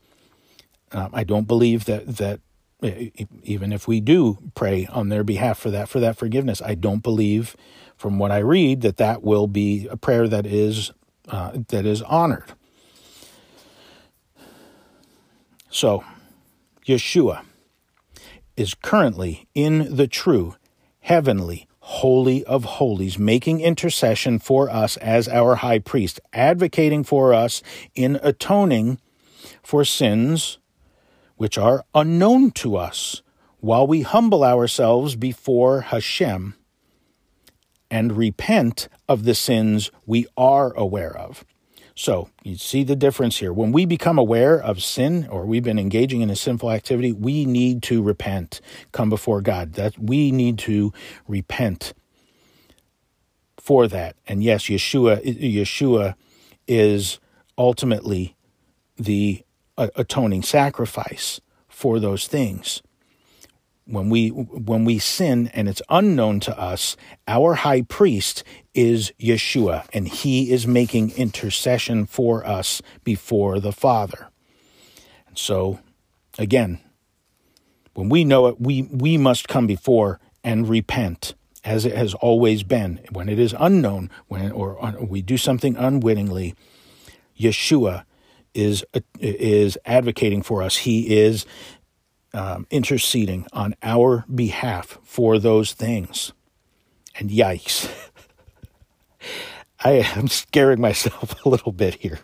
Um, 0.91 1.09
I 1.13 1.23
don't 1.23 1.47
believe 1.47 1.85
that 1.85 2.17
that 2.17 2.39
even 3.43 3.73
if 3.73 3.87
we 3.87 3.99
do 3.99 4.37
pray 4.53 4.85
on 4.91 5.09
their 5.09 5.23
behalf 5.23 5.57
for 5.57 5.71
that 5.71 5.89
for 5.89 5.99
that 5.99 6.15
forgiveness, 6.15 6.61
I 6.61 6.75
don't 6.75 7.01
believe, 7.01 7.55
from 7.95 8.19
what 8.19 8.31
I 8.31 8.37
read, 8.37 8.81
that 8.81 8.97
that 8.97 9.23
will 9.23 9.47
be 9.47 9.87
a 9.87 9.97
prayer 9.97 10.27
that 10.27 10.45
is 10.45 10.91
uh, 11.27 11.51
that 11.69 11.85
is 11.85 12.01
honored. 12.03 12.53
So, 15.69 16.03
Yeshua 16.85 17.43
is 18.55 18.73
currently 18.73 19.47
in 19.53 19.95
the 19.95 20.07
true 20.07 20.55
heavenly 21.01 21.67
Holy 21.79 22.43
of 22.43 22.65
Holies, 22.65 23.17
making 23.17 23.61
intercession 23.61 24.39
for 24.39 24.69
us 24.69 24.97
as 24.97 25.29
our 25.29 25.55
high 25.55 25.79
priest, 25.79 26.19
advocating 26.33 27.03
for 27.03 27.33
us 27.33 27.61
in 27.95 28.19
atoning 28.21 28.99
for 29.63 29.85
sins 29.85 30.57
which 31.37 31.57
are 31.57 31.85
unknown 31.93 32.51
to 32.51 32.75
us, 32.75 33.21
while 33.59 33.87
we 33.87 34.01
humble 34.01 34.43
ourselves 34.43 35.15
before 35.15 35.81
Hashem 35.81 36.55
and 37.89 38.17
repent 38.17 38.87
of 39.07 39.23
the 39.23 39.35
sins 39.35 39.91
we 40.05 40.25
are 40.35 40.73
aware 40.73 41.15
of. 41.15 41.45
So 41.95 42.29
you 42.43 42.57
see 42.57 42.83
the 42.83 42.95
difference 42.95 43.37
here. 43.39 43.51
When 43.51 43.71
we 43.71 43.85
become 43.85 44.19
aware 44.19 44.61
of 44.61 44.83
sin 44.83 45.27
or 45.31 45.45
we've 45.45 45.63
been 45.63 45.79
engaging 45.79 46.21
in 46.21 46.29
a 46.29 46.35
sinful 46.35 46.71
activity, 46.71 47.11
we 47.11 47.45
need 47.45 47.81
to 47.83 48.03
repent, 48.03 48.61
come 48.91 49.09
before 49.09 49.41
God. 49.41 49.73
That 49.73 49.97
we 49.97 50.31
need 50.31 50.59
to 50.59 50.93
repent 51.27 51.93
for 53.57 53.87
that. 53.87 54.15
And 54.27 54.43
yes, 54.43 54.65
Yeshua 54.65 55.23
Yeshua 55.25 56.13
is 56.67 57.19
ultimately 57.57 58.35
the 58.97 59.43
uh, 59.75 59.87
atoning 59.95 60.43
sacrifice 60.43 61.41
for 61.67 61.99
those 61.99 62.27
things 62.27 62.83
when 63.87 64.09
we 64.09 64.29
when 64.29 64.85
we 64.85 64.99
sin 64.99 65.49
and 65.53 65.69
it's 65.69 65.81
unknown 65.89 66.39
to 66.41 66.59
us 66.59 66.97
our 67.27 67.55
high 67.55 67.81
priest 67.81 68.43
is 68.73 69.11
Yeshua 69.19 69.87
and 69.93 70.07
he 70.07 70.51
is 70.51 70.67
making 70.67 71.11
intercession 71.11 72.05
for 72.05 72.45
us 72.45 72.81
before 73.03 73.59
the 73.59 73.71
father. 73.71 74.29
And 75.27 75.37
so 75.37 75.79
again 76.37 76.79
when 77.93 78.09
we 78.09 78.23
know 78.23 78.47
it 78.47 78.59
we 78.59 78.83
we 78.83 79.17
must 79.17 79.47
come 79.47 79.67
before 79.67 80.19
and 80.43 80.67
repent 80.67 81.33
as 81.63 81.85
it 81.85 81.95
has 81.95 82.13
always 82.13 82.63
been. 82.63 82.99
When 83.11 83.29
it 83.29 83.39
is 83.39 83.55
unknown 83.57 84.09
when 84.27 84.51
or 84.51 84.77
we 84.99 85.21
do 85.21 85.37
something 85.37 85.75
unwittingly 85.77 86.55
Yeshua 87.39 88.03
is 88.53 88.83
is 89.19 89.77
advocating 89.85 90.41
for 90.41 90.61
us. 90.63 90.77
He 90.77 91.15
is 91.15 91.45
um, 92.37 92.67
interceding 92.69 93.47
on 93.51 93.75
our 93.81 94.23
behalf 94.33 94.99
for 95.03 95.39
those 95.39 95.73
things. 95.73 96.33
And 97.19 97.31
yikes. 97.31 97.91
I 99.83 99.91
am 100.15 100.27
scaring 100.27 100.79
myself 100.79 101.35
a 101.45 101.49
little 101.49 101.71
bit 101.71 101.95
here. 101.95 102.19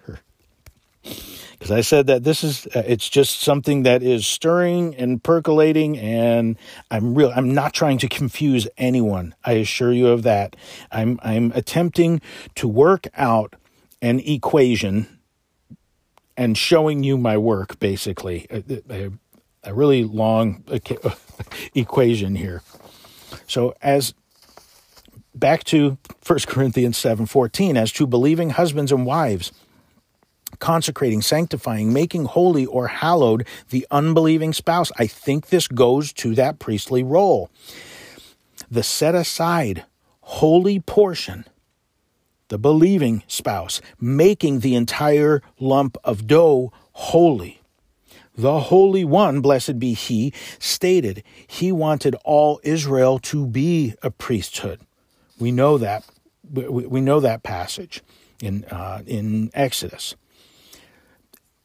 Because 1.01 1.71
I 1.71 1.81
said 1.81 2.07
that 2.07 2.23
this 2.23 2.43
is, 2.43 2.67
uh, 2.75 2.83
it's 2.85 3.09
just 3.09 3.39
something 3.39 3.83
that 3.83 4.03
is 4.03 4.27
stirring 4.27 4.95
and 4.95 5.23
percolating, 5.23 5.97
and 5.97 6.57
I'm 6.91 7.15
real, 7.15 7.31
I'm 7.33 7.53
not 7.53 7.73
trying 7.73 7.97
to 7.99 8.09
confuse 8.09 8.67
anyone. 8.77 9.33
I 9.45 9.53
assure 9.53 9.93
you 9.93 10.07
of 10.07 10.23
that. 10.23 10.55
I'm, 10.91 11.19
I'm 11.23 11.51
attempting 11.55 12.21
to 12.55 12.67
work 12.67 13.07
out 13.15 13.55
an 14.01 14.19
equation 14.19 15.19
and 16.35 16.57
showing 16.57 17.03
you 17.03 17.17
my 17.17 17.37
work, 17.37 17.79
basically. 17.79 18.47
A 19.63 19.73
really 19.73 20.03
long 20.03 20.63
equation 21.75 22.35
here. 22.35 22.61
So 23.47 23.75
as 23.81 24.13
back 25.35 25.63
to 25.65 25.97
1 26.25 26.39
Corinthians 26.47 26.97
7:14 26.97 27.75
as 27.75 27.91
to 27.93 28.07
believing 28.07 28.51
husbands 28.51 28.91
and 28.91 29.05
wives 29.05 29.51
consecrating 30.59 31.21
sanctifying 31.21 31.91
making 31.91 32.25
holy 32.25 32.65
or 32.65 32.87
hallowed 32.87 33.45
the 33.69 33.87
unbelieving 33.89 34.53
spouse 34.53 34.91
I 34.97 35.07
think 35.07 35.47
this 35.47 35.67
goes 35.67 36.13
to 36.13 36.35
that 36.35 36.59
priestly 36.59 37.01
role 37.03 37.49
the 38.69 38.83
set 38.83 39.15
aside 39.15 39.85
holy 40.21 40.79
portion 40.79 41.45
the 42.49 42.59
believing 42.59 43.23
spouse 43.27 43.81
making 43.99 44.59
the 44.59 44.75
entire 44.75 45.41
lump 45.59 45.97
of 46.03 46.27
dough 46.27 46.71
holy 46.91 47.62
the 48.35 48.59
Holy 48.61 49.05
One, 49.05 49.41
blessed 49.41 49.79
be 49.79 49.93
He, 49.93 50.33
stated 50.59 51.23
He 51.47 51.71
wanted 51.71 52.15
all 52.23 52.59
Israel 52.63 53.19
to 53.19 53.45
be 53.45 53.93
a 54.01 54.09
priesthood. 54.09 54.81
We 55.39 55.51
know 55.51 55.77
that. 55.77 56.05
We 56.51 56.99
know 57.01 57.19
that 57.21 57.41
passage 57.41 58.03
in, 58.41 58.65
uh, 58.65 59.01
in 59.07 59.49
Exodus. 59.53 60.15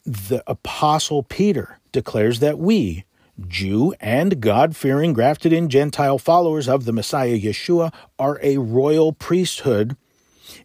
The 0.06 0.42
Apostle 0.46 1.24
Peter 1.24 1.78
declares 1.90 2.40
that 2.40 2.58
we, 2.58 3.04
Jew 3.46 3.92
and 4.00 4.40
God 4.40 4.76
fearing, 4.76 5.12
grafted 5.12 5.52
in 5.52 5.68
Gentile 5.68 6.18
followers 6.18 6.68
of 6.68 6.84
the 6.84 6.92
Messiah 6.92 7.38
Yeshua, 7.38 7.92
are 8.18 8.38
a 8.42 8.58
royal 8.58 9.12
priesthood 9.12 9.96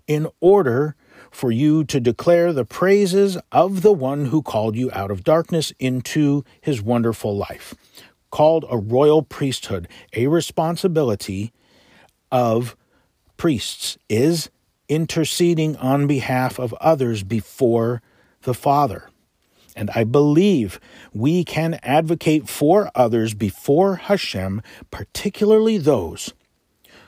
in 0.07 0.27
order 0.39 0.95
for 1.33 1.51
you 1.51 1.83
to 1.83 1.99
declare 1.99 2.53
the 2.53 2.63
praises 2.63 3.37
of 3.51 3.81
the 3.81 3.91
one 3.91 4.25
who 4.27 4.41
called 4.41 4.75
you 4.75 4.91
out 4.93 5.11
of 5.11 5.23
darkness 5.23 5.73
into 5.79 6.43
his 6.61 6.81
wonderful 6.81 7.35
life. 7.35 7.73
Called 8.29 8.65
a 8.69 8.77
royal 8.77 9.23
priesthood, 9.23 9.87
a 10.13 10.27
responsibility 10.27 11.51
of 12.31 12.75
priests 13.35 13.97
is 14.09 14.49
interceding 14.87 15.75
on 15.77 16.07
behalf 16.07 16.59
of 16.59 16.73
others 16.75 17.23
before 17.23 18.01
the 18.43 18.53
Father. 18.53 19.09
And 19.75 19.89
I 19.95 20.03
believe 20.03 20.79
we 21.13 21.43
can 21.43 21.79
advocate 21.81 22.47
for 22.47 22.91
others 22.93 23.33
before 23.33 23.95
Hashem, 23.95 24.61
particularly 24.91 25.79
those 25.79 26.33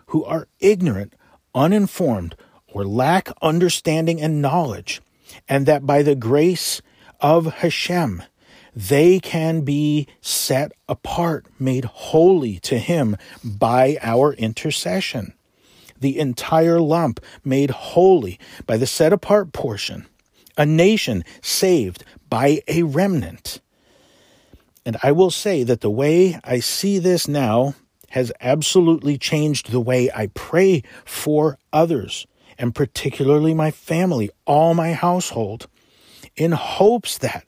who 0.07 0.23
are 0.23 0.47
ignorant, 0.59 1.13
uninformed, 1.53 2.35
or 2.75 2.85
lack 2.85 3.31
understanding 3.41 4.21
and 4.21 4.41
knowledge, 4.41 5.01
and 5.47 5.65
that 5.65 5.85
by 5.85 6.03
the 6.03 6.13
grace 6.13 6.81
of 7.21 7.45
Hashem, 7.45 8.21
they 8.75 9.17
can 9.17 9.61
be 9.61 10.07
set 10.19 10.73
apart, 10.89 11.45
made 11.57 11.85
holy 11.85 12.59
to 12.59 12.77
Him 12.77 13.15
by 13.45 13.97
our 14.01 14.33
intercession. 14.33 15.33
The 16.01 16.19
entire 16.19 16.81
lump 16.81 17.21
made 17.45 17.69
holy 17.69 18.37
by 18.67 18.75
the 18.75 18.85
set 18.85 19.13
apart 19.13 19.53
portion, 19.53 20.07
a 20.57 20.65
nation 20.65 21.23
saved 21.41 22.03
by 22.29 22.61
a 22.67 22.83
remnant. 22.83 23.61
And 24.85 24.97
I 25.01 25.13
will 25.13 25.31
say 25.31 25.63
that 25.63 25.79
the 25.79 25.89
way 25.89 26.41
I 26.43 26.59
see 26.59 26.99
this 26.99 27.25
now 27.25 27.75
has 28.09 28.33
absolutely 28.41 29.17
changed 29.17 29.71
the 29.71 29.79
way 29.79 30.11
I 30.13 30.27
pray 30.27 30.83
for 31.05 31.57
others 31.71 32.27
and 32.57 32.73
particularly 32.75 33.53
my 33.53 33.71
family, 33.71 34.29
all 34.45 34.73
my 34.73 34.93
household, 34.93 35.67
in 36.35 36.51
hopes 36.51 37.17
that, 37.17 37.45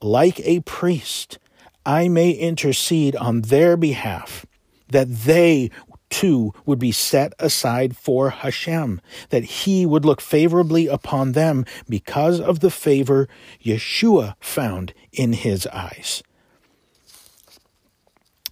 like 0.00 0.40
a 0.40 0.60
priest, 0.60 1.38
I 1.86 2.08
may 2.08 2.30
intercede 2.30 3.16
on 3.16 3.42
their 3.42 3.76
behalf, 3.76 4.46
that 4.88 5.08
they 5.08 5.70
too 6.10 6.52
would 6.64 6.78
be 6.78 6.92
set 6.92 7.32
aside 7.38 7.96
for 7.96 8.30
Hashem, 8.30 9.00
that 9.30 9.44
he 9.44 9.84
would 9.84 10.04
look 10.04 10.20
favorably 10.20 10.86
upon 10.86 11.32
them 11.32 11.64
because 11.88 12.40
of 12.40 12.60
the 12.60 12.70
favor 12.70 13.28
Yeshua 13.62 14.34
found 14.40 14.94
in 15.12 15.32
his 15.32 15.66
eyes. 15.68 16.22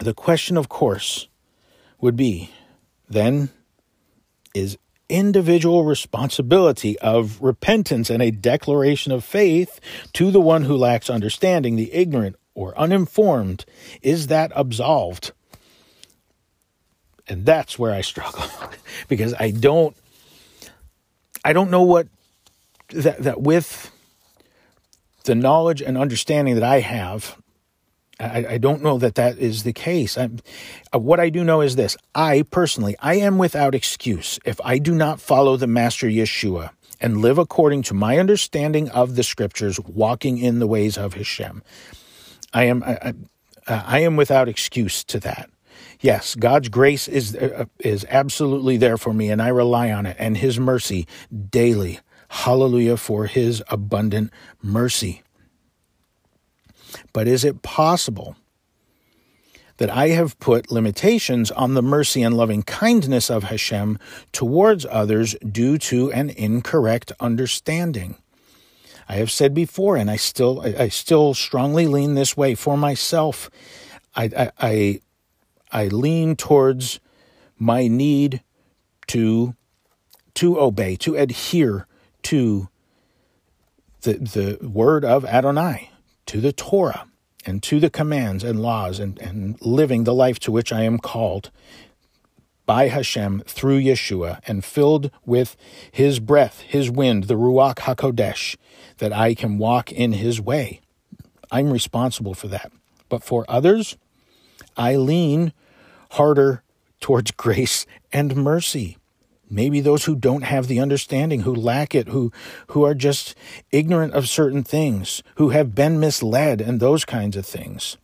The 0.01 0.15
question, 0.15 0.57
of 0.57 0.69
course, 0.69 1.29
would 2.01 2.17
be 2.17 2.51
then 3.09 3.51
is 4.55 4.77
individual 5.13 5.85
responsibility 5.85 6.99
of 7.01 7.41
repentance 7.43 8.09
and 8.09 8.23
a 8.23 8.31
declaration 8.31 9.13
of 9.13 9.23
faith 9.23 9.79
to 10.15 10.31
the 10.31 10.41
one 10.41 10.65
who 10.65 10.77
lacks 10.77 11.11
understanding, 11.11 11.77
the 11.77 11.93
ignorant 11.93 12.37
or 12.55 12.77
uninformed, 12.79 13.65
is 14.01 14.29
that 14.29 14.51
absolved? 14.55 15.33
And 17.29 17.45
that's 17.45 17.79
where 17.79 17.93
I 17.93 18.01
struggle 18.01 18.45
because 19.09 19.35
I 19.39 19.51
don't 19.51 19.97
I 21.45 21.53
don't 21.53 21.71
know 21.71 21.83
what 21.83 22.09
that 22.89 23.23
that 23.23 23.41
with 23.41 23.91
the 25.25 25.35
knowledge 25.35 25.83
and 25.83 25.97
understanding 25.97 26.55
that 26.55 26.65
I 26.65 26.81
have 26.81 27.37
I, 28.23 28.47
I 28.51 28.59
don't 28.59 28.83
know 28.83 28.99
that 28.99 29.17
that 29.17 29.39
is 29.39 29.65
the 29.65 29.73
case. 29.73 30.17
Uh, 30.17 30.29
what 30.93 31.19
I 31.21 31.29
do 31.29 31.43
know 31.43 31.61
is 31.61 31.77
this 31.77 31.97
I 32.15 32.43
personally, 32.51 32.97
I 33.01 33.15
am 33.17 33.39
without 33.39 33.75
excuse 33.75 34.39
if 34.45 34.61
I 34.65 34.79
do 34.79 34.95
not 34.95 35.21
follow 35.21 35.57
the 35.57 35.67
Master 35.67 36.07
Yeshua 36.07 36.71
and 37.01 37.19
live 37.21 37.39
according 37.39 37.83
to 37.83 37.95
my 37.95 38.19
understanding 38.19 38.89
of 38.91 39.17
the 39.17 39.25
scriptures, 39.25 39.81
walking 39.81 40.39
in 40.39 40.61
the 40.61 40.69
ways 40.69 40.97
of 40.97 41.15
Hashem. 41.15 41.63
I 42.55 42.65
am, 42.65 42.85
I, 42.85 43.15
I 43.67 43.99
am 44.01 44.17
without 44.17 44.49
excuse 44.49 45.03
to 45.05 45.19
that. 45.21 45.51
Yes, 46.01 46.35
God's 46.35 46.69
grace 46.69 47.09
is 47.09 47.37
uh, 47.37 47.65
is 47.79 48.05
absolutely 48.09 48.77
there 48.77 48.97
for 48.97 49.13
me, 49.13 49.31
and 49.31 49.41
I 49.41 49.49
rely 49.49 49.91
on 49.91 50.05
it, 50.05 50.17
and 50.19 50.37
His 50.37 50.59
mercy 50.59 51.07
daily. 51.51 52.01
Hallelujah 52.29 52.97
for 52.97 53.27
His 53.27 53.63
abundant 53.69 54.33
mercy. 54.63 55.23
But 57.13 57.29
is 57.29 57.45
it 57.45 57.63
possible 57.63 58.37
that 59.79 59.91
I 59.91 60.09
have 60.09 60.39
put 60.39 60.71
limitations 60.71 61.51
on 61.51 61.75
the 61.75 61.83
mercy 61.83 62.23
and 62.23 62.37
loving 62.37 62.63
kindness 62.63 63.31
of 63.31 63.45
Hashem 63.45 63.99
towards 64.33 64.87
others 64.87 65.35
due 65.41 65.79
to 65.79 66.13
an 66.13 66.31
incorrect 66.31 67.13
understanding? 67.21 68.17
I 69.09 69.17
have 69.17 69.31
said 69.31 69.55
before, 69.55 69.97
and 69.97 70.11
I 70.11 70.17
still 70.17 70.63
I 70.63 70.89
still 70.89 71.35
strongly 71.35 71.87
lean 71.87 72.15
this 72.15 72.37
way 72.37 72.55
for 72.55 72.77
myself. 72.77 73.51
I 74.15 74.25
I 74.25 74.51
I, 74.61 75.01
I 75.71 75.89
lean 75.89 76.37
towards 76.37 77.01
my 77.59 77.89
need 77.89 78.43
to 79.09 79.55
to 80.35 80.59
obey, 80.59 80.97
to 80.97 81.17
adhere 81.17 81.87
to 82.25 82.69
the 84.03 84.15
the 84.15 84.69
word 84.69 85.05
of 85.05 85.25
Adonai 85.25 85.92
to 86.33 86.41
the 86.41 86.51
Torah 86.51 87.05
and 87.45 87.63
to 87.63 87.79
the 87.79 87.91
commands 87.91 88.43
and 88.43 88.59
laws 88.59 88.99
and, 88.99 89.19
and 89.21 89.61
living 89.61 90.05
the 90.05 90.15
life 90.15 90.39
to 90.39 90.51
which 90.51 90.73
I 90.73 90.81
am 90.81 90.97
called 90.97 91.51
by 92.65 92.89
Hashem 92.89 93.43
through 93.47 93.83
Yeshua 93.83 94.41
and 94.47 94.65
filled 94.65 95.11
with 95.27 95.59
his 95.91 96.21
breath, 96.21 96.61
his 96.61 96.91
wind, 96.91 97.25
the 97.25 97.35
Ruach 97.35 97.81
HaKodesh, 97.81 98.57
that 98.97 99.13
I 99.13 99.35
can 99.35 99.59
walk 99.59 99.93
in 99.93 100.13
his 100.13 100.41
way. 100.41 100.81
I'm 101.51 101.71
responsible 101.71 102.33
for 102.33 102.49
that. 102.49 102.73
But 103.11 103.23
for 103.23 103.45
others, 103.47 103.99
I 104.75 104.97
lean 104.97 105.53
harder 106.13 106.63
towards 106.99 107.31
grace 107.33 107.85
and 108.11 108.37
mercy 108.37 108.97
maybe 109.53 109.81
those 109.81 110.07
who 110.07 110.17
don't 110.17 110.43
have 110.43 110.67
the 110.67 110.81
understanding, 110.81 111.41
who 111.41 111.55
lack 111.55 111.95
it, 111.95 112.09
who, 112.09 112.33
who 112.69 112.85
are 112.85 112.95
just 112.95 113.35
ignorant 113.71 114.15
of 114.15 114.29
certain 114.29 114.65
things, 114.65 115.23
who 115.37 115.51
have 115.51 115.75
been 115.75 116.01
misled, 116.01 116.61
and 116.61 116.81
those 116.81 117.05
kinds 117.05 117.37
of 117.37 117.47
things. 117.47 117.99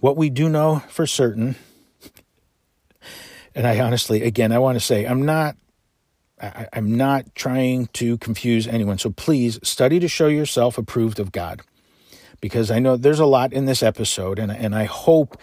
What 0.00 0.16
we 0.16 0.28
do 0.28 0.48
know 0.48 0.82
for 0.88 1.06
certain, 1.06 1.56
and 3.54 3.66
I 3.66 3.80
honestly, 3.80 4.22
again, 4.22 4.52
I 4.52 4.58
want 4.58 4.76
to 4.76 4.84
say, 4.84 5.06
I'm 5.06 5.24
not. 5.24 5.56
I, 6.40 6.68
I'm 6.72 6.96
not 6.96 7.34
trying 7.34 7.88
to 7.94 8.16
confuse 8.18 8.68
anyone. 8.68 8.98
So 8.98 9.10
please 9.10 9.58
study 9.64 9.98
to 9.98 10.06
show 10.06 10.28
yourself 10.28 10.78
approved 10.78 11.18
of 11.18 11.32
God. 11.32 11.62
Because 12.40 12.70
I 12.70 12.78
know 12.78 12.96
there's 12.96 13.18
a 13.18 13.26
lot 13.26 13.52
in 13.52 13.64
this 13.64 13.82
episode, 13.82 14.38
and, 14.38 14.52
and 14.52 14.72
I 14.72 14.84
hope 14.84 15.36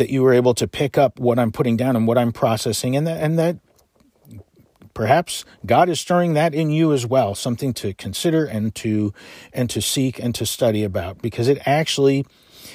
that 0.00 0.08
you 0.08 0.22
were 0.22 0.32
able 0.32 0.54
to 0.54 0.66
pick 0.66 0.96
up 0.96 1.20
what 1.20 1.38
I'm 1.38 1.52
putting 1.52 1.76
down 1.76 1.94
and 1.94 2.06
what 2.06 2.16
I'm 2.16 2.32
processing, 2.32 2.96
and 2.96 3.06
that, 3.06 3.22
and 3.22 3.38
that 3.38 3.58
perhaps 4.94 5.44
God 5.66 5.90
is 5.90 6.00
stirring 6.00 6.32
that 6.34 6.54
in 6.54 6.70
you 6.70 6.92
as 6.92 7.06
well, 7.06 7.34
something 7.34 7.74
to 7.74 7.92
consider 7.92 8.46
and 8.46 8.74
to 8.76 9.12
and 9.52 9.68
to 9.68 9.82
seek 9.82 10.18
and 10.18 10.34
to 10.34 10.46
study 10.46 10.82
about, 10.82 11.20
because 11.20 11.48
it 11.48 11.58
actually 11.66 12.24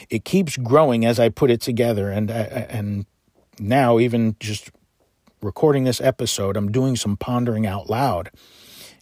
it 0.09 0.23
keeps 0.23 0.55
growing 0.55 1.03
as 1.03 1.19
I 1.19 1.29
put 1.29 1.49
it 1.49 1.61
together, 1.61 2.11
and 2.11 2.29
uh, 2.29 2.67
and 2.69 3.07
now 3.59 3.97
even 3.97 4.35
just 4.39 4.69
recording 5.41 5.83
this 5.83 5.99
episode, 5.99 6.55
I'm 6.55 6.71
doing 6.71 6.95
some 6.95 7.17
pondering 7.17 7.65
out 7.65 7.89
loud. 7.89 8.29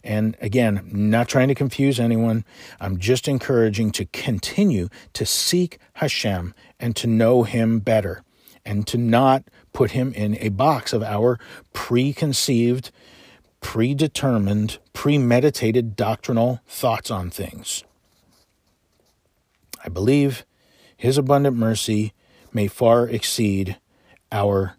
And 0.06 0.36
again, 0.42 0.90
not 0.92 1.28
trying 1.28 1.48
to 1.48 1.54
confuse 1.54 1.98
anyone. 1.98 2.44
I'm 2.78 2.98
just 2.98 3.26
encouraging 3.26 3.90
to 3.92 4.04
continue 4.04 4.88
to 5.14 5.24
seek 5.24 5.78
Hashem 5.94 6.52
and 6.84 6.94
to 6.94 7.06
know 7.06 7.44
Him 7.44 7.78
better 7.78 8.22
and 8.62 8.86
to 8.88 8.98
not 8.98 9.44
put 9.72 9.92
Him 9.92 10.12
in 10.12 10.36
a 10.38 10.50
box 10.50 10.92
of 10.92 11.02
our 11.02 11.40
preconceived, 11.72 12.90
predetermined, 13.62 14.76
premeditated 14.92 15.96
doctrinal 15.96 16.60
thoughts 16.66 17.10
on 17.10 17.30
things. 17.30 17.84
I 19.82 19.88
believe 19.88 20.44
His 20.94 21.16
abundant 21.16 21.56
mercy 21.56 22.12
may 22.52 22.68
far 22.68 23.08
exceed 23.08 23.78
our 24.30 24.76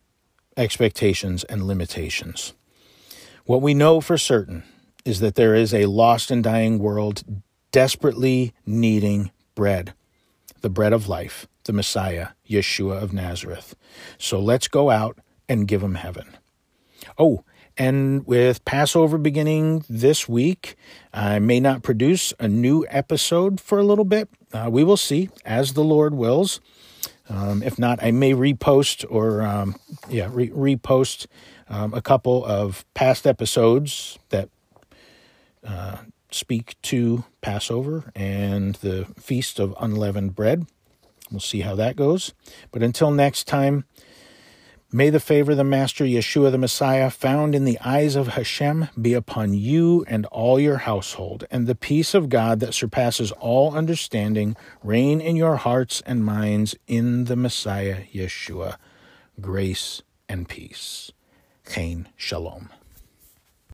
expectations 0.56 1.44
and 1.46 1.66
limitations. 1.66 2.54
What 3.46 3.64
we 3.64 3.74
know 3.74 4.00
for 4.00 4.20
certain 4.20 4.62
is 5.06 5.22
that 5.22 5.34
there 5.34 5.56
is 5.56 5.74
a 5.74 5.88
lost 5.88 6.30
and 6.30 6.44
dying 6.44 6.78
world 6.78 7.24
desperately 7.72 8.54
needing 8.64 9.32
bread, 9.56 9.96
the 10.62 10.70
bread 10.70 10.94
of 10.94 11.10
life, 11.10 11.48
the 11.66 11.74
Messiah, 11.74 12.30
Yeshua 12.50 13.02
of 13.02 13.14
Nazareth. 13.14 13.76
So 14.18 14.40
let's 14.40 14.68
go 14.68 14.90
out 14.90 15.20
and 15.48 15.68
give 15.68 15.82
them 15.82 15.96
heaven. 15.96 16.38
Oh, 17.18 17.44
and 17.78 18.26
with 18.26 18.64
Passover 18.64 19.18
beginning 19.18 19.84
this 19.90 20.30
week, 20.30 20.76
I 21.14 21.40
may 21.40 21.60
not 21.60 21.84
produce 21.84 22.34
a 22.40 22.48
new 22.48 22.86
episode 22.90 23.60
for 23.60 23.78
a 23.78 23.84
little 23.84 24.06
bit. 24.06 24.30
Uh, 24.54 24.70
we 24.72 24.84
will 24.84 24.98
see 24.98 25.30
as 25.44 25.74
the 25.74 25.84
Lord 25.84 26.14
wills. 26.14 26.62
Um, 27.28 27.62
if 27.64 27.78
not, 27.78 28.02
I 28.02 28.12
may 28.12 28.32
repost 28.32 29.06
or, 29.10 29.42
um, 29.42 29.76
yeah, 30.10 30.30
re- 30.32 30.52
repost 30.52 31.28
um, 31.68 31.94
a 31.94 32.02
couple 32.02 32.46
of 32.46 32.86
past 32.94 33.28
episodes 33.28 34.20
that 34.30 34.50
uh, 35.64 35.98
speak 36.32 36.76
to 36.84 37.26
Passover 37.42 38.12
and 38.16 38.76
the 38.76 39.06
Feast 39.20 39.60
of 39.60 39.76
Unleavened 39.80 40.36
Bread. 40.36 40.68
We'll 41.36 41.42
see 41.42 41.62
how 41.62 41.76
that 41.76 41.98
goes. 41.98 42.34
But 42.72 42.82
until 42.82 43.12
next 43.12 43.44
time, 43.44 43.84
may 44.90 45.10
the 45.10 45.20
favor 45.20 45.52
of 45.52 45.58
the 45.58 45.66
Master 45.66 46.06
Yeshua 46.06 46.50
the 46.50 46.58
Messiah, 46.58 47.10
found 47.10 47.54
in 47.54 47.66
the 47.66 47.78
eyes 47.82 48.16
of 48.16 48.30
Hashem, 48.30 48.88
be 49.02 49.14
upon 49.14 49.54
you 49.54 50.06
and 50.08 50.26
all 50.28 50.62
your 50.62 50.78
household, 50.78 51.44
and 51.52 51.68
the 51.68 51.76
peace 51.76 52.14
of 52.14 52.30
God 52.30 52.62
that 52.62 52.74
surpasses 52.74 53.34
all 53.34 53.76
understanding 53.76 54.56
reign 54.82 55.20
in 55.20 55.36
your 55.36 55.58
hearts 55.58 56.02
and 56.06 56.24
minds 56.24 56.74
in 56.88 57.26
the 57.26 57.36
Messiah 57.36 58.06
Yeshua. 58.14 58.78
Grace 59.42 60.02
and 60.30 60.48
peace. 60.48 61.12
Chen 61.70 62.08
Shalom. 62.16 62.70